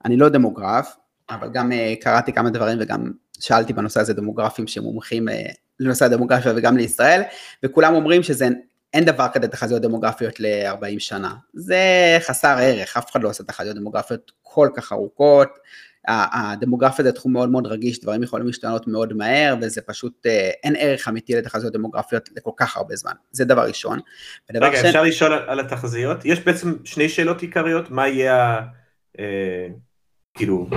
אני 0.06 0.18
לא 0.18 0.30
דמוגרף, 0.30 0.96
אבל 1.30 1.50
גם 1.50 1.72
אה, 1.72 1.94
קראתי 2.02 2.34
כמה 2.34 2.50
דברים 2.50 2.78
וגם 2.82 3.12
שאלתי 3.40 3.74
בנושא 3.74 4.00
הזה 4.00 4.14
דמוגרפים 4.14 4.68
שמומחים 4.68 5.28
לנושא 5.80 6.06
הדמוגרפיה 6.06 6.54
וגם 6.56 6.78
לישראל, 6.78 7.22
וכולם 7.64 7.96
אומרים 7.96 8.24
שזה 8.24 8.48
אין 8.94 9.06
דבר 9.06 9.28
כזה 9.34 9.48
תחזיות 9.48 9.82
דמוגרפיות 9.82 10.40
ל-40 10.40 11.00
שנה. 11.00 11.34
זה 11.54 11.78
חסר 12.20 12.58
ערך, 12.62 12.98
אף 12.98 13.12
אחד 13.12 13.24
לא 13.24 13.30
עושה 13.30 13.44
תחזיות 13.44 13.76
דמוגרפיות 13.76 14.32
כל 14.42 14.70
כך 14.76 14.92
ארוכות, 14.92 15.50
הדמוגרפיה 16.08 17.06
זה 17.06 17.12
תחום 17.12 17.34
מאוד 17.34 17.50
מאוד 17.50 17.68
רגיש, 17.68 18.02
דברים 18.02 18.24
יכולים 18.24 18.48
להשתנות 18.48 18.88
מאוד 18.88 19.14
מהר, 19.14 19.56
וזה 19.62 19.82
פשוט, 19.82 20.26
אה, 20.26 20.50
אין 20.64 20.76
ערך 20.80 21.08
אמיתי 21.08 21.36
לתחזיות 21.36 21.74
דמוגרפיות 21.74 22.30
לכל 22.38 22.52
כך 22.58 22.78
הרבה 22.78 22.96
זמן. 22.96 23.12
זה 23.32 23.46
דבר 23.46 23.68
ראשון. 23.68 24.00
רגע, 24.54 24.82
ש... 24.82 24.86
אפשר 24.86 25.04
לשאול 25.04 25.34
על, 25.34 25.60
התחזיות? 25.60 26.26
יש 26.26 26.40
בעצם 26.40 26.74
שני 26.84 27.10
שאלות 27.10 27.42
עיקריות, 27.42 27.92
מה 27.92 28.08
יהיה, 28.08 28.62
אה, 29.20 29.68
כאילו, 30.34 30.68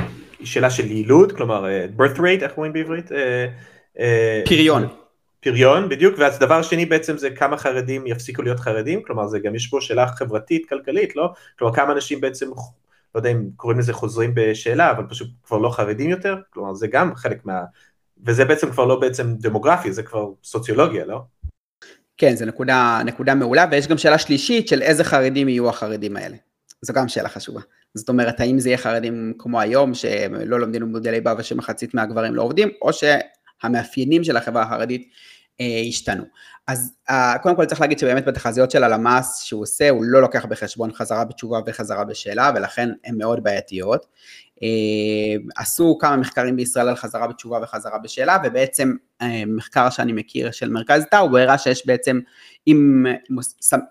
שאלה 0.45 0.71
של 0.71 0.91
יעילות, 0.91 1.33
כלומר, 1.33 1.67
אה, 1.67 1.87
birth 1.99 2.19
rate, 2.19 2.43
איך 2.43 2.53
אומרים 2.57 2.73
בעברית? 2.73 3.13
אה, 3.13 3.47
אה, 3.99 4.43
פריון. 4.47 4.89
פריון, 5.41 5.89
בדיוק, 5.89 6.15
ואז 6.19 6.39
דבר 6.39 6.63
שני 6.63 6.87
בעצם 6.87 7.19
זה 7.19 7.31
כמה 7.31 7.57
חרדים 7.57 8.07
יפסיקו 8.07 8.43
להיות 8.43 8.61
חרדים, 8.61 9.03
כלומר 9.03 9.27
זה 9.27 9.39
גם 9.39 9.55
יש 9.55 9.67
פה 9.67 9.79
שאלה 9.81 10.07
חברתית, 10.07 10.69
כלכלית, 10.69 11.17
לא? 11.17 11.33
כלומר 11.59 11.75
כמה 11.75 11.93
אנשים 11.93 12.21
בעצם 12.21 12.51
לא 13.15 13.19
יודע 13.21 13.31
אם 13.31 13.49
קוראים 13.57 13.79
לזה 13.79 13.93
חוזרים 13.93 14.33
בשאלה, 14.35 14.91
אבל 14.91 15.05
פשוט 15.09 15.29
כבר 15.45 15.59
לא 15.59 15.71
חרדים 15.71 16.11
יותר, 16.11 16.37
כלומר 16.51 16.75
זה 16.75 16.87
גם 16.87 17.15
חלק 17.15 17.47
מה... 17.47 17.63
וזה 18.27 18.45
בעצם 18.45 18.71
כבר 18.71 18.85
לא 18.85 19.01
בעצם 19.01 19.35
דמוגרפי, 19.35 19.93
זה 19.93 20.03
כבר 20.03 20.31
סוציולוגיה, 20.45 21.05
לא? 21.05 21.21
כן, 22.17 22.37
זו 22.37 22.47
נקודה, 22.47 23.01
נקודה 23.05 23.35
מעולה, 23.35 23.67
ויש 23.71 23.89
גם 23.89 23.99
שאלה 23.99 24.19
שלישית 24.19 24.69
של 24.69 24.83
איזה 24.83 25.05
חרדים 25.05 25.49
יהיו 25.49 25.69
החרדים 25.69 26.17
האלה. 26.17 26.37
זו 26.83 26.93
גם 26.93 27.09
שאלה 27.09 27.29
חשובה. 27.29 27.61
זאת 27.95 28.09
אומרת, 28.09 28.41
האם 28.41 28.59
זה 28.59 28.69
יהיה 28.69 28.79
חרדים 28.79 29.33
כמו 29.39 29.61
היום, 29.61 29.95
שלא 29.95 30.61
לומדים 30.61 30.83
לימודי 30.83 31.11
ליבה 31.11 31.35
ושמחצית 31.39 31.95
מהגברים 31.95 32.35
לא 32.35 32.43
עובדים, 32.43 32.69
או 32.83 32.91
שהמאפיינים 32.93 34.25
של 34.25 34.37
החברה 34.37 34.63
החרדית 34.63 35.11
השתנו. 35.89 36.25
אז 36.67 36.93
אה, 37.11 37.39
קודם 37.43 37.57
כל 37.57 37.65
צריך 37.65 37.81
להגיד 37.81 37.99
שבאמת 37.99 38.25
בתחזיות 38.25 38.71
של 38.71 38.85
הלמ"ס 38.85 39.43
שהוא 39.43 39.63
עושה, 39.63 39.91
הוא 39.91 40.05
לא 40.05 40.21
לוקח 40.21 40.45
בחשבון 40.45 40.93
חזרה 40.93 41.25
בתשובה 41.25 41.61
וחזרה 41.67 42.05
בשאלה, 42.05 42.51
ולכן 42.55 42.89
הן 43.05 43.19
מאוד 43.19 43.43
בעייתיות. 43.43 44.07
אה, 44.63 45.53
עשו 45.57 45.99
כמה 46.01 46.17
מחקרים 46.17 46.57
בישראל 46.57 46.89
על 46.89 46.97
חזרה 46.97 47.27
בתשובה 47.27 47.59
וחזרה 47.63 47.99
בשאלה, 47.99 48.39
ובעצם 48.45 48.93
מחקר 49.47 49.91
שאני 49.91 50.13
מכיר 50.13 50.51
של 50.51 50.71
מרכז 50.71 51.05
טאו, 51.11 51.21
הוא 51.21 51.39
הראה 51.39 51.59
שיש 51.59 51.87
בעצם, 51.87 52.21
אם 52.67 53.05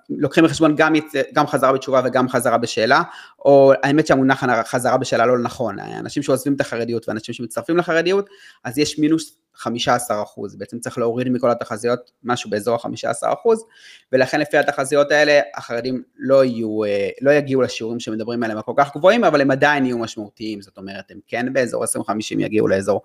לוקחים 0.09 0.43
בחשבון 0.43 0.75
גם, 0.75 0.93
גם 1.33 1.47
חזרה 1.47 1.73
בתשובה 1.73 2.01
וגם 2.05 2.29
חזרה 2.29 2.57
בשאלה, 2.57 3.01
או 3.45 3.73
האמת 3.83 4.07
שהמונח 4.07 4.43
חזרה 4.65 4.97
בשאלה 4.97 5.25
לא 5.25 5.37
נכון, 5.37 5.79
אנשים 5.79 6.23
שעוזבים 6.23 6.53
את 6.53 6.61
החרדיות 6.61 7.09
ואנשים 7.09 7.33
שמצטרפים 7.33 7.77
לחרדיות, 7.77 8.29
אז 8.63 8.77
יש 8.77 8.99
מינוס 8.99 9.40
15 9.55 10.23
אחוז, 10.23 10.55
בעצם 10.55 10.79
צריך 10.79 10.97
להוריד 10.97 11.29
מכל 11.29 11.51
התחזיות 11.51 12.11
משהו 12.23 12.49
באזור 12.49 12.75
ה-15 12.75 13.33
אחוז, 13.33 13.65
ולכן 14.11 14.39
לפי 14.39 14.57
התחזיות 14.57 15.11
האלה 15.11 15.39
החרדים 15.55 16.03
לא, 16.17 16.45
יהיו, 16.45 16.83
אה, 16.83 17.09
לא 17.21 17.31
יגיעו 17.31 17.61
לשיעורים 17.61 17.99
שמדברים 17.99 18.43
עליהם 18.43 18.59
הכל 18.59 18.73
כך 18.77 18.97
גבוהים, 18.97 19.23
אבל 19.23 19.41
הם 19.41 19.51
עדיין 19.51 19.85
יהיו 19.85 19.97
משמעותיים, 19.97 20.61
זאת 20.61 20.77
אומרת 20.77 21.11
הם 21.11 21.19
כן 21.27 21.53
באזור 21.53 21.81
2050 21.81 22.39
יגיעו 22.39 22.67
לאזור 22.67 23.01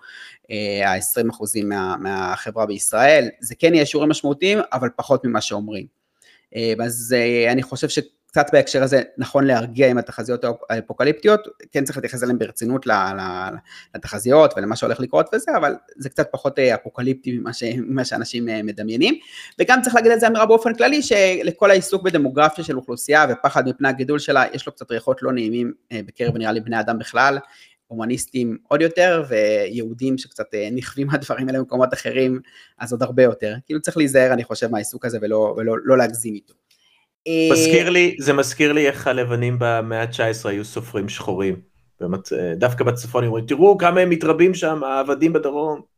ה-20 0.84 1.24
אה, 1.24 1.30
אחוזים 1.30 1.68
מה, 1.68 1.96
מהחברה 1.96 2.66
בישראל, 2.66 3.28
זה 3.40 3.54
כן 3.58 3.74
יהיה 3.74 3.86
שיעורים 3.86 4.10
משמעותיים, 4.10 4.58
אבל 4.72 4.88
פחות 4.96 5.24
ממה 5.24 5.40
שאומרים. 5.40 5.86
אה, 6.56 6.74
אז 6.84 7.14
אני 7.50 7.62
חושב 7.62 7.88
ש... 7.88 7.98
קצת 8.36 8.46
בהקשר 8.52 8.82
הזה 8.82 9.02
נכון 9.18 9.44
להרגיע 9.44 9.90
עם 9.90 9.98
התחזיות 9.98 10.44
האפוקליפטיות, 10.70 11.40
כן 11.72 11.84
צריך 11.84 11.96
להתייחס 11.96 12.22
אליהן 12.22 12.38
ברצינות 12.38 12.86
לתחזיות 13.94 14.54
ולמה 14.56 14.76
שהולך 14.76 15.00
לקרות 15.00 15.30
וזה, 15.34 15.52
אבל 15.56 15.74
זה 15.96 16.08
קצת 16.08 16.28
פחות 16.32 16.58
אה, 16.58 16.74
אפוקליפטי 16.74 17.38
ממה, 17.38 17.52
ש, 17.52 17.62
ממה 17.76 18.04
שאנשים 18.04 18.48
אה, 18.48 18.62
מדמיינים. 18.62 19.14
וגם 19.60 19.82
צריך 19.82 19.94
להגיד 19.94 20.12
את 20.12 20.20
זה 20.20 20.26
אמירה 20.26 20.46
באופן 20.46 20.74
כללי, 20.74 21.02
שלכל 21.02 21.70
העיסוק 21.70 22.02
בדמוגרפיה 22.02 22.64
של 22.64 22.76
אוכלוסייה 22.76 23.26
ופחד 23.28 23.68
מפני 23.68 23.88
הגידול 23.88 24.18
שלה, 24.18 24.44
יש 24.52 24.66
לו 24.66 24.72
קצת 24.72 24.90
ריחות 24.90 25.22
לא 25.22 25.32
נעימים 25.32 25.72
אה, 25.92 26.00
בקרב 26.06 26.36
נראה 26.36 26.52
לי 26.52 26.60
בני 26.60 26.80
אדם 26.80 26.98
בכלל. 26.98 27.38
הומניסטים 27.86 28.56
עוד 28.68 28.80
יותר, 28.80 29.24
ויהודים 29.28 30.18
שקצת 30.18 30.46
נכווים 30.72 31.06
מהדברים 31.06 31.48
האלה 31.48 31.58
במקומות 31.58 31.94
אחרים, 31.94 32.40
אז 32.78 32.92
עוד 32.92 33.02
הרבה 33.02 33.22
יותר. 33.22 33.54
כאילו 33.66 33.80
צריך 33.80 33.96
להיזהר, 33.96 34.32
אני 34.32 34.44
חושב, 34.44 34.70
מהעיסוק 34.70 35.04
הזה 35.04 35.18
ולא, 35.22 35.54
ולא 35.56 35.74
לא 35.84 35.98
להגזים 35.98 36.34
איתו. 36.34 36.54
אה, 37.26 37.48
מזכיר 37.52 37.90
לי, 37.90 38.16
זה 38.18 38.32
מזכיר 38.32 38.72
לי 38.72 38.86
איך 38.86 39.06
הלבנים 39.06 39.56
במאה 39.60 40.02
ה-19 40.02 40.48
היו 40.48 40.64
סופרים 40.64 41.08
שחורים. 41.08 41.56
באמת, 42.00 42.32
אה, 42.32 42.54
דווקא 42.54 42.84
בצפון 42.84 43.24
אומרים, 43.24 43.46
תראו 43.46 43.78
כמה 43.78 44.00
הם 44.00 44.10
מתרבים 44.10 44.54
שם, 44.54 44.84
העבדים 44.84 45.32
בדרום. 45.32 45.96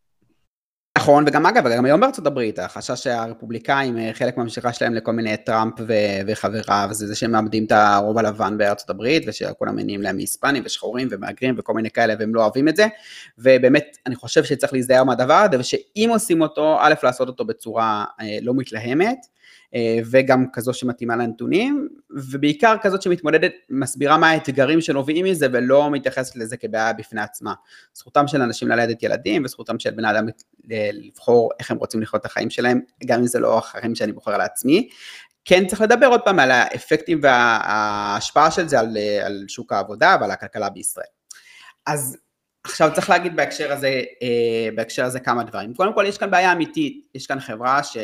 נכון, 0.98 1.24
וגם 1.26 1.46
אגב, 1.46 1.68
גם 1.76 1.84
היום 1.84 2.00
בארצות 2.00 2.26
הברית, 2.26 2.58
החשש 2.58 3.04
שהרפובליקאים, 3.04 3.98
אה, 3.98 4.10
חלק 4.12 4.36
מהמשיכה 4.36 4.72
שלהם 4.72 4.94
לכל 4.94 5.12
מיני 5.12 5.36
טראמפ 5.36 5.74
ו- 5.88 6.20
וחבריו, 6.26 6.88
זה 6.90 7.06
זה 7.06 7.14
שהם 7.14 7.30
מאבדים 7.30 7.64
את 7.64 7.72
הרוב 7.72 8.18
הלבן 8.18 8.58
בארצות 8.58 8.90
הברית, 8.90 9.24
ושכולם 9.26 9.76
מניעים 9.76 10.02
להם 10.02 10.16
מהיספנים 10.16 10.62
ושחורים 10.66 11.08
ומהגרים 11.10 11.54
וכל 11.58 11.74
מיני 11.74 11.90
כאלה, 11.90 12.14
והם 12.18 12.34
לא 12.34 12.42
אוהבים 12.42 12.68
את 12.68 12.76
זה, 12.76 12.86
ובאמת, 13.38 13.96
אני 14.06 14.16
חושב 14.16 14.44
שצריך 14.44 14.72
להזדהר 14.72 15.04
מהדבר 15.04 15.34
הזה, 15.34 15.60
ושאם 15.60 16.08
עושים 16.10 16.40
אותו, 16.40 16.76
א', 16.80 16.94
לעשות 17.02 17.28
אותו 17.28 17.44
בצורה 17.44 18.04
אה, 18.20 18.38
לא 18.42 18.54
מתלהמת, 18.54 19.18
אה, 19.18 19.37
וגם 20.10 20.44
כזו 20.52 20.72
שמתאימה 20.72 21.16
לנתונים, 21.16 21.88
ובעיקר 22.10 22.76
כזאת 22.82 23.02
שמתמודדת, 23.02 23.52
מסבירה 23.70 24.18
מה 24.18 24.30
האתגרים 24.30 24.80
שנובעים 24.80 25.24
מזה 25.24 25.46
ולא 25.52 25.90
מתייחסת 25.90 26.36
לזה 26.36 26.56
כבעיה 26.56 26.92
בפני 26.92 27.20
עצמה. 27.20 27.54
זכותם 27.94 28.28
של 28.28 28.42
אנשים 28.42 28.68
ללדת 28.68 29.02
ילדים 29.02 29.44
וזכותם 29.44 29.78
של 29.78 29.90
בני 29.90 30.10
אדם 30.10 30.26
לבחור 30.92 31.50
איך 31.58 31.70
הם 31.70 31.76
רוצים 31.76 32.02
לחיות 32.02 32.20
את 32.20 32.26
החיים 32.26 32.50
שלהם, 32.50 32.80
גם 33.06 33.20
אם 33.20 33.26
זה 33.26 33.40
לא 33.40 33.58
החיים 33.58 33.94
שאני 33.94 34.12
בוחר 34.12 34.38
לעצמי. 34.38 34.88
כן 35.44 35.66
צריך 35.66 35.80
לדבר 35.80 36.06
עוד 36.06 36.20
פעם 36.24 36.38
על 36.38 36.50
האפקטים 36.50 37.20
וההשפעה 37.22 38.50
של 38.50 38.68
זה 38.68 38.80
על, 38.80 38.96
על 39.24 39.44
שוק 39.48 39.72
העבודה 39.72 40.16
ועל 40.20 40.30
הכלכלה 40.30 40.70
בישראל. 40.70 41.06
אז 41.86 42.16
עכשיו 42.64 42.90
צריך 42.94 43.10
להגיד 43.10 43.36
בהקשר 43.36 43.72
הזה, 43.72 44.02
אה, 44.22 44.68
בהקשר 44.74 45.04
הזה 45.04 45.20
כמה 45.20 45.42
דברים. 45.42 45.74
קודם 45.74 45.94
כל 45.94 46.04
יש 46.08 46.18
כאן 46.18 46.30
בעיה 46.30 46.52
אמיתית, 46.52 47.06
יש 47.14 47.26
כאן 47.26 47.40
חברה 47.40 47.82
ש... 47.82 47.96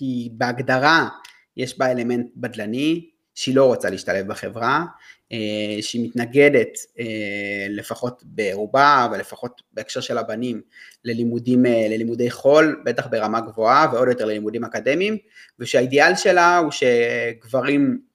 היא 0.00 0.30
בהגדרה, 0.32 1.08
יש 1.56 1.78
בה 1.78 1.90
אלמנט 1.90 2.26
בדלני, 2.36 3.10
שהיא 3.34 3.56
לא 3.56 3.64
רוצה 3.64 3.90
להשתלב 3.90 4.26
בחברה, 4.26 4.84
אה, 5.32 5.82
שהיא 5.82 6.08
מתנגדת 6.08 6.78
אה, 6.98 7.66
לפחות 7.68 8.22
ברובה, 8.26 9.08
ולפחות 9.12 9.62
בהקשר 9.72 10.00
של 10.00 10.18
הבנים, 10.18 10.60
ללימודים, 11.04 11.66
אה, 11.66 11.86
ללימודי 11.90 12.30
חול, 12.30 12.82
בטח 12.84 13.06
ברמה 13.06 13.40
גבוהה, 13.40 13.86
ועוד 13.92 14.08
יותר 14.08 14.24
ללימודים 14.24 14.64
אקדמיים, 14.64 15.16
ושהאידיאל 15.58 16.14
שלה 16.16 16.58
הוא 16.58 16.70
שגברים 16.70 18.10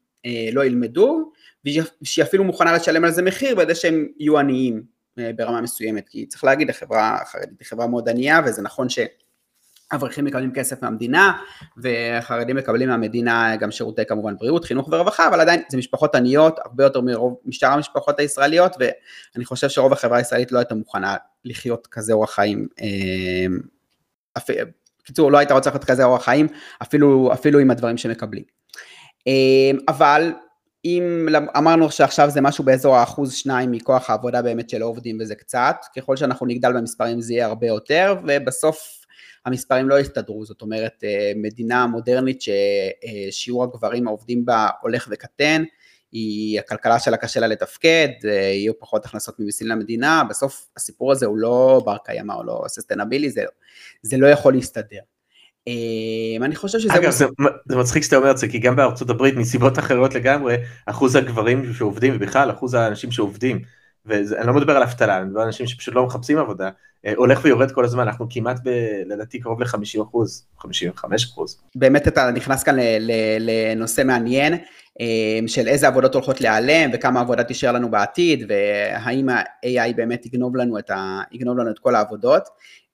לא 0.52 0.66
ילמדו, 0.66 1.32
ושהיא 1.66 2.26
אפילו 2.26 2.44
מוכנה 2.44 2.74
לשלם 2.74 3.06
על 3.06 3.12
זה 3.12 3.22
מחיר 3.22 3.56
בזה 3.56 3.76
שהם 3.76 4.08
יהיו 4.20 4.40
עניים 4.40 4.84
ברמה 5.18 5.62
מסוימת, 5.62 6.10
כי 6.10 6.26
צריך 6.26 6.44
להגיד, 6.44 6.70
החברה 6.70 7.22
החרדית 7.22 7.60
היא 7.60 7.68
חברה 7.68 7.88
מאוד 7.88 8.10
ענייה, 8.10 8.42
וזה 8.46 8.62
נכון 8.62 8.90
ש... 8.90 9.00
אברכים 9.94 10.26
מקבלים 10.26 10.54
כסף 10.54 10.84
מהמדינה, 10.84 11.34
וחרדים 11.78 12.56
מקבלים 12.56 12.90
מהמדינה 12.90 13.56
גם 13.56 13.72
שירותי 13.72 14.06
כמובן 14.06 14.38
בריאות, 14.38 14.66
חינוך 14.66 14.88
ורווחה, 14.92 15.28
אבל 15.28 15.42
עדיין 15.42 15.62
זה 15.70 15.78
משפחות 15.78 16.16
עניות, 16.16 16.60
הרבה 16.66 16.84
יותר 16.84 17.02
מרוב, 17.02 17.36
משאר 17.46 17.70
המשפחות 17.70 18.20
הישראליות, 18.20 18.76
ואני 18.80 19.46
חושב 19.46 19.70
שרוב 19.70 19.94
החברה 19.94 20.18
הישראלית 20.18 20.52
לא 20.52 20.60
הייתה 20.60 20.76
מוכנה 20.76 21.16
לחיות 21.46 21.88
כזה 21.88 22.14
אורח 22.14 22.34
חיים. 22.34 22.68
בקיצור, 25.04 25.28
אה, 25.28 25.32
לא 25.32 25.38
הייתה 25.38 25.54
רוצה 25.54 25.70
לחיות 25.70 25.86
כזה 25.86 26.04
אורח 26.04 26.26
חיים, 26.26 26.48
אפילו, 26.82 27.34
אפילו 27.34 27.60
עם 27.60 27.72
הדברים 27.72 27.98
שמקבלים. 27.98 28.44
אה, 29.28 29.72
אבל 29.88 30.34
אם 30.86 31.28
אמרנו 31.58 31.92
שעכשיו 31.92 32.30
זה 32.30 32.42
משהו 32.42 32.64
באזור 32.64 32.96
האחוז 32.96 33.34
שניים 33.34 33.72
מכוח 33.72 34.10
העבודה 34.10 34.42
באמת 34.42 34.70
של 34.70 34.82
העובדים 34.82 35.18
וזה 35.22 35.36
קצת, 35.36 35.76
ככל 35.98 36.16
שאנחנו 36.16 36.46
נגדל 36.46 36.74
במספרים 36.74 37.22
זה 37.22 37.34
יהיה 37.34 37.46
הרבה 37.46 37.68
יותר, 37.68 38.16
ובסוף 38.28 39.05
המספרים 39.46 39.90
לא 39.90 40.00
יסתדרו, 40.00 40.46
זאת 40.46 40.62
אומרת 40.62 41.04
אה, 41.04 41.32
מדינה 41.36 41.88
מודרנית 41.88 42.42
ששיעור 42.42 43.64
הגברים 43.64 44.08
העובדים 44.08 44.46
בה 44.46 44.68
הולך 44.82 45.08
וקטן, 45.12 45.64
היא, 46.12 46.60
הכלכלה 46.60 47.00
שלה 47.00 47.18
קשה 47.18 47.40
לה 47.40 47.48
לתפקד, 47.48 48.08
אה, 48.26 48.32
יהיו 48.32 48.80
פחות 48.80 49.06
הכנסות 49.06 49.40
ממיסים 49.40 49.68
למדינה, 49.68 50.24
בסוף 50.30 50.68
הסיפור 50.78 51.12
הזה 51.12 51.26
הוא 51.26 51.38
לא 51.38 51.82
בר 51.86 51.98
קיימא 52.06 52.34
או 52.34 52.44
לא 52.44 52.64
ססטנבילי, 52.68 53.30
זה, 53.30 53.44
זה 54.02 54.18
לא 54.18 54.28
יכול 54.28 54.54
להסתדר. 54.54 55.00
אה, 55.68 56.46
אני 56.46 56.56
חושב 56.56 56.80
שזה... 56.80 56.96
אגב, 56.96 57.12
זה, 57.12 57.26
זה 57.70 57.76
מצחיק 57.76 58.04
שאתה 58.04 58.16
אומר 58.16 58.32
את 58.32 58.38
זה, 58.38 58.48
כי 58.48 58.60
גם 58.60 58.76
בארצות 58.76 59.10
הברית 59.10 59.36
מסיבות 59.36 59.80
אחרות 59.80 60.16
לגמרי, 60.16 60.56
אחוז 60.86 61.16
הגברים 61.16 61.74
שעובדים 61.74 62.16
ובכלל 62.16 62.52
אחוז 62.52 62.74
האנשים 62.74 63.12
שעובדים 63.12 63.62
ואני 64.06 64.48
לא 64.48 64.54
מדבר 64.54 64.76
על 64.78 64.84
אבטלה, 64.84 65.18
אני 65.18 65.26
מדבר 65.26 65.40
על 65.40 65.46
אנשים 65.46 65.68
שפשוט 65.68 65.96
לא 65.96 66.06
מחפשים 66.06 66.38
עבודה, 66.38 66.70
אה, 67.06 67.14
הולך 67.16 67.40
ויורד 67.44 67.72
כל 67.72 67.86
הזמן, 67.86 68.04
אנחנו 68.04 68.28
כמעט 68.30 68.60
ב, 68.64 68.70
לדעתי 69.06 69.40
קרוב 69.40 69.62
ל-50 69.62 70.02
אחוז, 70.02 70.46
55 70.58 71.26
אחוז. 71.26 71.62
באמת 71.76 72.08
אתה 72.08 72.32
נכנס 72.32 72.64
כאן 72.64 72.76
לנושא 73.40 74.02
מעניין, 74.06 74.54
אה, 75.02 75.40
של 75.48 75.68
איזה 75.68 75.88
עבודות 75.88 76.14
הולכות 76.14 76.42
להיעלם 76.42 76.90
וכמה 76.94 77.22
עבודה 77.22 77.44
תישאר 77.44 77.72
לנו 77.72 77.92
בעתיד, 77.92 78.46
והאם 78.50 79.30
ה-AI 79.30 79.96
באמת 79.96 80.26
יגנוב 80.26 80.56
לנו 80.56 80.78
ה, 80.78 81.22
יגנוב 81.32 81.58
לנו 81.58 81.72
את 81.72 81.80
כל 81.80 81.96
העבודות. 81.96 82.44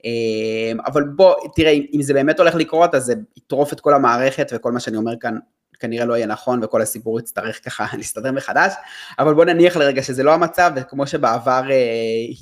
אה, 0.06 0.84
אבל 0.86 1.04
בוא, 1.04 1.36
תראה, 1.56 1.72
אם 1.94 2.02
זה 2.02 2.14
באמת 2.14 2.40
הולך 2.40 2.56
לקרות, 2.56 2.96
אז 2.96 3.04
זה 3.04 3.14
יטרוף 3.38 3.74
את 3.74 3.80
כל 3.80 3.94
המערכת 3.94 4.52
וכל 4.56 4.72
מה 4.72 4.80
שאני 4.80 4.98
אומר 4.98 5.14
כאן 5.20 5.38
כנראה 5.82 6.06
לא 6.06 6.14
יהיה 6.14 6.28
נכון 6.28 6.64
וכל 6.64 6.82
הסיפור 6.82 7.20
יצטרך 7.20 7.66
ככה 7.66 7.86
להסתדר 7.98 8.32
מחדש, 8.32 8.74
אבל 9.20 9.34
בוא 9.34 9.46
נניח 9.46 9.78
לרגע 9.78 10.04
שזה 10.04 10.24
לא 10.24 10.34
המצב, 10.34 10.72
וכמו 10.76 11.08
שבעבר 11.08 11.72
אה, 11.72 11.78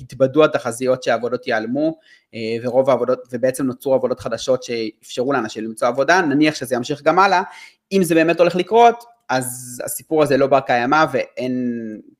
התבדו 0.00 0.44
התחזיות 0.44 1.02
שהעבודות 1.02 1.46
ייעלמו, 1.46 1.98
אה, 2.34 2.56
ורוב 2.62 2.90
העבודות, 2.90 3.28
ובעצם 3.32 3.66
נוצרו 3.66 3.94
עבודות 3.94 4.20
חדשות 4.20 4.62
שאפשרו 4.62 5.32
לאנשים 5.32 5.64
למצוא 5.64 5.88
עבודה, 5.88 6.20
נניח 6.20 6.54
שזה 6.54 6.74
ימשיך 6.74 7.02
גם 7.02 7.18
הלאה, 7.18 7.42
אם 7.92 8.02
זה 8.02 8.14
באמת 8.14 8.40
הולך 8.40 8.56
לקרות, 8.56 9.04
אז 9.28 9.80
הסיפור 9.84 10.22
הזה 10.22 10.36
לא 10.36 10.46
בר 10.46 10.60
קיימא 10.60 11.04
ואין, 11.12 11.54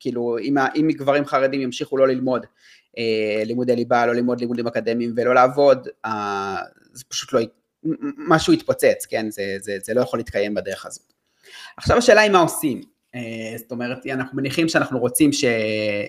כאילו, 0.00 0.38
אם, 0.38 0.54
אם 0.58 0.88
גברים 0.92 1.26
חרדים 1.26 1.60
ימשיכו 1.60 1.96
לא 1.96 2.08
ללמוד 2.08 2.46
אה, 2.98 3.42
לימודי 3.44 3.76
ליבה, 3.76 4.06
לא 4.06 4.14
ללמוד 4.14 4.40
לימודים 4.40 4.66
אקדמיים 4.66 5.12
ולא 5.16 5.34
לעבוד, 5.34 5.88
אה, 6.04 6.56
זה 6.92 7.04
פשוט 7.08 7.32
לא, 7.32 7.40
משהו 8.18 8.52
יתפוצץ, 8.52 9.06
כן? 9.08 9.30
זה, 9.30 9.56
זה, 9.60 9.76
זה 9.82 9.94
לא 9.94 10.00
יכול 10.00 10.18
להתקיים 10.18 10.54
בדרך 10.54 10.86
הזאת. 10.86 11.12
עכשיו 11.76 11.98
השאלה 11.98 12.20
היא 12.20 12.30
מה 12.30 12.38
עושים. 12.38 12.80
אה, 13.14 13.54
זאת 13.56 13.70
אומרת, 13.70 14.06
אנחנו 14.06 14.36
מניחים 14.36 14.68
שאנחנו 14.68 14.98
רוצים 14.98 15.32
ש, 15.32 15.44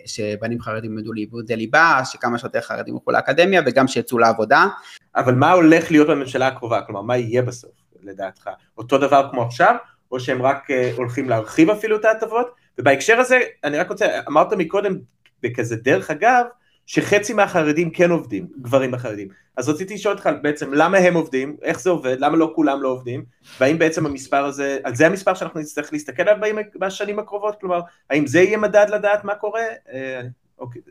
שבנים 0.06 0.62
חרדים 0.62 0.92
ילמדו 0.92 1.14
לימודי 1.14 1.56
ליבה, 1.56 2.02
שכמה 2.06 2.38
שיותר 2.38 2.62
חרדים 2.62 2.94
ילכו 2.94 3.12
לאקדמיה 3.12 3.62
וגם 3.66 3.88
שיצאו 3.88 4.20
לעבודה. 4.20 4.68
אבל 5.16 5.36
מה 5.36 5.52
הולך 5.52 5.92
להיות 5.92 6.08
בממשלה 6.08 6.48
הקרובה? 6.48 6.82
כלומר, 6.82 7.02
מה 7.02 7.18
יהיה 7.18 7.42
בסוף, 7.42 7.72
לדעתך? 8.04 8.50
אותו 8.78 8.98
דבר 8.98 9.30
כמו 9.32 9.42
עכשיו, 9.42 9.76
או 10.12 10.20
שהם 10.20 10.42
רק 10.42 10.70
uh, 10.70 10.74
הולכים 10.98 11.30
להרחיב 11.30 11.70
אפילו 11.70 11.98
את 11.98 12.06
ההטבות? 12.06 12.48
ובהקשר 12.78 13.20
הזה, 13.20 13.40
אני 13.64 13.78
רק 13.78 13.90
רוצה, 13.90 14.20
אמרת 14.28 14.54
מקודם, 14.54 14.98
בכזה 15.44 15.76
דרך 15.76 16.12
אגב, 16.12 16.46
שחצי 16.92 17.34
מהחרדים 17.34 17.90
כן 17.90 18.12
עובדים, 18.12 18.48
גברים 18.62 18.94
החרדים. 18.94 19.28
אז 19.58 19.70
רציתי 19.70 19.94
לשאול 19.94 20.14
אותך 20.14 20.30
בעצם 20.42 20.74
למה 20.74 20.98
הם 20.98 21.14
עובדים, 21.14 21.58
איך 21.62 21.80
זה 21.80 21.90
עובד, 21.90 22.18
למה 22.20 22.38
לא 22.38 22.52
כולם 22.56 22.82
לא 22.82 22.90
עובדים, 22.90 23.26
והאם 23.60 23.80
בעצם 23.80 24.06
המספר 24.06 24.46
הזה, 24.46 24.78
על 24.84 24.96
זה 24.96 25.08
המספר 25.08 25.34
שאנחנו 25.34 25.60
נצטרך 25.60 25.94
להסתכל 25.94 26.30
עליו 26.30 26.56
בשנים 26.76 27.20
הקרובות, 27.20 27.60
כלומר, 27.60 27.80
האם 28.10 28.28
זה 28.28 28.40
יהיה 28.40 28.58
מדד 28.58 28.86
לדעת 28.90 29.24
מה 29.24 29.36
קורה? 29.36 29.62
אה, 29.94 30.22
אוקיי, 30.60 30.82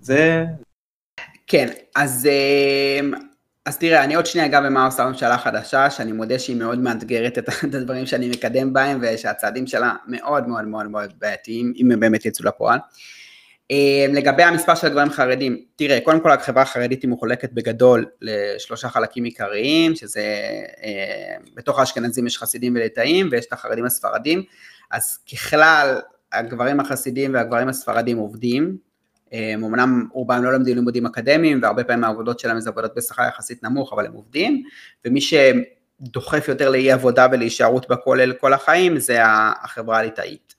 זה... 0.00 0.44
כן, 1.46 1.68
אז, 1.96 2.28
אה, 2.30 3.18
אז 3.66 3.78
תראה, 3.78 4.04
אני 4.04 4.14
עוד 4.14 4.26
שנייה 4.26 4.46
אגע 4.46 4.60
במה 4.60 4.84
עושה 4.84 5.02
הממשלה 5.02 5.34
החדשה, 5.34 5.90
שאני 5.90 6.12
מודה 6.12 6.38
שהיא 6.38 6.56
מאוד 6.56 6.78
מאתגרת 6.78 7.38
את 7.38 7.48
הדברים 7.74 8.06
שאני 8.06 8.28
מקדם 8.28 8.72
בהם, 8.72 9.00
ושהצעדים 9.02 9.66
שלה 9.66 9.94
מאוד 10.06 10.48
מאוד 10.48 10.64
מאוד 10.64 10.86
מאוד 10.86 11.12
בעייתיים, 11.18 11.72
אם 11.76 11.92
הם 11.92 12.00
באמת 12.00 12.26
יצאו 12.26 12.44
לפועל. 12.44 12.78
לגבי 14.12 14.42
המספר 14.42 14.74
של 14.74 14.86
הגברים 14.86 15.08
החרדים, 15.08 15.64
תראה, 15.76 16.00
קודם 16.00 16.20
כל 16.20 16.30
החברה 16.30 16.62
החרדית 16.62 17.02
היא 17.02 17.10
מחולקת 17.10 17.52
בגדול 17.52 18.06
לשלושה 18.20 18.88
חלקים 18.88 19.24
עיקריים, 19.24 19.96
שזה 19.96 20.24
בתוך 21.54 21.78
האשכנזים 21.78 22.26
יש 22.26 22.38
חסידים 22.38 22.74
וליטאים 22.74 23.28
ויש 23.30 23.46
את 23.46 23.52
החרדים 23.52 23.84
הספרדים, 23.84 24.42
אז 24.90 25.18
ככלל 25.32 26.00
הגברים 26.32 26.80
החסידים 26.80 27.34
והגברים 27.34 27.68
הספרדים 27.68 28.18
עובדים, 28.18 28.76
אמנם 29.54 30.08
רובם 30.12 30.44
לא 30.44 30.52
לומדים 30.52 30.76
לימודים 30.76 31.06
אקדמיים 31.06 31.60
והרבה 31.62 31.84
פעמים 31.84 32.04
העבודות 32.04 32.38
שלהם 32.38 32.60
זה 32.60 32.70
עבודות 32.70 32.94
בשכר 32.96 33.22
יחסית 33.28 33.62
נמוך 33.62 33.92
אבל 33.92 34.06
הם 34.06 34.12
עובדים 34.12 34.62
ומי 35.04 35.20
שדוחף 35.20 36.48
יותר 36.48 36.70
לאי 36.70 36.92
עבודה 36.92 37.26
ולהישארות 37.32 37.88
בכולל 37.88 38.32
כל 38.32 38.52
החיים 38.52 38.98
זה 38.98 39.18
החברה 39.62 39.98
הליטאית. 39.98 40.54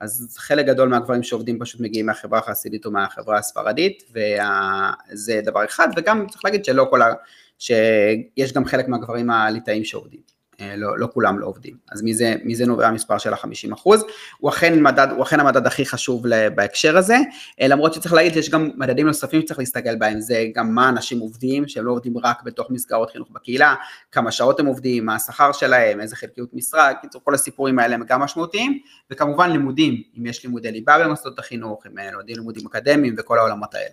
אז 0.00 0.36
חלק 0.38 0.66
גדול 0.66 0.88
מהגברים 0.88 1.22
שעובדים 1.22 1.58
פשוט 1.58 1.80
מגיעים 1.80 2.06
מהחברה 2.06 2.38
החסידית 2.38 2.86
או 2.86 2.90
מהחברה 2.90 3.38
הספרדית 3.38 4.12
וזה 4.12 5.40
דבר 5.44 5.64
אחד 5.64 5.88
וגם 5.96 6.26
צריך 6.30 6.44
להגיד 6.44 6.64
שלא 6.64 6.86
כל 6.90 7.02
ה... 7.02 7.14
שיש 7.58 8.52
גם 8.52 8.64
חלק 8.64 8.88
מהגברים 8.88 9.30
הליטאים 9.30 9.84
שעובדים. 9.84 10.37
אה, 10.60 10.76
לא, 10.76 10.98
לא 10.98 11.08
כולם 11.14 11.38
לא 11.38 11.46
עובדים. 11.46 11.76
אז 11.92 12.02
מזה, 12.02 12.34
מזה 12.44 12.66
נובע 12.66 12.86
המספר 12.86 13.18
של 13.18 13.32
ה-50 13.32 13.74
אחוז. 13.74 14.04
הוא 14.38 14.50
אכן, 14.50 14.82
מדד, 14.82 15.08
הוא 15.10 15.22
אכן 15.22 15.40
המדד 15.40 15.66
הכי 15.66 15.86
חשוב 15.86 16.24
בהקשר 16.54 16.96
הזה, 16.96 17.16
אה, 17.60 17.68
למרות 17.68 17.94
שצריך 17.94 18.14
להגיד 18.14 18.32
שיש 18.32 18.50
גם 18.50 18.70
מדדים 18.76 19.06
נוספים 19.06 19.40
שצריך 19.40 19.58
להסתכל 19.58 19.96
בהם, 19.96 20.20
זה 20.20 20.44
גם 20.54 20.74
מה 20.74 20.88
אנשים 20.88 21.18
עובדים, 21.18 21.68
שהם 21.68 21.84
לא 21.84 21.92
עובדים 21.92 22.18
רק 22.18 22.42
בתוך 22.42 22.70
מסגרות 22.70 23.10
חינוך 23.10 23.28
בקהילה, 23.30 23.74
כמה 24.12 24.32
שעות 24.32 24.60
הם 24.60 24.66
עובדים, 24.66 25.06
מה 25.06 25.14
השכר 25.14 25.52
שלהם, 25.52 26.00
איזה 26.00 26.16
חלקיות 26.16 26.54
משרה, 26.54 26.94
קיצור 26.94 27.20
כל 27.24 27.34
הסיפורים 27.34 27.78
האלה 27.78 27.94
הם 27.94 28.04
גם 28.08 28.20
משמעותיים, 28.20 28.78
וכמובן 29.10 29.50
לימודים, 29.50 30.02
אם 30.18 30.26
יש 30.26 30.44
לימודי 30.44 30.72
ליבה 30.72 31.04
במוסדות 31.04 31.38
החינוך, 31.38 31.86
אם 31.86 32.12
לומדים 32.12 32.36
לימודים 32.36 32.66
אקדמיים 32.66 33.14
וכל 33.18 33.38
העולמות 33.38 33.74
האלה. 33.74 33.88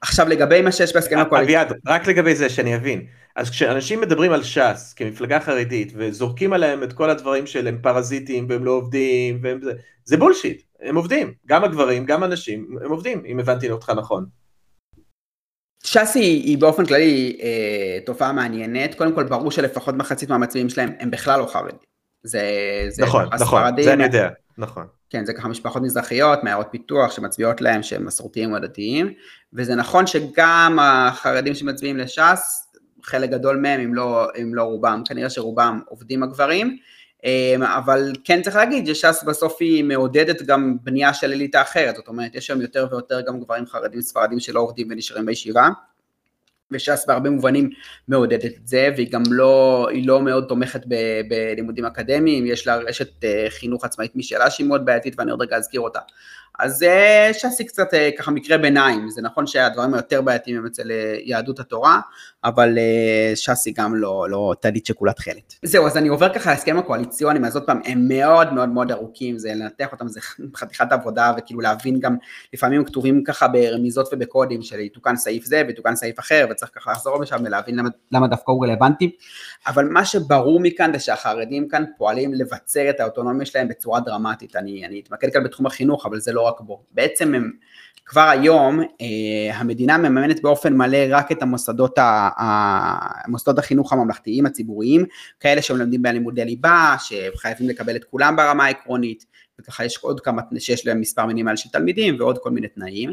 עכשיו 0.00 0.28
לגבי 0.28 0.62
מה 0.62 0.72
שיש 0.72 0.94
בהסכם 0.94 1.18
הקואליציה. 1.18 1.62
אביעד, 1.62 1.78
רק 1.86 2.06
לגבי 2.06 2.34
זה 2.34 2.48
שאני 2.48 2.76
אבין. 2.76 3.06
אז 3.38 3.50
כשאנשים 3.50 4.00
מדברים 4.00 4.32
על 4.32 4.42
ש"ס 4.42 4.94
כמפלגה 4.96 5.40
חרדית 5.40 5.92
וזורקים 5.96 6.52
עליהם 6.52 6.82
את 6.82 6.92
כל 6.92 7.10
הדברים 7.10 7.46
של 7.46 7.66
הם 7.66 7.78
פרזיטים 7.82 8.46
והם 8.48 8.64
לא 8.64 8.70
עובדים 8.70 9.40
והם 9.42 9.60
זה, 9.62 9.72
זה 10.04 10.16
בולשיט, 10.16 10.62
הם 10.80 10.96
עובדים, 10.96 11.34
גם 11.46 11.64
הגברים, 11.64 12.04
גם 12.04 12.22
הנשים, 12.22 12.78
הם 12.84 12.90
עובדים, 12.90 13.22
אם 13.26 13.40
הבנתי 13.40 13.70
אותך 13.70 13.92
נכון. 13.96 14.26
ש"ס 15.84 16.12
היא, 16.14 16.44
היא 16.44 16.58
באופן 16.58 16.86
כללי 16.86 17.38
אה, 17.42 17.98
תופעה 18.06 18.32
מעניינת, 18.32 18.94
קודם 18.94 19.14
כל 19.14 19.24
ברור 19.24 19.50
שלפחות 19.50 19.94
מחצית 19.94 20.28
מהמצביעים 20.28 20.68
שלהם 20.68 20.92
הם 20.98 21.10
בכלל 21.10 21.40
לא 21.40 21.46
חרדים. 21.46 21.78
זה, 22.22 22.42
זה 22.88 23.02
נכון, 23.02 23.24
נכון, 23.40 23.62
זה 23.82 23.92
אני 23.92 24.04
יודע, 24.04 24.28
נכון. 24.58 24.86
כן, 25.10 25.24
זה 25.24 25.32
ככה 25.32 25.48
משפחות 25.48 25.82
מזרחיות 25.82 26.44
מעיירות 26.44 26.66
פיתוח 26.70 27.12
שמצביעות 27.12 27.60
להם 27.60 27.82
שהם 27.82 28.06
מסורתיים 28.06 28.52
או 28.52 28.58
דתיים, 28.58 29.12
וזה 29.52 29.74
נכון 29.74 30.06
שגם 30.06 30.78
החרדים 30.80 31.54
שמצביעים 31.54 31.96
לש"ס, 31.96 32.67
חלק 33.02 33.30
גדול 33.30 33.56
מהם, 33.56 33.80
אם 33.80 33.94
לא, 33.94 34.26
אם 34.42 34.54
לא 34.54 34.62
רובם, 34.62 35.02
כנראה 35.08 35.30
שרובם 35.30 35.80
עובדים 35.86 36.22
הגברים, 36.22 36.78
אמ, 37.24 37.62
אבל 37.62 38.12
כן 38.24 38.42
צריך 38.42 38.56
להגיד 38.56 38.86
שש"ס 38.86 39.24
בסוף 39.26 39.56
היא 39.60 39.84
מעודדת 39.84 40.42
גם 40.42 40.76
בנייה 40.82 41.14
של 41.14 41.32
אליטה 41.32 41.62
אחרת, 41.62 41.96
זאת 41.96 42.08
אומרת 42.08 42.34
יש 42.34 42.46
שם 42.46 42.60
יותר 42.60 42.86
ויותר 42.90 43.20
גם 43.20 43.40
גברים 43.40 43.66
חרדים 43.66 44.00
ספרדים 44.00 44.40
שלא 44.40 44.60
עובדים 44.60 44.88
ונשארים 44.90 45.26
בישיבה, 45.26 45.68
וש"ס 46.70 47.04
בהרבה 47.08 47.30
מובנים 47.30 47.70
מעודדת 48.08 48.44
את 48.44 48.68
זה, 48.68 48.90
והיא 48.96 49.12
גם 49.12 49.22
לא, 49.30 49.86
היא 49.90 50.08
לא 50.08 50.22
מאוד 50.22 50.44
תומכת 50.48 50.80
ב, 50.88 50.94
בלימודים 51.28 51.84
אקדמיים, 51.84 52.46
יש 52.46 52.66
לה 52.66 52.76
רשת 52.76 53.24
אה, 53.24 53.46
חינוך 53.48 53.84
עצמאית 53.84 54.16
משלה 54.16 54.50
שהיא 54.50 54.66
מאוד 54.66 54.84
בעייתית 54.84 55.14
ואני 55.18 55.30
עוד 55.30 55.42
רגע 55.42 55.56
אזכיר 55.56 55.80
אותה. 55.80 56.00
אז 56.58 56.82
אה, 56.82 57.30
ש"ס 57.32 57.58
היא 57.58 57.66
קצת 57.66 57.94
אה, 57.94 58.10
ככה 58.18 58.30
מקרה 58.30 58.58
ביניים, 58.58 59.10
זה 59.10 59.22
נכון 59.22 59.46
שהדברים 59.46 59.94
היותר 59.94 60.22
בעייתיים 60.22 60.56
הם 60.56 60.66
אצל 60.66 60.90
יהדות 61.24 61.60
התורה, 61.60 62.00
אבל 62.44 62.78
ש"ס 63.34 63.66
היא 63.66 63.74
גם 63.76 63.94
לא, 63.94 64.26
לא 64.30 64.54
טלית 64.60 64.86
שכולה 64.86 65.12
תכלת. 65.12 65.54
זהו, 65.62 65.86
אז 65.86 65.96
אני 65.96 66.08
עובר 66.08 66.34
ככה 66.34 66.50
להסכם 66.50 66.78
הקואליציוני, 66.78 67.46
אז 67.46 67.56
עוד 67.56 67.66
פעם, 67.66 67.80
הם 67.84 68.08
מאוד 68.08 68.52
מאוד 68.52 68.68
מאוד 68.68 68.92
ארוכים, 68.92 69.38
זה 69.38 69.54
לנתח 69.54 69.92
אותם, 69.92 70.08
זה 70.08 70.20
חתיכת 70.56 70.92
עבודה, 70.92 71.32
וכאילו 71.38 71.60
להבין 71.60 72.00
גם, 72.00 72.16
לפעמים 72.52 72.84
כתובים 72.84 73.24
ככה 73.24 73.48
ברמיזות 73.48 74.08
ובקודים 74.12 74.62
של 74.62 74.80
יתוקן 74.80 75.16
סעיף 75.16 75.44
זה 75.44 75.62
ויתוקן 75.66 75.96
סעיף 75.96 76.18
אחר, 76.18 76.46
וצריך 76.50 76.70
ככה 76.74 76.92
לחזור 76.92 77.18
משם 77.18 77.36
ולהבין 77.44 77.76
למה, 77.76 77.88
למה 78.12 78.28
דווקא 78.28 78.52
הוא 78.52 78.66
רלוונטי, 78.66 79.16
אבל 79.66 79.84
מה 79.84 80.04
שברור 80.04 80.60
מכאן 80.60 80.92
זה 80.92 80.98
שהחרדים 80.98 81.68
כאן 81.68 81.84
פועלים 81.98 82.34
לבצר 82.34 82.90
את 82.90 83.00
האוטונומיה 83.00 83.46
שלהם 83.46 83.68
בצורה 83.68 84.00
דרמטית, 84.00 84.56
אני, 84.56 84.86
אני 84.86 85.00
אתמקד 85.00 85.32
כאן 85.32 85.44
בתחום 85.44 85.66
החינוך, 85.66 86.06
אבל 86.06 86.20
זה 86.20 86.32
לא 86.32 86.37
רק 86.40 86.60
בו, 86.60 86.84
בעצם 86.90 87.34
הם 87.34 87.50
כבר 88.08 88.28
היום 88.28 88.80
אה, 88.80 89.54
המדינה 89.54 89.98
מממנת 89.98 90.42
באופן 90.42 90.76
מלא 90.76 90.98
רק 91.10 91.32
את 91.32 91.42
המוסדות, 91.42 91.98
ה, 91.98 92.28
ה, 92.36 93.28
מוסדות 93.30 93.58
החינוך 93.58 93.92
הממלכתיים 93.92 94.46
הציבוריים, 94.46 95.04
כאלה 95.40 95.62
שמלמדים 95.62 96.02
בהם 96.02 96.14
לימודי 96.14 96.44
ליבה, 96.44 96.96
שחייבים 96.98 97.68
לקבל 97.68 97.96
את 97.96 98.04
כולם 98.04 98.36
ברמה 98.36 98.64
העקרונית, 98.64 99.26
וככה 99.60 99.84
יש 99.84 99.98
עוד 99.98 100.20
כמה, 100.20 100.42
שיש 100.58 100.86
להם 100.86 101.00
מספר 101.00 101.26
מינימלי 101.26 101.56
של 101.56 101.68
תלמידים 101.68 102.16
ועוד 102.18 102.38
כל 102.38 102.50
מיני 102.50 102.68
תנאים, 102.68 103.12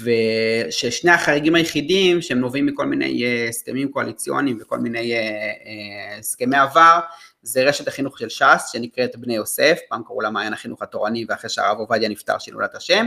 וששני 0.00 1.10
החריגים 1.10 1.54
היחידים 1.54 2.22
שהם 2.22 2.38
נובעים 2.38 2.66
מכל 2.66 2.86
מיני 2.86 3.24
אה, 3.24 3.48
הסכמים 3.48 3.88
קואליציוניים 3.88 4.58
וכל 4.60 4.78
מיני 4.78 5.12
אה, 5.12 6.18
הסכמי 6.18 6.56
עבר, 6.56 7.00
זה 7.42 7.62
רשת 7.62 7.88
החינוך 7.88 8.18
של 8.18 8.28
ש"ס 8.28 8.70
שנקראת 8.72 9.16
בני 9.16 9.34
יוסף, 9.34 9.78
פעם 9.88 10.02
קראו 10.06 10.20
לה 10.20 10.30
מעיין 10.30 10.52
החינוך 10.52 10.82
התורני 10.82 11.24
ואחרי 11.28 11.50
שהרב 11.50 11.78
עובדיה 11.78 12.08
נפטר 12.08 12.38
שינו 12.38 12.60
לה 12.60 12.66
את 12.66 12.74
השם, 12.74 13.06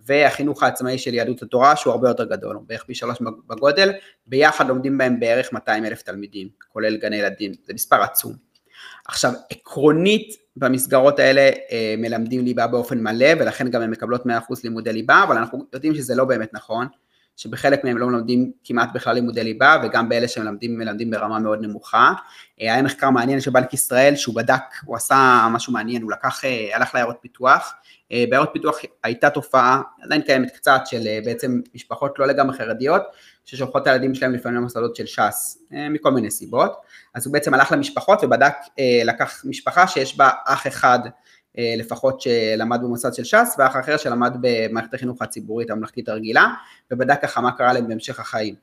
והחינוך 0.00 0.62
העצמאי 0.62 0.98
של 0.98 1.14
יהדות 1.14 1.42
התורה 1.42 1.76
שהוא 1.76 1.90
הרבה 1.90 2.08
יותר 2.08 2.24
גדול, 2.24 2.56
הוא 2.56 2.64
בערך 2.66 2.84
פי 2.84 2.94
שלוש 2.94 3.18
בגודל, 3.48 3.92
ביחד 4.26 4.68
לומדים 4.68 4.98
בהם 4.98 5.20
בערך 5.20 5.52
200 5.52 5.84
אלף 5.84 6.02
תלמידים, 6.02 6.48
כולל 6.68 6.96
גני 6.96 7.16
ילדים, 7.16 7.52
זה 7.64 7.74
מספר 7.74 8.02
עצום. 8.02 8.32
עכשיו 9.08 9.32
עקרונית 9.50 10.36
במסגרות 10.56 11.18
האלה 11.18 11.50
אה, 11.70 11.94
מלמדים 11.98 12.44
ליבה 12.44 12.66
באופן 12.66 13.02
מלא 13.02 13.28
ולכן 13.40 13.70
גם 13.70 13.82
הן 13.82 13.90
מקבלות 13.90 14.26
100% 14.26 14.28
לימודי 14.64 14.92
ליבה, 14.92 15.22
אבל 15.22 15.36
אנחנו 15.36 15.66
יודעים 15.72 15.94
שזה 15.94 16.14
לא 16.14 16.24
באמת 16.24 16.54
נכון, 16.54 16.86
שבחלק 17.36 17.84
מהם 17.84 17.98
לא 17.98 18.06
מלמדים 18.06 18.52
כמעט 18.64 18.88
בכלל 18.94 19.14
לימודי 19.14 19.44
ליבה 19.44 19.76
וגם 19.84 20.08
באלה 20.08 20.28
שמלמדים 20.28 20.78
מלמדים 20.78 21.10
ברמה 21.10 21.38
מאוד 21.38 21.60
נמוכה. 21.62 22.12
אה, 22.60 22.74
היה 22.74 22.82
מחקר 22.82 23.10
מעניין 23.10 23.40
של 23.40 23.50
בנק 23.50 23.74
ישראל 23.74 24.16
שהוא 24.16 24.34
בדק, 24.34 24.62
הוא 24.84 24.96
עשה 24.96 25.48
משהו 25.50 25.72
מעניין, 25.72 26.02
הוא 26.02 26.12
לקח, 26.12 26.44
אה, 26.44 26.76
הלך 26.76 26.94
לעיירות 26.94 27.16
פיתוח, 27.20 27.74
בעיירות 28.30 28.50
פיתוח 28.52 28.78
הייתה 29.04 29.30
תופעה, 29.30 29.80
עדיין 30.02 30.22
קיימת 30.22 30.50
קצת, 30.50 30.80
של 30.84 31.00
בעצם 31.24 31.60
משפחות 31.74 32.18
לא 32.18 32.26
לגמרי 32.26 32.56
חרדיות, 32.56 33.02
ששולחות 33.44 33.82
את 33.82 33.86
הילדים 33.86 34.14
שלהם 34.14 34.32
לפעמים 34.32 34.58
למוסדות 34.58 34.96
של 34.96 35.06
ש"ס, 35.06 35.58
מכל 35.70 36.10
מיני 36.10 36.30
סיבות. 36.30 36.72
אז 37.14 37.26
הוא 37.26 37.32
בעצם 37.32 37.54
הלך 37.54 37.72
למשפחות 37.72 38.24
ובדק, 38.24 38.54
לקח 39.04 39.42
משפחה 39.44 39.86
שיש 39.86 40.16
בה 40.16 40.30
אח 40.46 40.66
אחד 40.66 40.98
אה, 41.06 41.10
לפחות 41.58 42.20
שלמד 42.20 42.80
במוסד 42.82 43.14
של 43.14 43.24
ש"ס, 43.24 43.56
ואח 43.58 43.76
אחר 43.76 43.96
שלמד 43.96 44.36
במערכת 44.40 44.94
החינוך 44.94 45.22
הציבורית 45.22 45.70
הממלכתית 45.70 46.08
הרגילה, 46.08 46.48
ובדק 46.90 47.22
ככה 47.22 47.40
מה 47.40 47.52
קרה 47.52 47.72
להם 47.72 47.88
בהמשך 47.88 48.20
החיים. 48.20 48.54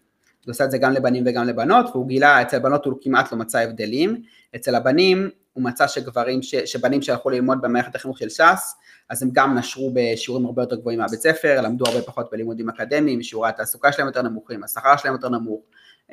הוא 0.46 0.52
עושה 0.52 0.66
את 0.66 0.72
זה 0.72 0.78
גם 0.78 0.92
לבנים 0.92 1.24
וגם 1.28 1.46
לבנות, 1.46 1.86
והוא 1.92 2.08
גילה, 2.08 2.42
אצל 2.42 2.58
הבנות 2.58 2.86
הוא 2.86 2.98
כמעט 3.02 3.32
לא 3.32 3.38
מצא 3.38 3.60
הבדלים, 3.60 4.22
אצל 4.56 4.76
הבנים 4.76 5.30
הוא 5.54 5.64
מצא 5.64 5.88
שגברים, 5.88 6.42
ש, 6.42 6.56
שבנים 6.56 7.02
שהלכו 7.02 7.30
ללמוד 7.30 7.62
במערכת 7.62 7.96
החינוך 7.96 8.18
של 8.18 8.30
ש"ס, 8.30 8.76
אז 9.10 9.24
הם 9.24 9.30
גם 9.34 9.58
נשרו 9.58 9.92
בשיעורים 9.94 10.46
הרבה 10.46 10.62
יותר 10.62 10.76
גבוהים 10.76 11.00
מהבית 11.00 11.22
ספר, 11.22 11.62
למדו 11.62 11.86
הרבה 11.88 12.02
פחות 12.02 12.30
בלימודים 12.32 12.70
אקדמיים, 12.70 13.24
שיעורי 13.24 13.50
התעסוקה 13.50 13.92
שלהם 13.92 14.08
יותר 14.08 14.22
נמוכים, 14.22 14.64
השכר 14.64 14.98
שלהם 14.98 15.14
יותר 15.14 15.30
נמוך. 15.30 15.62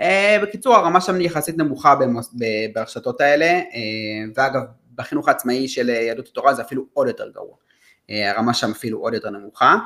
אה, 0.01 0.39
בקיצור, 0.43 0.75
הרמה 0.75 1.01
שם 1.01 1.21
יחסית 1.21 1.59
נמוכה 1.59 1.95
ברשתות 2.75 3.21
האלה, 3.21 3.47
אה, 3.47 3.61
ואגב, 4.35 4.63
בחינוך 4.97 5.29
העצמאי 5.29 5.69
של 5.69 5.89
יהדות 5.89 6.29
התורה 6.29 6.55
זה 6.55 6.63
אפילו 6.63 6.87
עוד 6.93 7.09
יותר 7.09 7.29
גרוע. 7.29 7.57
אה, 8.11 8.31
הרמה 8.31 8.55
שם 8.55 8.71
אפילו 8.71 8.99
עוד 8.99 9.15
יותר 9.15 9.31
נמוכה, 9.31 9.77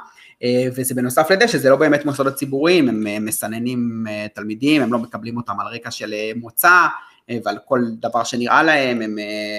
אה, 0.43 0.65
וזה 0.77 0.95
בנוסף 0.95 1.31
לזה 1.31 1.49
שזה 1.49 1.71
לא 1.71 1.77
באמת 1.77 2.05
מוסדות 2.05 2.35
ציבוריים, 2.35 2.89
הם 2.89 3.07
אה, 3.07 3.19
מסננים 3.21 4.05
תלמידים, 4.35 4.83
הם 4.83 4.93
לא 4.93 4.99
מקבלים 4.99 5.37
אותם 5.37 5.61
על 5.61 5.67
רקע 5.67 5.91
של 5.91 6.15
מוצא, 6.37 6.87
ועל 7.45 7.59
כל 7.65 7.81
דבר 8.01 8.25
שנראה 8.25 8.63
להם, 8.63 9.03
הם 9.03 9.17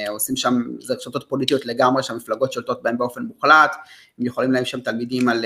עושים 0.10 0.36
שם, 0.36 0.62
זה 0.80 0.94
רשתות 0.94 1.26
פוליטיות 1.30 1.66
לגמרי 1.66 2.04
שהמפלגות 2.04 2.54
שולטות 2.54 2.84
בהם 2.84 2.98
באופן 2.98 3.24
מוחלט, 3.24 3.76
הם 4.20 4.26
יכולים 4.26 4.52
להם 4.52 4.66
שם 4.66 4.80
תלמידים 4.80 5.30
על, 5.30 5.46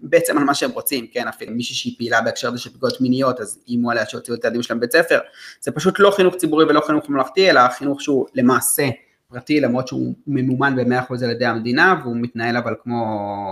בעצם 0.00 0.38
על 0.38 0.44
מה 0.44 0.54
שהם 0.54 0.70
רוצים, 0.70 1.06
כן, 1.06 1.28
אפילו 1.28 1.52
מישהי 1.52 1.74
שהיא 1.74 1.94
פעילה 1.98 2.20
בהקשר 2.20 2.48
הזה 2.48 2.58
של 2.58 2.70
פגיעות 2.70 3.00
מיניות, 3.00 3.40
אז 3.40 3.58
איימו 3.68 3.90
עליה 3.90 4.06
שהוציאו 4.06 4.36
את 4.36 4.44
הילדים 4.44 4.62
שלהם 4.62 4.78
בבית 4.78 4.92
ספר, 4.92 5.18
זה 5.60 5.72
פשוט 5.72 5.98
לא 5.98 6.10
חינוך 6.10 6.34
ציבורי 6.34 6.64
ולא 6.64 6.80
חינוך 6.86 7.08
ממלכתי, 7.08 7.50
אלא 7.50 7.60
חינוך 7.68 8.02
שהוא 8.02 8.26
למעשה 8.34 8.88
פרטי 9.32 9.60
למרות 9.60 9.88
שהוא 9.88 10.14
ממומן 10.26 10.76
ב-100% 10.76 11.24
על 11.24 11.30
ידי 11.30 11.46
המדינה 11.46 12.00
והוא 12.02 12.16
מתנהל 12.16 12.56
אבל 12.56 12.74
כמו 12.82 13.50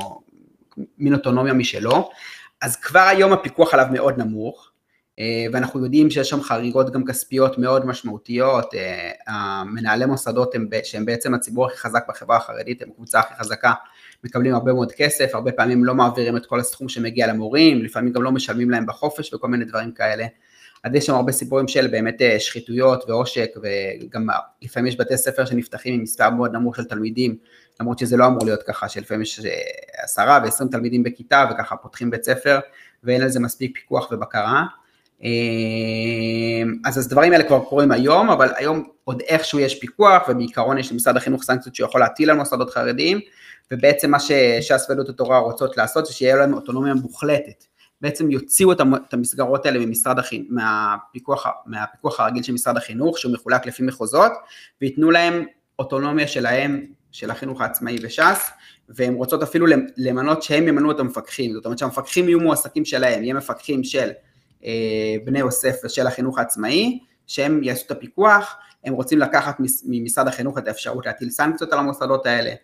מין 0.98 1.14
אוטונומיה 1.14 1.52
משלו, 1.52 2.10
אז 2.62 2.76
כבר 2.76 3.00
היום 3.00 3.32
הפיקוח 3.32 3.74
עליו 3.74 3.86
מאוד 3.92 4.18
נמוך, 4.18 4.70
ואנחנו 5.52 5.84
יודעים 5.84 6.10
שיש 6.10 6.30
שם 6.30 6.40
חריגות 6.42 6.92
גם 6.92 7.04
כספיות 7.04 7.58
מאוד 7.58 7.86
משמעותיות, 7.86 8.74
המנהלי 9.26 10.06
מוסדות 10.06 10.54
הם, 10.54 10.68
שהם 10.84 11.04
בעצם 11.04 11.34
הציבור 11.34 11.66
הכי 11.66 11.76
חזק 11.76 12.04
בחברה 12.08 12.36
החרדית, 12.36 12.82
הם 12.82 12.90
קבוצה 12.90 13.18
הכי 13.18 13.34
חזקה, 13.34 13.72
מקבלים 14.24 14.54
הרבה 14.54 14.72
מאוד 14.72 14.92
כסף, 14.92 15.30
הרבה 15.34 15.52
פעמים 15.52 15.84
לא 15.84 15.94
מעבירים 15.94 16.36
את 16.36 16.46
כל 16.46 16.60
הסכום 16.60 16.88
שמגיע 16.88 17.26
למורים, 17.26 17.82
לפעמים 17.82 18.12
גם 18.12 18.22
לא 18.22 18.32
משלמים 18.32 18.70
להם 18.70 18.86
בחופש 18.86 19.34
וכל 19.34 19.48
מיני 19.48 19.64
דברים 19.64 19.92
כאלה. 19.92 20.26
אז 20.84 20.94
יש 20.94 21.06
שם 21.06 21.14
הרבה 21.14 21.32
סיפורים 21.32 21.68
של 21.68 21.86
באמת 21.86 22.22
אה, 22.22 22.40
שחיתויות 22.40 23.04
ועושק, 23.08 23.50
וגם 23.62 24.26
לפעמים 24.62 24.86
יש 24.86 24.96
בתי 24.96 25.16
ספר 25.16 25.44
שנפתחים 25.44 25.94
עם 25.94 26.02
מספר 26.02 26.30
מאוד 26.30 26.52
נמוך 26.52 26.76
של 26.76 26.84
תלמידים, 26.84 27.36
למרות 27.80 27.98
שזה 27.98 28.16
לא 28.16 28.26
אמור 28.26 28.44
להיות 28.44 28.62
ככה, 28.62 28.88
שלפעמים 28.88 29.22
יש 29.22 29.40
אה, 29.44 29.50
עשרה 30.04 30.40
ועשרים 30.44 30.70
תלמידים 30.70 31.02
בכיתה, 31.02 31.44
וככה 31.50 31.76
פותחים 31.76 32.10
בית 32.10 32.24
ספר, 32.24 32.58
ואין 33.04 33.22
על 33.22 33.28
זה 33.28 33.40
מספיק 33.40 33.78
פיקוח 33.78 34.12
ובקרה. 34.12 34.62
אה, 35.24 35.28
אז 36.84 37.06
הדברים 37.06 37.32
האלה 37.32 37.44
כבר 37.44 37.60
קורים 37.64 37.92
היום, 37.92 38.30
אבל 38.30 38.48
היום 38.56 38.88
עוד 39.04 39.22
איכשהו 39.28 39.58
יש 39.58 39.80
פיקוח, 39.80 40.22
ובעיקרון 40.28 40.78
יש 40.78 40.92
למשרד 40.92 41.16
החינוך 41.16 41.42
סנקציות 41.42 41.74
שיכול 41.74 42.00
להטיל 42.00 42.30
על 42.30 42.36
מוסדות 42.36 42.70
חרדיים, 42.70 43.20
ובעצם 43.70 44.10
מה 44.10 44.20
שש"ס 44.20 44.86
ועדות 44.88 45.08
התורה 45.08 45.38
רוצות 45.38 45.76
לעשות 45.76 46.06
זה 46.06 46.12
שיהיה 46.12 46.36
להם 46.36 46.54
אוטונומיה 46.54 46.94
מוחלטת. 46.94 47.64
בעצם 48.01 48.30
יוציאו 48.30 48.72
את 48.72 49.14
המסגרות 49.14 49.66
האלה 49.66 49.86
ממשרד 49.86 50.18
החינוך, 50.18 50.47
מהפיקוח, 50.51 51.47
מהפיקוח 51.66 52.20
הרגיל 52.20 52.42
של 52.42 52.53
משרד 52.53 52.76
החינוך, 52.76 53.18
שהוא 53.18 53.32
מחולק 53.32 53.66
לפי 53.66 53.82
מחוזות, 53.82 54.32
וייתנו 54.80 55.11
להם 55.11 55.44
אוטונומיה 55.78 56.28
שלהם, 56.28 56.86
של 57.12 57.30
החינוך 57.30 57.61
העצמאי 57.61 57.99
בש"ס, 57.99 58.51
והן 58.88 59.14
רוצות 59.14 59.42
אפילו 59.42 59.66
למנות 59.97 60.42
שהם 60.42 60.68
ימנו 60.68 60.90
את 60.90 61.01
המפקחים, 61.01 61.53
זאת 61.53 61.64
אומרת 61.64 61.78
שהמפקחים 61.78 62.28
יהיו 62.28 62.40
מועסקים 62.40 62.84
שלהם, 62.84 63.24
יהיו 63.24 63.36
מפקחים 63.36 63.84
של 63.84 64.11
אה, 64.64 65.16
בני 65.24 65.38
יוסף 65.38 65.76
ושל 65.84 66.07
החינוך 66.07 66.38
העצמאי, 66.38 66.99
שהם 67.26 67.62
יעשו 67.62 67.86
את 67.86 67.90
הפיקוח, 67.90 68.57
הם 68.84 68.94
רוצים 68.94 69.18
לקחת 69.18 69.57
ממשרד 69.84 70.28
החינוך 70.28 70.59
את 70.59 70.68
האפשרות 70.68 71.07
להטיל 71.07 71.30
סנקציות 71.30 71.72
על 71.72 71.78
המוסדות 71.78 72.26
האלה, 72.26 72.55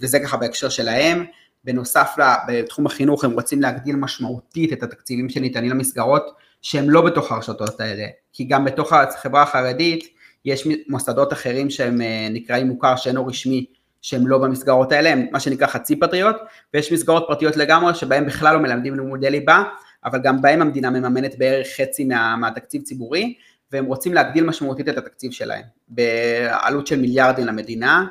וזה 0.00 0.20
ככה 0.20 0.36
בהקשר 0.36 0.68
שלהם. 0.68 1.24
בנוסף 1.66 2.16
בתחום 2.48 2.86
החינוך 2.86 3.24
הם 3.24 3.32
רוצים 3.32 3.62
להגדיל 3.62 3.96
משמעותית 3.96 4.72
את 4.72 4.82
התקציבים 4.82 5.28
שניתנים 5.28 5.70
למסגרות 5.70 6.22
שהם 6.62 6.90
לא 6.90 7.00
בתוך 7.00 7.32
הרשתות 7.32 7.80
האלה, 7.80 8.06
כי 8.32 8.44
גם 8.44 8.64
בתוך 8.64 8.92
החברה 8.92 9.42
החרדית 9.42 10.04
יש 10.44 10.68
מוסדות 10.88 11.32
אחרים 11.32 11.70
שהם 11.70 12.00
אה, 12.00 12.28
נקראים 12.30 12.66
מוכר 12.66 12.96
שאינו 12.96 13.26
רשמי 13.26 13.66
שהם 14.02 14.26
לא 14.26 14.38
במסגרות 14.38 14.92
האלה, 14.92 15.10
הם 15.12 15.26
מה 15.32 15.40
שנקרא 15.40 15.66
חצי 15.66 16.00
פטריות, 16.00 16.36
ויש 16.74 16.92
מסגרות 16.92 17.24
פרטיות 17.28 17.56
לגמרי 17.56 17.94
שבהם 17.94 18.26
בכלל 18.26 18.54
לא 18.54 18.60
מלמדים 18.60 18.94
לימודי 18.94 19.30
ליבה, 19.30 19.62
אבל 20.04 20.18
גם 20.18 20.42
בהם 20.42 20.62
המדינה 20.62 20.90
מממנת 20.90 21.38
בערך 21.38 21.66
חצי 21.80 22.04
מה, 22.04 22.36
מהתקציב 22.36 22.82
ציבורי, 22.82 23.34
והם 23.72 23.84
רוצים 23.84 24.14
להגדיל 24.14 24.44
משמעותית 24.44 24.88
את 24.88 24.98
התקציב 24.98 25.32
שלהם, 25.32 25.62
בעלות 25.88 26.86
של 26.86 27.00
מיליארדים 27.00 27.46
למדינה, 27.46 28.06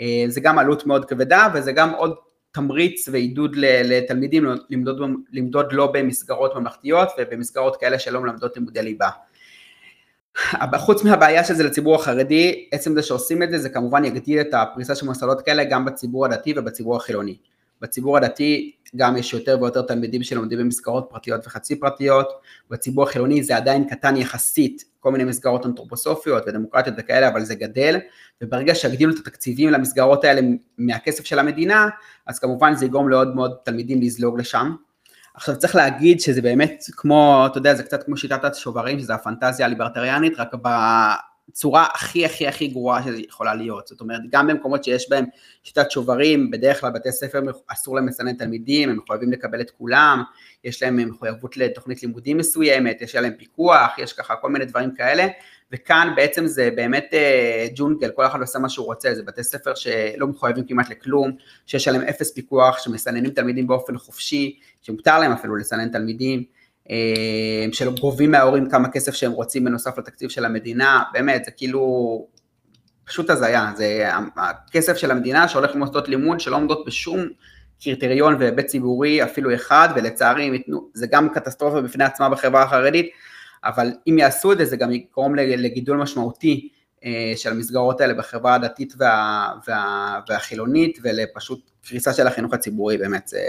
אה, 0.00 0.24
זה 0.28 0.40
גם 0.40 0.58
עלות 0.58 0.86
מאוד 0.86 1.04
כבדה 1.04 1.48
וזה 1.54 1.72
גם 1.72 1.90
עוד 1.90 2.14
תמריץ 2.52 3.08
ועידוד 3.12 3.56
לתלמידים 3.56 4.44
למדוד, 4.70 4.98
למדוד 5.32 5.72
לא 5.72 5.92
במסגרות 5.92 6.56
ממלכתיות 6.56 7.08
ובמסגרות 7.18 7.76
כאלה 7.76 7.98
שלא 7.98 8.20
מלמדות 8.20 8.56
לימודי 8.56 8.82
ליבה. 8.82 9.08
חוץ 10.78 11.04
מהבעיה 11.04 11.44
של 11.44 11.54
זה 11.54 11.64
לציבור 11.64 11.94
החרדי, 11.94 12.68
עצם 12.72 12.94
זה 12.94 13.02
שעושים 13.02 13.42
את 13.42 13.50
זה, 13.50 13.58
זה 13.58 13.68
כמובן 13.68 14.04
יגדיל 14.04 14.40
את 14.40 14.54
הפריסה 14.54 14.94
של 14.94 15.06
מוסדות 15.06 15.40
כאלה 15.40 15.64
גם 15.64 15.84
בציבור 15.84 16.26
הדתי 16.26 16.54
ובציבור 16.56 16.96
החילוני. 16.96 17.36
בציבור 17.80 18.16
הדתי 18.16 18.72
גם 18.96 19.16
יש 19.16 19.32
יותר 19.32 19.58
ויותר 19.60 19.82
תלמידים 19.82 20.22
שלומדים 20.22 20.58
במסגרות 20.58 21.06
פרטיות 21.10 21.46
וחצי 21.46 21.80
פרטיות, 21.80 22.28
בציבור 22.70 23.04
החילוני 23.04 23.42
זה 23.42 23.56
עדיין 23.56 23.88
קטן 23.88 24.16
יחסית, 24.16 24.84
כל 25.00 25.12
מיני 25.12 25.24
מסגרות 25.24 25.66
אנתרופוסופיות 25.66 26.42
ודמוקרטיות 26.46 26.96
וכאלה, 26.98 27.28
אבל 27.28 27.44
זה 27.44 27.54
גדל, 27.54 27.98
וברגע 28.42 28.74
שיגדילו 28.74 29.14
את 29.14 29.18
התקציבים 29.18 29.70
למסגרות 29.70 30.24
האלה 30.24 30.40
מהכסף 30.78 31.24
של 31.24 31.38
המדינה, 31.38 31.88
אז 32.26 32.38
כמובן 32.38 32.74
זה 32.74 32.84
יגרום 32.84 33.08
לעוד 33.08 33.34
מאוד 33.34 33.54
תלמידים 33.64 34.00
לזלוג 34.02 34.40
לשם. 34.40 34.74
עכשיו 35.34 35.58
צריך 35.58 35.74
להגיד 35.76 36.20
שזה 36.20 36.42
באמת 36.42 36.84
כמו, 36.92 37.46
אתה 37.46 37.58
יודע, 37.58 37.74
זה 37.74 37.82
קצת 37.82 38.02
כמו 38.02 38.16
שיטת 38.16 38.44
השוברים, 38.44 39.00
שזה 39.00 39.14
הפנטזיה 39.14 39.66
הליברטריאנית, 39.66 40.32
רק 40.38 40.54
צורה 41.52 41.86
הכי 41.94 42.24
הכי 42.24 42.46
הכי 42.46 42.68
גרועה 42.68 43.02
שזה 43.02 43.18
יכולה 43.28 43.54
להיות, 43.54 43.86
זאת 43.86 44.00
אומרת 44.00 44.20
גם 44.30 44.46
במקומות 44.46 44.84
שיש 44.84 45.10
בהם 45.10 45.24
שיטת 45.62 45.90
שוברים, 45.90 46.50
בדרך 46.50 46.80
כלל 46.80 46.90
בתי 46.90 47.12
ספר 47.12 47.42
אסור 47.66 47.96
להם 47.96 48.08
לסנן 48.08 48.32
תלמידים, 48.32 48.90
הם 48.90 48.96
מחויבים 48.96 49.32
לקבל 49.32 49.60
את 49.60 49.70
כולם, 49.70 50.22
יש 50.64 50.82
להם 50.82 51.10
מחויבות 51.10 51.56
לתוכנית 51.56 52.02
לימודים 52.02 52.38
מסוימת, 52.38 53.02
יש 53.02 53.14
להם 53.14 53.32
פיקוח, 53.38 53.98
יש 53.98 54.12
ככה 54.12 54.36
כל 54.36 54.50
מיני 54.50 54.64
דברים 54.64 54.94
כאלה, 54.94 55.26
וכאן 55.72 56.12
בעצם 56.16 56.46
זה 56.46 56.70
באמת 56.76 57.08
אה, 57.12 57.66
ג'ונגל, 57.74 58.10
כל 58.10 58.26
אחד 58.26 58.40
עושה 58.40 58.58
מה 58.58 58.68
שהוא 58.68 58.86
רוצה, 58.86 59.14
זה 59.14 59.22
בתי 59.22 59.44
ספר 59.44 59.74
שלא 59.74 60.26
מחויבים 60.26 60.64
כמעט 60.66 60.90
לכלום, 60.90 61.32
שיש 61.66 61.88
עליהם 61.88 62.04
אפס 62.04 62.32
פיקוח, 62.34 62.78
שמסננים 62.78 63.30
תלמידים 63.30 63.66
באופן 63.66 63.98
חופשי, 63.98 64.58
שמותר 64.82 65.18
להם 65.18 65.32
אפילו 65.32 65.56
לסנן 65.56 65.88
תלמידים, 65.88 66.44
אה, 66.90 67.66
שלא 67.72 67.92
גובים 68.00 68.30
מההורים 68.30 68.70
כמה 68.70 68.88
כסף 68.88 69.14
שהם 69.14 69.32
רוצים 69.32 69.64
בנוסף 69.64 69.98
לתקציב 69.98 70.30
של 70.30 70.44
המדינה, 70.44 71.02
באמת, 71.12 71.44
זה 71.44 71.50
כאילו 71.50 72.26
פשוט 73.04 73.30
הזיה, 73.30 73.72
זה 73.76 74.08
הכסף 74.36 74.96
של 74.96 75.10
המדינה 75.10 75.48
שהולך 75.48 75.74
למוסדות 75.74 76.08
לימוד 76.08 76.40
שלא 76.40 76.56
עומדות 76.56 76.84
בשום 76.86 77.20
קריטריון 77.82 78.36
והיבט 78.38 78.66
ציבורי 78.66 79.22
אפילו 79.22 79.54
אחד, 79.54 79.88
ולצערי 79.96 80.62
זה 80.94 81.06
גם 81.06 81.28
קטסטרופה 81.28 81.80
בפני 81.80 82.04
עצמה 82.04 82.28
בחברה 82.28 82.62
החרדית, 82.62 83.10
אבל 83.64 83.92
אם 84.08 84.18
יעשו 84.18 84.52
את 84.52 84.58
זה, 84.58 84.64
זה 84.64 84.76
גם 84.76 84.92
יגרום 84.92 85.34
לגידול 85.34 85.96
משמעותי 85.96 86.68
אה, 87.04 87.32
של 87.36 87.50
המסגרות 87.50 88.00
האלה 88.00 88.14
בחברה 88.14 88.54
הדתית 88.54 88.94
וה, 88.98 89.48
וה, 89.68 90.20
והחילונית, 90.28 90.98
ולפשוט 91.02 91.70
קריסה 91.88 92.12
של 92.12 92.26
החינוך 92.26 92.54
הציבורי, 92.54 92.98
באמת, 92.98 93.28
זה, 93.28 93.40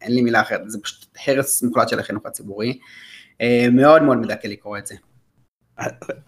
אין 0.00 0.14
לי 0.14 0.22
מילה 0.22 0.40
אחרת, 0.40 0.70
זה 0.70 0.78
פשוט 0.82 1.06
הרס 1.26 1.62
מוחלט 1.62 1.88
של 1.88 2.00
החינוך 2.00 2.26
הציבורי. 2.26 2.78
אה, 3.40 3.66
מאוד 3.72 4.02
מאוד 4.02 4.18
מדכא 4.18 4.46
לקרוא 4.46 4.78
את 4.78 4.86
זה. 4.86 4.94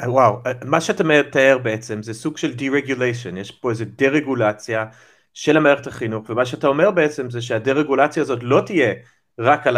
וואו, 0.06 0.36
מה 0.64 0.80
שאתה 0.80 1.04
מתאר 1.04 1.58
בעצם 1.58 2.02
זה 2.02 2.14
סוג 2.14 2.36
של 2.36 2.54
de-regulation, 2.54 3.36
יש 3.36 3.50
פה 3.50 3.70
איזה 3.70 3.84
דה-רגולציה 3.84 4.84
של 5.34 5.56
המערכת 5.56 5.86
החינוך, 5.86 6.30
ומה 6.30 6.46
שאתה 6.46 6.66
אומר 6.66 6.90
בעצם 6.90 7.30
זה 7.30 7.42
שהדה-רגולציה 7.42 8.22
הזאת 8.22 8.38
לא 8.42 8.62
תהיה 8.66 8.94
רק 9.38 9.66
על 9.66 9.76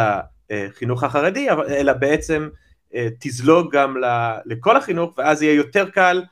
החינוך 0.50 1.04
החרדי, 1.04 1.50
אלא 1.50 1.92
בעצם 1.92 2.48
אה, 2.94 3.08
תזלוג 3.20 3.76
גם 3.76 3.96
לכל 4.46 4.76
החינוך, 4.76 5.14
ואז 5.18 5.42
יהיה 5.42 5.54
יותר 5.54 5.90
קל 5.90 6.22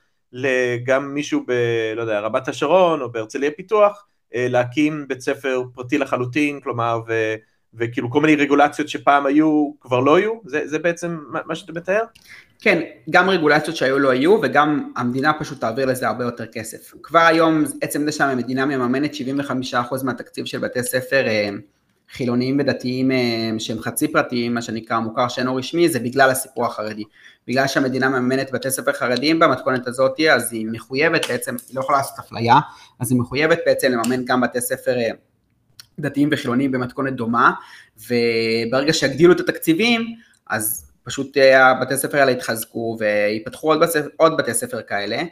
גם 0.84 1.14
מישהו 1.14 1.44
ב... 1.46 1.52
לא 1.96 2.02
יודע, 2.02 2.20
רבת 2.20 2.48
השרון 2.48 3.00
או 3.00 3.12
בהרצליה 3.12 3.50
פיתוח, 3.56 4.06
אה, 4.34 4.46
להקים 4.48 5.08
בית 5.08 5.20
ספר 5.20 5.62
פרטי 5.74 5.98
לחלוטין, 5.98 6.60
כלומר, 6.60 7.00
ו... 7.08 7.34
וכאילו 7.74 8.10
כל 8.10 8.20
מיני 8.20 8.36
רגולציות 8.36 8.88
שפעם 8.88 9.26
היו, 9.26 9.70
כבר 9.80 10.00
לא 10.00 10.16
היו? 10.16 10.32
זה, 10.46 10.62
זה 10.66 10.78
בעצם 10.78 11.18
מה 11.46 11.54
שאתה 11.54 11.72
מתאר? 11.72 12.02
כן, 12.60 12.80
גם 13.10 13.30
רגולציות 13.30 13.76
שהיו 13.76 13.98
לא 13.98 14.10
היו, 14.10 14.38
וגם 14.42 14.92
המדינה 14.96 15.32
פשוט 15.32 15.60
תעביר 15.60 15.86
לזה 15.86 16.08
הרבה 16.08 16.24
יותר 16.24 16.46
כסף. 16.46 16.94
כבר 17.02 17.18
היום, 17.18 17.64
עצם 17.80 18.04
זה 18.04 18.12
שהמדינה 18.12 18.66
מממנת 18.66 19.14
75% 19.14 20.04
מהתקציב 20.04 20.44
של 20.44 20.58
בתי 20.58 20.82
ספר 20.82 21.26
אה, 21.26 21.50
חילוניים 22.12 22.56
ודתיים 22.60 23.10
אה, 23.10 23.50
שהם 23.58 23.78
חצי 23.78 24.12
פרטיים, 24.12 24.54
מה 24.54 24.62
שנקרא 24.62 24.98
מוכר 24.98 25.28
שאינו 25.28 25.56
רשמי, 25.56 25.88
זה 25.88 25.98
בגלל 26.00 26.30
הסיפור 26.30 26.66
החרדי. 26.66 27.04
בגלל 27.48 27.66
שהמדינה 27.66 28.08
מממנת 28.08 28.52
בתי 28.52 28.70
ספר 28.70 28.92
חרדיים 28.92 29.38
במתכונת 29.38 29.86
הזאת, 29.86 30.20
אז 30.20 30.52
היא 30.52 30.66
מחויבת 30.72 31.28
בעצם, 31.28 31.56
היא 31.68 31.76
לא 31.76 31.80
יכולה 31.80 31.98
לעשות 31.98 32.18
אפליה, 32.18 32.54
אז 33.00 33.12
היא 33.12 33.20
מחויבת 33.20 33.58
בעצם 33.66 33.92
לממן 33.92 34.24
גם 34.24 34.40
בתי 34.40 34.60
ספר 34.60 34.98
אה, 34.98 35.10
דתיים 36.00 36.28
וחילוניים 36.32 36.72
במתכונת 36.72 37.12
דומה, 37.12 37.52
וברגע 37.96 38.92
שיגדילו 38.92 39.32
את 39.32 39.40
התקציבים, 39.40 40.14
אז 40.50 40.90
פשוט 41.02 41.36
אה, 41.36 41.70
הבתי 41.70 41.96
ספר 41.96 42.18
האלה 42.18 42.30
יתחזקו 42.30 42.96
ויפתחו 43.00 43.68
עוד, 43.68 43.80
בספר, 43.80 44.08
עוד 44.16 44.36
בתי 44.36 44.54
ספר 44.54 44.82
כאלה, 44.82 45.22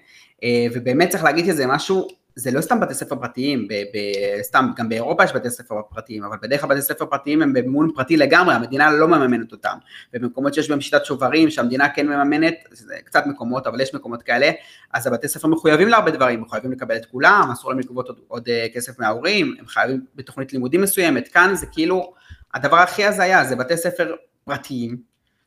ובאמת 0.75 1.11
צריך 1.11 1.25
להגיד 1.25 1.47
שזה 1.47 1.66
משהו 1.66 2.09
זה 2.39 2.51
לא 2.51 2.61
סתם 2.61 2.80
בתי 2.80 2.95
ספר 2.95 3.16
פרטיים, 3.16 3.68
ב, 3.68 3.72
ב, 3.72 3.99
סתם, 4.43 4.70
גם 4.76 4.89
באירופה 4.89 5.24
יש 5.24 5.32
בתי 5.32 5.51
ספר 5.51 5.74
פרטיים, 5.91 6.24
אבל 6.24 6.36
בדרך 6.43 6.61
כלל 6.61 6.70
בתי 6.70 6.82
ספר 6.82 7.07
פרטיים 7.07 7.43
הם 7.43 7.53
במימון 7.53 7.91
פרטי 7.95 8.16
לגמרי, 8.16 8.55
המדינה 8.55 8.91
לא 8.91 9.09
מממנת 9.09 9.53
אותם. 9.53 9.76
ובמקומות 10.14 10.55
שיש 10.55 10.68
בהם 10.68 10.80
שיטת 10.80 11.05
שוברים, 11.05 11.51
שהמדינה 11.51 11.89
כן 11.89 12.09
מממנת, 12.09 12.55
זה 12.70 12.95
קצת 13.05 13.26
מקומות, 13.26 13.66
אבל 13.66 13.80
יש 13.80 13.95
מקומות 13.95 14.22
כאלה, 14.22 14.51
אז 14.93 15.07
הבתי 15.07 15.28
ספר 15.28 15.49
מחויבים 15.49 15.89
להרבה 15.89 16.11
דברים, 16.11 16.41
מחויבים 16.41 16.72
לקבל 16.72 16.97
את 16.97 17.07
כולם, 17.07 17.49
אסור 17.53 17.70
להם 17.70 17.80
לגבות 17.80 18.09
עוד, 18.09 18.20
עוד 18.28 18.49
אה, 18.49 18.66
כסף 18.74 18.99
מההורים, 18.99 19.55
הם 19.59 19.66
חייבים 19.66 20.01
בתוכנית 20.14 20.53
לימודים 20.53 20.80
מסוימת, 20.80 21.28
כאן 21.28 21.55
זה 21.55 21.66
כאילו, 21.66 22.12
הדבר 22.55 22.76
הכי 22.76 23.05
הזיה 23.05 23.45
זה 23.45 23.57
בתי 23.57 23.76
ספר 23.76 24.14
פרטיים, 24.45 24.97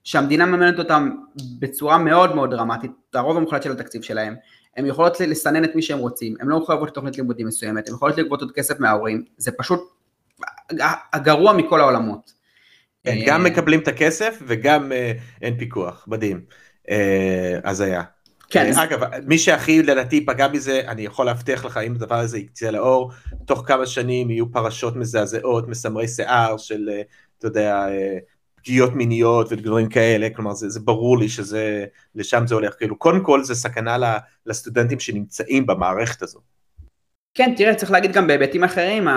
שהמדינה 0.03 0.45
מממנת 0.45 0.79
אותם 0.79 1.09
בצורה 1.59 1.97
מאוד 1.97 2.35
מאוד 2.35 2.51
דרמטית, 2.51 2.91
הרוב 3.13 3.37
המוחלט 3.37 3.63
של 3.63 3.71
התקציב 3.71 4.01
שלהם, 4.01 4.35
הן 4.77 4.85
יכולות 4.85 5.19
לסנן 5.19 5.63
את 5.63 5.75
מי 5.75 5.81
שהם 5.81 5.99
רוצים, 5.99 6.35
הן 6.39 6.47
לא 6.47 6.59
מחויבות 6.59 6.89
לתוכנית 6.89 7.17
לימודים 7.17 7.47
מסוימת, 7.47 7.87
הן 7.87 7.95
יכולות 7.95 8.17
לגבות 8.17 8.41
עוד 8.41 8.51
כסף 8.51 8.79
מההורים, 8.79 9.23
זה 9.37 9.51
פשוט 9.51 9.81
הגרוע 11.13 11.53
מכל 11.53 11.79
העולמות. 11.79 12.33
כן, 13.03 13.17
גם 13.25 13.43
מקבלים 13.43 13.79
את 13.79 13.87
הכסף 13.87 14.39
וגם 14.47 14.91
אין 15.41 15.57
פיקוח, 15.57 16.05
מדהים. 16.07 16.41
אז 17.63 17.81
היה. 17.81 18.03
כן. 18.49 18.71
אגב, 18.77 18.99
מי 19.27 19.37
שהכי 19.37 19.83
לדעתי 19.83 20.25
פגע 20.25 20.47
מזה, 20.47 20.81
אני 20.87 21.01
יכול 21.01 21.25
להבטיח 21.25 21.65
לך 21.65 21.77
אם 21.77 21.95
הדבר 21.95 22.15
הזה 22.15 22.37
יצא 22.37 22.69
לאור, 22.69 23.11
תוך 23.45 23.63
כמה 23.67 23.85
שנים 23.85 24.29
יהיו 24.29 24.51
פרשות 24.51 24.95
מזעזעות, 24.95 25.67
מסמרי 25.67 26.07
שיער 26.07 26.57
של, 26.57 26.89
אתה 27.37 27.47
יודע, 27.47 27.85
פגיעות 28.61 28.93
מיניות 28.93 29.51
ודברים 29.51 29.89
כאלה, 29.89 30.29
כלומר 30.35 30.53
זה, 30.53 30.69
זה 30.69 30.79
ברור 30.79 31.17
לי 31.17 31.29
שזה, 31.29 31.85
לשם 32.15 32.43
זה 32.47 32.55
הולך, 32.55 32.73
כאילו 32.77 32.95
קודם 32.99 33.23
כל 33.23 33.43
זה 33.43 33.55
סכנה 33.55 34.17
לסטודנטים 34.45 34.99
שנמצאים 34.99 35.65
במערכת 35.65 36.21
הזו. 36.21 36.39
כן, 37.33 37.53
תראה, 37.57 37.75
צריך 37.75 37.91
להגיד 37.91 38.11
גם 38.11 38.27
בהיבטים 38.27 38.63
אחרים, 38.63 39.07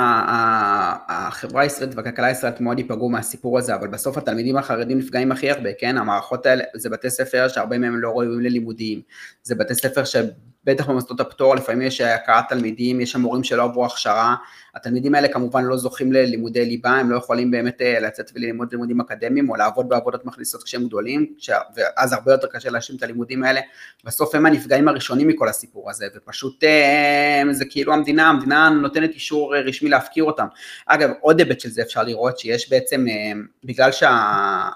החברה 1.08 1.62
הישראלית 1.62 1.96
והכלכלה 1.96 2.26
הישראלית 2.26 2.60
מאוד 2.60 2.78
ייפגעו 2.78 3.08
מהסיפור 3.08 3.58
הזה, 3.58 3.74
אבל 3.74 3.88
בסוף 3.88 4.18
התלמידים 4.18 4.56
החרדים 4.56 4.98
נפגעים 4.98 5.32
הכי 5.32 5.50
הרבה, 5.50 5.70
כן? 5.78 5.98
המערכות 5.98 6.46
האלה, 6.46 6.64
זה 6.74 6.90
בתי 6.90 7.10
ספר 7.10 7.48
שהרבה 7.48 7.78
מהם 7.78 7.96
לא 7.96 8.08
ראויים 8.08 8.40
ללימודים, 8.40 9.00
זה 9.42 9.54
בתי 9.54 9.74
ספר 9.74 10.04
ש... 10.04 10.16
בטח 10.64 10.88
במוסדות 10.88 11.20
הפטור, 11.20 11.54
לפעמים 11.54 11.82
יש 11.82 12.00
הכרת 12.00 12.44
תלמידים, 12.48 13.00
יש 13.00 13.12
שם 13.12 13.20
מורים 13.20 13.44
שלא 13.44 13.62
עברו 13.62 13.86
הכשרה, 13.86 14.34
התלמידים 14.74 15.14
האלה 15.14 15.28
כמובן 15.28 15.64
לא 15.64 15.76
זוכים 15.76 16.12
ללימודי 16.12 16.64
ליבה, 16.64 16.90
הם 16.90 17.10
לא 17.10 17.16
יכולים 17.16 17.50
באמת 17.50 17.82
אה, 17.82 18.00
לצאת 18.00 18.30
וללמוד 18.34 18.72
לימודים 18.72 19.00
אקדמיים 19.00 19.50
או 19.50 19.56
לעבוד 19.56 19.88
בעבודות 19.88 20.24
מכניסות 20.24 20.62
כשהם 20.62 20.86
גדולים, 20.86 21.26
ש... 21.38 21.50
ואז 21.76 22.12
הרבה 22.12 22.32
יותר 22.32 22.46
קשה 22.52 22.70
להשלים 22.70 22.98
את 22.98 23.02
הלימודים 23.02 23.44
האלה, 23.44 23.60
בסוף 24.04 24.34
הם 24.34 24.46
הנפגעים 24.46 24.88
הראשונים 24.88 25.28
מכל 25.28 25.48
הסיפור 25.48 25.90
הזה, 25.90 26.06
ופשוט 26.16 26.64
אה, 26.64 27.42
זה 27.50 27.64
כאילו 27.64 27.92
המדינה, 27.92 28.28
המדינה 28.28 28.68
נותנת 28.68 29.10
אישור 29.10 29.56
רשמי 29.56 29.90
להפקיר 29.90 30.24
אותם. 30.24 30.46
אגב, 30.86 31.10
עוד 31.20 31.38
היבט 31.38 31.60
של 31.60 31.70
זה 31.70 31.82
אפשר 31.82 32.02
לראות 32.02 32.38
שיש 32.38 32.70
בעצם, 32.70 33.06
אה, 33.08 33.32
בגלל 33.64 33.92
שה... 33.92 34.68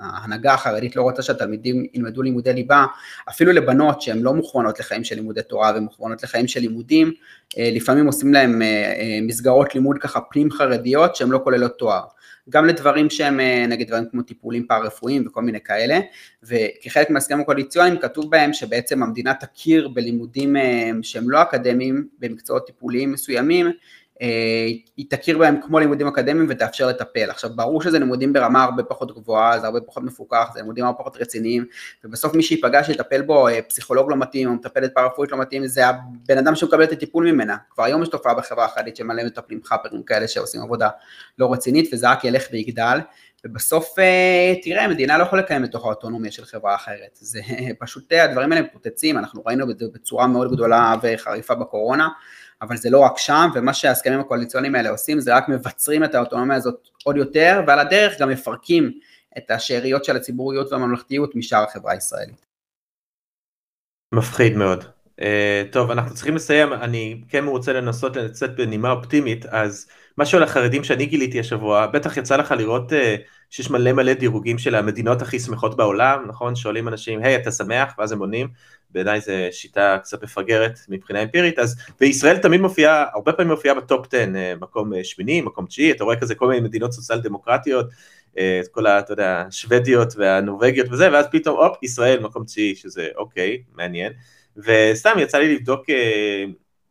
ההנהגה 0.00 0.54
החרדית 0.54 0.96
לא 0.96 1.02
רוצה 1.02 1.22
שהתלמידים 1.22 1.86
ילמדו 1.94 2.22
לימודי 2.22 2.52
ליבה, 2.52 2.86
אפילו 3.28 3.52
לבנות 3.52 4.02
שהן 4.02 4.22
לא 4.22 4.34
מוכוונות 4.34 4.80
לחיים 4.80 5.04
של 5.04 5.14
לימודי 5.14 5.42
תורה 5.42 5.72
ומוכוונות 5.76 6.22
לחיים 6.22 6.48
של 6.48 6.60
לימודים, 6.60 7.12
אה, 7.58 7.70
לפעמים 7.72 8.06
עושים 8.06 8.32
להם 8.32 8.62
אה, 8.62 8.66
אה, 8.66 9.18
מסגרות 9.22 9.74
לימוד 9.74 9.98
ככה 9.98 10.20
פנים 10.20 10.50
חרדיות 10.50 11.16
שהן 11.16 11.28
לא 11.28 11.40
כוללות 11.44 11.78
תואר. 11.78 12.02
גם 12.50 12.66
לדברים 12.66 13.10
שהם 13.10 13.40
נגיד 13.68 13.88
דברים 13.88 14.04
כמו 14.10 14.22
טיפולים 14.22 14.66
פארה-רפואיים 14.66 15.26
וכל 15.26 15.42
מיני 15.42 15.60
כאלה, 15.60 16.00
וכחלק 16.42 17.10
מההסכמים 17.10 17.40
הקואליציוניים 17.40 17.98
כתוב 17.98 18.30
בהם 18.30 18.52
שבעצם 18.52 19.02
המדינה 19.02 19.34
תכיר 19.34 19.88
בלימודים 19.88 20.56
שהם 21.02 21.30
לא 21.30 21.42
אקדמיים 21.42 22.06
במקצועות 22.18 22.66
טיפוליים 22.66 23.12
מסוימים, 23.12 23.70
היא 24.96 25.06
תכיר 25.10 25.38
בהם 25.38 25.60
כמו 25.66 25.78
לימודים 25.78 26.06
אקדמיים 26.06 26.46
ותאפשר 26.48 26.86
לטפל. 26.86 27.30
עכשיו 27.30 27.50
ברור 27.54 27.82
שזה 27.82 27.98
לימודים 27.98 28.32
ברמה 28.32 28.64
הרבה 28.64 28.82
פחות 28.82 29.14
גבוהה, 29.14 29.60
זה 29.60 29.66
הרבה 29.66 29.80
פחות 29.80 30.02
מפוקח, 30.02 30.50
זה 30.54 30.60
לימודים 30.60 30.84
הרבה 30.84 30.98
פחות 30.98 31.16
רציניים, 31.20 31.64
ובסוף 32.04 32.34
מי 32.34 32.42
שיפגע 32.42 32.84
שיטפל 32.84 33.22
בו 33.22 33.48
אה, 33.48 33.62
פסיכולוג 33.62 34.10
לא 34.10 34.16
מתאים 34.16 34.48
או 34.48 34.54
מטפלת 34.54 34.94
פארה-רפואית 34.94 35.32
לא 35.32 35.38
מתאים, 35.38 35.66
זה 35.66 35.86
הבן 35.86 36.38
אדם 36.38 36.54
שמקבל 36.54 36.82
את 36.84 36.92
הטיפול 36.92 37.32
ממנה. 37.32 37.56
כבר 37.70 37.84
היום 37.84 38.02
יש 38.02 38.08
תופעה 38.08 38.34
בחברה 38.34 38.64
החרדית 38.64 38.96
שמלא 38.96 39.24
מטפלים 39.24 39.60
חאפרים 39.64 40.02
כאלה 40.02 40.28
שעושים 40.28 40.62
עבודה 40.62 40.88
לא 41.38 41.52
רצינית, 41.52 41.90
וזה 41.92 42.10
רק 42.10 42.24
ילך 42.24 42.44
ויגדל. 42.52 42.98
ובסוף 43.44 43.98
אה, 43.98 44.54
תראה, 44.62 44.84
המדינה 44.84 45.18
לא 45.18 45.22
יכולה 45.22 45.42
לקיים 45.42 45.62
בתוך 45.62 45.84
האוטונומיה 45.84 46.30
של 46.30 46.44
חברה 46.44 46.74
אחרת, 46.74 47.10
זה 47.12 47.40
פשוט 47.78 48.12
הדברים 48.12 48.52
האלה 48.52 48.66
מפוצצים, 48.66 49.18
אנחנו 49.18 49.42
ראינו 49.46 49.70
את 49.70 49.78
זה 49.78 49.84
בצורה 49.94 50.26
מאוד 50.26 50.52
גדולה 50.52 50.94
וחריפה 51.02 51.54
בקורונה, 51.54 52.08
אבל 52.62 52.76
זה 52.76 52.90
לא 52.90 52.98
רק 52.98 53.18
שם, 53.18 53.48
ומה 53.54 53.74
שההסכמים 53.74 54.20
הקואליציוניים 54.20 54.74
האלה 54.74 54.90
עושים 54.90 55.20
זה 55.20 55.36
רק 55.36 55.48
מבצרים 55.48 56.04
את 56.04 56.14
האוטונומיה 56.14 56.56
הזאת 56.56 56.88
עוד 57.04 57.16
יותר, 57.16 57.60
ועל 57.66 57.78
הדרך 57.78 58.20
גם 58.20 58.28
מפרקים 58.28 58.92
את 59.38 59.50
השאריות 59.50 60.04
של 60.04 60.16
הציבוריות 60.16 60.72
והממלכתיות 60.72 61.36
משאר 61.36 61.64
החברה 61.64 61.92
הישראלית. 61.92 62.46
מפחיד 64.14 64.56
מאוד. 64.56 64.84
Uh, 65.20 65.22
טוב, 65.72 65.90
אנחנו 65.90 66.14
צריכים 66.14 66.36
לסיים, 66.36 66.72
אני 66.72 67.20
כן 67.28 67.44
רוצה 67.44 67.72
לנסות 67.72 68.16
לצאת 68.16 68.56
בנימה 68.56 68.90
אופטימית, 68.90 69.46
אז 69.46 69.86
משהו 70.18 70.38
על 70.38 70.44
החרדים 70.44 70.84
שאני 70.84 71.06
גיליתי 71.06 71.40
השבוע, 71.40 71.86
בטח 71.86 72.16
יצא 72.16 72.36
לך 72.36 72.50
לראות 72.58 72.92
uh, 72.92 72.96
שיש 73.50 73.70
מלא 73.70 73.92
מלא 73.92 74.12
דירוגים 74.14 74.58
של 74.58 74.74
המדינות 74.74 75.22
הכי 75.22 75.38
שמחות 75.38 75.76
בעולם, 75.76 76.24
נכון? 76.28 76.56
שואלים 76.56 76.88
אנשים, 76.88 77.22
היי, 77.22 77.36
hey, 77.36 77.40
אתה 77.40 77.50
שמח? 77.50 77.94
ואז 77.98 78.12
הם 78.12 78.18
עונים, 78.18 78.48
בעיניי 78.92 79.20
זו 79.20 79.32
שיטה 79.50 79.98
קצת 80.02 80.22
מפגרת 80.22 80.78
מבחינה 80.88 81.22
אמפירית, 81.22 81.58
אז 81.58 81.76
וישראל 82.00 82.38
תמיד 82.38 82.60
מופיעה, 82.60 83.04
הרבה 83.14 83.32
פעמים 83.32 83.52
מופיעה 83.52 83.74
בטופ 83.74 84.06
10, 84.06 84.18
אה, 84.36 84.54
מקום 84.60 84.94
אה, 84.94 85.04
שמיני, 85.04 85.40
מקום 85.40 85.66
תשיעי, 85.66 85.90
אתה 85.90 86.04
רואה 86.04 86.16
כזה 86.16 86.34
כל 86.34 86.48
מיני 86.48 86.60
מדינות 86.60 86.92
סוציאל 86.92 87.20
דמוקרטיות, 87.20 87.86
אה, 88.38 88.60
את 88.62 88.68
כל 88.68 88.86
ה, 88.86 88.98
אתה 88.98 89.12
יודע, 89.12 89.44
השוודיות 89.48 90.14
והנורבגיות 90.16 90.86
וזה, 90.90 91.12
ואז 91.12 91.26
פתאום, 91.32 91.56
הופ, 91.56 91.82
ישראל 91.82 92.20
מקום 92.20 92.44
תשיעי, 92.44 92.74
שזה 92.74 93.08
אוקיי, 93.16 93.62
מעניין, 93.74 94.12
וסתם 94.56 95.12
יצא 95.18 95.38
לי 95.38 95.54
לבדוק 95.54 95.84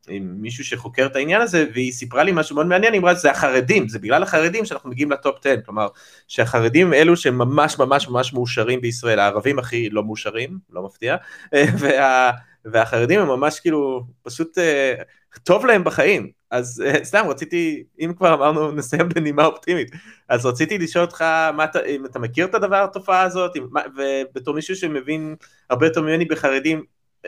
עם 0.10 0.36
מישהו 0.38 0.64
שחוקר 0.64 1.06
את 1.06 1.16
העניין 1.16 1.42
הזה, 1.42 1.66
והיא 1.74 1.92
סיפרה 1.92 2.24
לי 2.24 2.32
משהו 2.32 2.56
מאוד 2.56 2.68
מעניין, 2.68 2.94
היא 2.94 3.02
אמרה 3.02 3.16
שזה 3.16 3.32
החרדים, 3.32 3.88
זה 3.88 4.00
בגלל 4.00 4.24
החרדים 4.24 4.66
שאנחנו 4.66 4.90
מגיעים 4.90 5.12
לטופ 5.12 5.36
10, 5.40 5.56
כלומר, 5.66 5.88
שהחרדים 6.28 6.88
הם 6.88 6.94
אלו 6.94 7.18
שממש 7.18 7.80
ממש 7.80 8.08
ממש 8.08 8.34
מאושרים 8.34 8.82
בישראל, 8.82 9.20
הערבים 9.20 9.60
הכי 9.60 9.90
לא 9.90 10.04
מאושרים, 10.04 10.58
לא 10.70 10.84
מפתיע, 10.84 11.16
וה, 11.80 12.32
והחרדים 12.66 13.20
הם 13.20 13.28
ממש 13.28 13.60
כאילו, 13.60 14.04
פשוט 14.24 14.58
uh, 14.58 15.40
טוב 15.44 15.66
להם 15.66 15.84
בחיים, 15.84 16.32
אז 16.52 16.84
uh, 16.86 17.04
סתם 17.04 17.26
רציתי, 17.30 17.84
אם 18.00 18.14
כבר 18.18 18.34
אמרנו 18.34 18.72
נסיים 18.72 19.10
בנימה 19.10 19.46
אופטימית, 19.46 19.92
אז 20.30 20.46
רציתי 20.46 20.78
לשאול 20.78 21.06
אותך, 21.06 21.22
מה 21.56 21.64
אתה, 21.64 21.80
אם 21.86 22.06
אתה 22.06 22.20
מכיר 22.20 22.46
את 22.46 22.56
הדבר, 22.56 22.84
התופעה 22.84 23.22
הזאת, 23.22 23.52
ובתור 23.98 24.56
מישהו 24.56 24.76
שמבין 24.76 25.36
הרבה 25.70 25.86
יותר 25.86 26.02
ממני 26.02 26.26
בחרדים, 26.26 26.84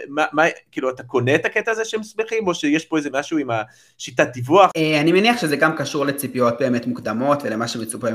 מה, 0.07 0.25
מה, 0.33 0.43
כאילו, 0.71 0.89
אתה 0.89 1.03
קונה 1.03 1.35
את 1.35 1.45
הקטע 1.45 1.71
הזה 1.71 1.85
שהם 1.85 2.03
שמחים, 2.03 2.47
או 2.47 2.53
שיש 2.53 2.85
פה 2.85 2.97
איזה 2.97 3.09
משהו 3.13 3.37
עם 3.37 3.49
השיטת 3.51 4.27
דיווח? 4.33 4.71
אה, 4.77 5.01
אני 5.01 5.11
מניח 5.11 5.41
שזה 5.41 5.55
גם 5.55 5.77
קשור 5.77 6.05
לציפיות 6.05 6.53
באמת 6.59 6.87
מוקדמות 6.87 7.39
ולמה 7.43 7.67
שמצופה 7.67 8.07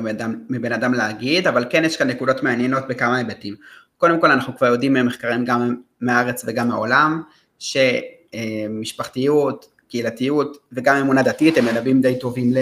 מבן 0.49 0.73
אדם, 0.73 0.95
להגיד, 0.95 1.47
אבל 1.47 1.65
כן 1.71 1.85
יש 1.85 1.97
כאן 1.97 2.11
נקודות 2.11 2.43
מעניינות 2.43 2.89
בכמה 2.89 3.17
היבטים. 3.17 3.55
קודם 3.97 4.21
כל 4.21 4.31
אנחנו 4.31 4.57
כבר 4.57 4.67
יודעים 4.67 4.93
ממחקרים 4.93 5.45
גם 5.45 5.77
מהארץ 6.01 6.45
וגם 6.47 6.69
מהעולם, 6.69 7.23
שמשפחתיות, 7.59 9.67
קהילתיות 9.89 10.57
וגם 10.73 10.97
אמונה 10.97 11.23
דתית 11.23 11.59
הם 11.59 11.65
מלווים 11.65 12.01
די 12.01 12.19
טובים 12.19 12.53
ל... 12.53 12.59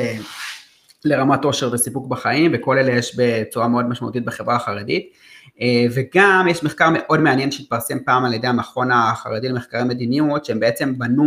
לרמת 1.04 1.44
עושר 1.44 1.70
וסיפוק 1.72 2.06
בחיים, 2.06 2.50
וכל 2.54 2.78
אלה 2.78 2.92
יש 2.92 3.16
בצורה 3.18 3.68
מאוד 3.68 3.88
משמעותית 3.88 4.24
בחברה 4.24 4.56
החרדית. 4.56 5.12
אה, 5.60 5.84
וגם 5.94 6.46
יש 6.50 6.62
מחקר 6.62 6.88
מאוד 6.92 7.20
מעניין 7.20 7.50
שהתפרסם 7.50 7.98
פעם 8.06 8.24
על 8.24 8.34
ידי 8.34 8.46
המכון 8.46 8.90
החרדי 8.92 9.48
למחקרי 9.48 9.84
מדיניות, 9.84 10.44
שהם 10.44 10.60
בעצם 10.60 10.98
בנו 10.98 11.24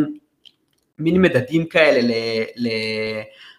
מין 1.00 1.22
מדדים 1.22 1.66
כאלה 1.66 2.02
ל... 2.02 2.12
ל 2.56 2.68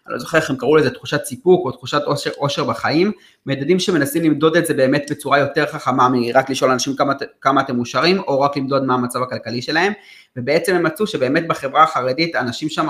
אני 0.08 0.14
לא 0.14 0.18
זוכר 0.20 0.38
איך 0.38 0.50
הם 0.50 0.56
קראו 0.56 0.76
לזה, 0.76 0.90
תחושת 0.90 1.24
סיפוק 1.24 1.66
או 1.66 1.70
תחושת 1.70 2.00
אושר, 2.06 2.30
אושר 2.38 2.64
בחיים, 2.64 3.12
מדדים 3.46 3.78
שמנסים 3.78 4.22
למדוד 4.22 4.56
את 4.56 4.66
זה 4.66 4.74
באמת 4.74 5.10
בצורה 5.10 5.38
יותר 5.38 5.66
חכמה 5.66 6.08
מרק 6.08 6.50
לשאול 6.50 6.70
אנשים 6.70 6.96
כמה, 6.96 7.12
כמה 7.40 7.60
אתם 7.60 7.76
מאושרים, 7.76 8.20
או 8.20 8.40
רק 8.40 8.56
למדוד 8.56 8.84
מה 8.84 8.94
המצב 8.94 9.22
הכלכלי 9.22 9.62
שלהם, 9.62 9.92
ובעצם 10.36 10.74
הם 10.74 10.82
מצאו 10.82 11.06
שבאמת 11.06 11.48
בחברה 11.48 11.82
החרדית 11.82 12.36
אנשים 12.36 12.68
שם 12.68 12.88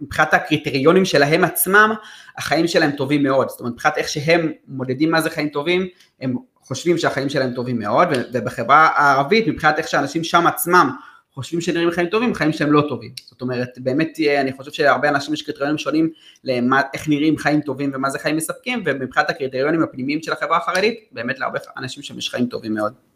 מבחינת 0.00 0.34
הקריטריונים 0.34 1.04
שלהם 1.04 1.44
עצמם, 1.44 1.94
החיים 2.38 2.68
שלהם 2.68 2.90
טובים 2.90 3.22
מאוד, 3.22 3.48
זאת 3.48 3.60
אומרת 3.60 3.72
מבחינת 3.72 3.98
איך 3.98 4.08
שהם 4.08 4.52
מודדים 4.68 5.10
מה 5.10 5.20
זה 5.20 5.30
חיים 5.30 5.48
טובים, 5.48 5.86
הם 6.20 6.36
חושבים 6.70 6.98
שהחיים 6.98 7.28
שלהם 7.28 7.54
טובים 7.54 7.78
מאוד, 7.78 8.08
ובחברה 8.32 8.88
הערבית, 8.94 9.46
מבחינת 9.48 9.78
איך 9.78 9.88
שאנשים 9.88 10.24
שם 10.24 10.46
עצמם 10.46 10.90
חושבים 11.34 11.60
שנראים 11.60 11.90
חיים 11.90 12.06
טובים, 12.06 12.34
חיים 12.34 12.52
שהם 12.52 12.72
לא 12.72 12.84
טובים. 12.88 13.10
זאת 13.30 13.40
אומרת, 13.40 13.68
באמת, 13.76 14.18
אני 14.40 14.52
חושב 14.52 14.70
שהרבה 14.70 15.08
אנשים 15.08 15.34
יש 15.34 15.42
קריטריונים 15.42 15.78
שונים 15.78 16.10
לאיך 16.44 17.08
נראים 17.08 17.38
חיים 17.38 17.60
טובים 17.60 17.90
ומה 17.94 18.10
זה 18.10 18.18
חיים 18.18 18.36
מספקים, 18.36 18.82
ומבחינת 18.86 19.30
הקריטריונים 19.30 19.82
הפנימיים 19.82 20.22
של 20.22 20.32
החברה 20.32 20.56
החרדית, 20.56 21.08
באמת 21.12 21.38
להרבה 21.38 21.58
אנשים 21.76 22.02
שם 22.02 22.18
יש 22.18 22.30
חיים 22.30 22.46
טובים 22.46 22.74
מאוד. 22.74 23.09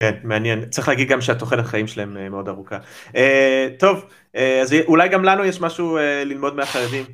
כן, 0.00 0.14
מעניין. 0.22 0.70
צריך 0.70 0.88
להגיד 0.88 1.08
גם 1.08 1.20
שהתוחלת 1.20 1.66
חיים 1.66 1.86
שלהם 1.86 2.16
אה, 2.16 2.28
מאוד 2.28 2.48
ארוכה. 2.48 2.78
Uh, 3.08 3.14
טוב, 3.78 4.04
uh, 4.36 4.38
אז 4.62 4.74
אולי 4.86 5.08
גם 5.08 5.24
לנו 5.24 5.44
יש 5.44 5.60
משהו 5.60 5.98
ללמוד 6.24 6.56
מהחרדים. 6.56 7.04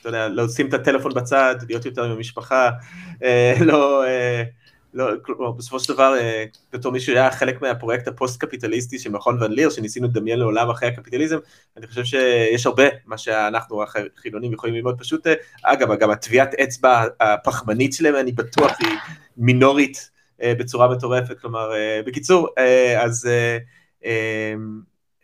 אתה 0.00 0.08
יודע, 0.08 0.28
לשים 0.28 0.68
את 0.68 0.74
הטלפון 0.74 1.14
בצד, 1.14 1.54
להיות 1.68 1.84
יותר 1.84 2.04
עם 2.04 2.10
המשפחה, 2.10 2.70
לא... 3.60 4.04
לא, 4.94 5.10
כלומר, 5.22 5.50
בסופו 5.52 5.80
של 5.80 5.92
דבר, 5.92 6.14
בתור 6.72 6.92
מי 6.92 7.00
שהיה 7.00 7.30
חלק 7.30 7.62
מהפרויקט 7.62 8.08
הפוסט-קפיטליסטי 8.08 8.98
של 8.98 9.10
מכון 9.10 9.42
ון 9.42 9.52
ליר, 9.52 9.70
שניסינו 9.70 10.08
לדמיין 10.08 10.38
לעולם 10.38 10.70
אחרי 10.70 10.88
הקפיטליזם, 10.88 11.38
אני 11.76 11.86
חושב 11.86 12.04
שיש 12.04 12.66
הרבה 12.66 12.84
מה 13.06 13.18
שאנחנו 13.18 13.82
החילונים 13.82 14.52
יכולים 14.52 14.74
ללמוד 14.74 14.98
פשוט, 14.98 15.26
אגב, 15.62 15.98
גם 15.98 16.10
הטביעת 16.10 16.54
אצבע 16.54 17.04
הפחמנית 17.20 17.92
שלהם, 17.92 18.16
אני 18.16 18.32
בטוח 18.32 18.72
היא 18.80 18.98
מינורית 19.36 19.96
אה, 19.96 20.13
בצורה 20.42 20.88
מטורפת, 20.88 21.38
כלומר, 21.40 21.74
אה, 21.74 22.00
בקיצור, 22.06 22.48
אה, 22.58 23.02
אז 23.02 23.28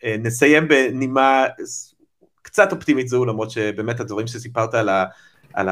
נסיים 0.03 0.67
בנימה 0.67 1.45
קצת 2.41 2.71
אופטימית 2.71 3.07
זו, 3.07 3.25
למרות 3.25 3.51
שבאמת 3.51 3.99
הדברים 3.99 4.27
שסיפרת 4.27 4.73
על, 4.73 4.89
ה, 4.89 5.05
על 5.53 5.69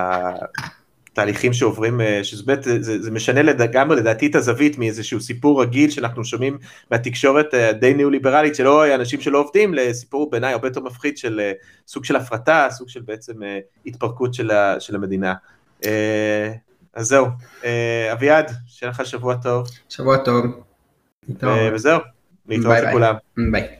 תהליכים 1.14 1.54
שעוברים, 1.54 2.02
אה, 2.02 2.22
באמת, 2.46 2.64
זה, 2.64 3.02
זה 3.02 3.12
משנה 3.12 3.42
לגמרי 3.42 3.98
לדעתי 3.98 4.28
את 4.28 4.36
הזווית 4.36 4.78
מאיזשהו 4.78 5.22
סיפור 5.22 5.62
רגיל 5.62 5.90
שאנחנו 5.90 6.26
שומעים 6.26 6.58
מהתקשורת 6.92 7.54
די 7.80 7.94
ניאו-ליברלית 7.94 8.56
של 8.56 8.68
אוי, 8.68 8.96
אנשים 8.96 9.22
שלא 9.22 9.40
עובדים, 9.40 9.74
לסיפור 9.74 10.30
בעיניי 10.30 10.54
הרבה 10.54 10.68
יותר 10.68 10.82
מפחיד 10.82 11.18
של 11.18 11.42
סוג 11.88 12.06
של 12.06 12.16
הפרטה, 12.16 12.68
סוג 12.72 12.90
של 12.90 13.02
בעצם 13.02 13.34
התפרקות 13.86 14.34
של, 14.34 14.52
ה, 14.52 14.80
של 14.80 14.96
המדינה. 14.96 15.34
אז 16.94 17.08
זהו, 17.08 17.28
אביעד, 18.14 18.52
שיהיה 18.68 18.90
לך 18.90 19.06
שבוע 19.06 19.36
טוב. 19.36 19.68
שבוע 19.90 20.18
טוב. 20.18 20.46
וזהו, 21.74 22.00
להתראות 22.48 22.78
לכולם. 22.88 23.16
ביי. 23.52 23.79